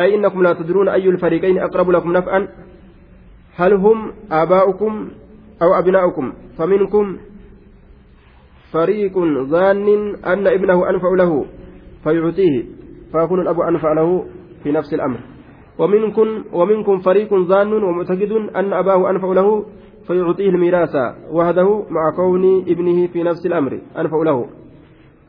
أي 0.00 0.14
إنكم 0.14 0.42
لا 0.42 0.52
تدرون 0.52 0.88
أي 0.88 1.08
الفريقين 1.08 1.58
أقرب 1.58 1.90
لكم 1.90 2.12
نفعا؟ 2.12 2.48
هل 3.56 3.72
هم 3.72 4.12
آباؤكم 4.32 5.08
أو 5.62 5.78
أبناؤكم؟ 5.78 6.32
فمنكم 6.58 7.18
فريق 8.72 9.18
ظان 9.42 10.14
أن 10.26 10.46
ابنه 10.46 10.90
أنفع 10.90 11.08
له 11.08 11.44
فيعطيه 12.04 12.64
فيكون 13.12 13.40
الأب 13.40 13.60
أنفع 13.60 13.92
له 13.92 14.26
في 14.62 14.72
نفس 14.72 14.94
الأمر. 14.94 15.20
ومنكم 15.78 16.44
ومنكم 16.52 16.98
فريق 16.98 17.34
ظان 17.34 17.72
ومعتقد 17.72 18.32
أن 18.56 18.72
أباه 18.72 19.10
أنفع 19.10 19.32
له 19.32 19.64
فيعطيه 20.06 20.48
الميراث 20.48 20.96
وحده 21.30 21.84
مع 21.90 22.10
كون 22.16 22.60
ابنه 22.68 23.06
في 23.06 23.22
نفس 23.22 23.46
الأمر 23.46 23.80
أنفع 23.98 24.22
له. 24.22 24.46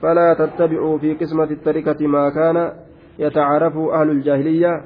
فلا 0.01 0.33
تتبعوا 0.33 0.97
في 0.97 1.13
قسمة 1.13 1.43
التركة 1.43 2.07
ما 2.07 2.29
كان 2.29 2.71
يتعارف 3.19 3.77
أهل 3.77 4.09
الجاهلية 4.09 4.83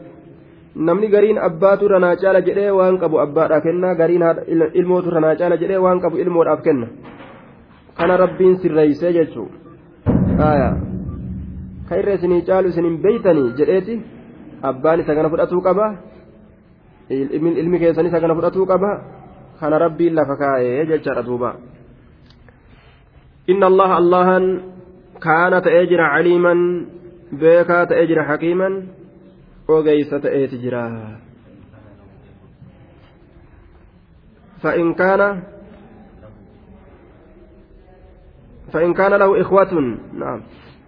namni 0.78 1.10
gariin 1.10 1.42
abbaatu 1.42 1.90
ranaa 1.90 2.16
caala 2.22 2.42
jedhee 2.48 2.70
waan 2.70 2.98
qabu 3.02 3.18
abbaadhaaf 3.26 3.64
kenna 3.66 3.96
gariin 4.02 4.24
ilmootu 4.80 5.10
ranaa 5.10 5.36
caala 5.40 5.58
jedhee 5.62 5.80
waan 5.86 6.02
qabu 6.04 6.22
ilmoodhaaf 6.24 6.62
kenna 6.68 6.88
kana 7.98 8.18
rabbiin 8.24 8.60
sirreeysee 8.62 9.14
jechuu 9.18 9.48
aya 10.50 10.70
ka 11.90 12.00
irra 12.02 12.14
isinii 12.20 12.46
caalu 12.50 12.70
isin 12.74 12.86
hin 12.90 12.98
beeytanii 13.06 13.48
jedheeti 13.60 13.96
abbaan 14.72 15.02
isa 15.02 15.18
kana 15.18 15.32
fudhatuu 15.34 15.62
qaba 15.68 15.88
ilmi 17.64 17.80
keessan 17.80 18.10
isa 18.10 18.22
kana 18.22 18.38
fudhatuu 18.38 18.66
qaba 18.72 18.92
kana 19.60 19.82
rabbiin 19.86 20.14
lafa 20.20 20.36
kaa'ee 20.44 20.86
jechaadha 20.92 21.26
duuba 21.30 21.56
inna 23.54 23.66
allaha 23.72 23.96
allahan 24.02 24.46
kaana 25.26 25.62
ta'ee 25.66 25.84
jira 25.92 26.14
caliiman 26.14 26.62
beekaa 27.36 27.86
ta'ee 27.86 28.08
jira 28.08 28.24
hakiiman 28.24 28.84
ogeysa 29.68 30.20
ta'eeti 30.20 30.58
jira. 30.64 30.84
فإن 34.58 34.94
كان 34.94 35.44
فإن 38.74 38.94
كان 38.94 39.14
له 39.14 39.42
إخوة 39.42 39.74
نعم 40.14 40.42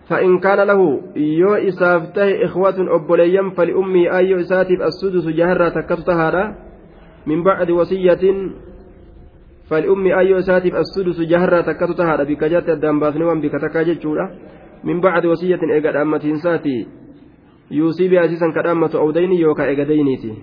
فإن 0.10 0.40
كان 0.40 0.68
له 0.68 1.02
يو 1.16 1.54
إسافته 1.54 2.46
إخوة 2.46 2.96
أبوليا 2.96 3.50
فلأمي 3.58 4.18
أي 4.18 4.42
إساتف 4.42 4.82
السدس 4.82 5.26
جهرة 5.28 5.70
تكتها 5.70 6.56
من 7.28 7.44
بعد 7.44 7.72
وصية 7.72 8.52
فلأمي 9.70 10.20
أي 10.20 10.40
إساتف 10.40 10.76
السدس 10.76 11.22
جهرة 11.22 11.62
تكتها 11.62 12.24
بك 12.24 12.44
جات 12.44 12.70
الدنباثني 12.70 13.24
من 14.84 15.02
بعد 15.02 15.26
وصية 15.26 15.60
إيقاد 15.72 15.96
أمة 15.96 16.36
ساتي 16.44 16.88
يوصي 17.72 18.08
بها 18.08 18.26
أسيسا 18.26 18.52
كدامة 18.56 18.92
أو 18.96 19.12
ديني 19.12 19.40
يوكا 19.40 19.66
إيقادينيتي. 19.66 20.34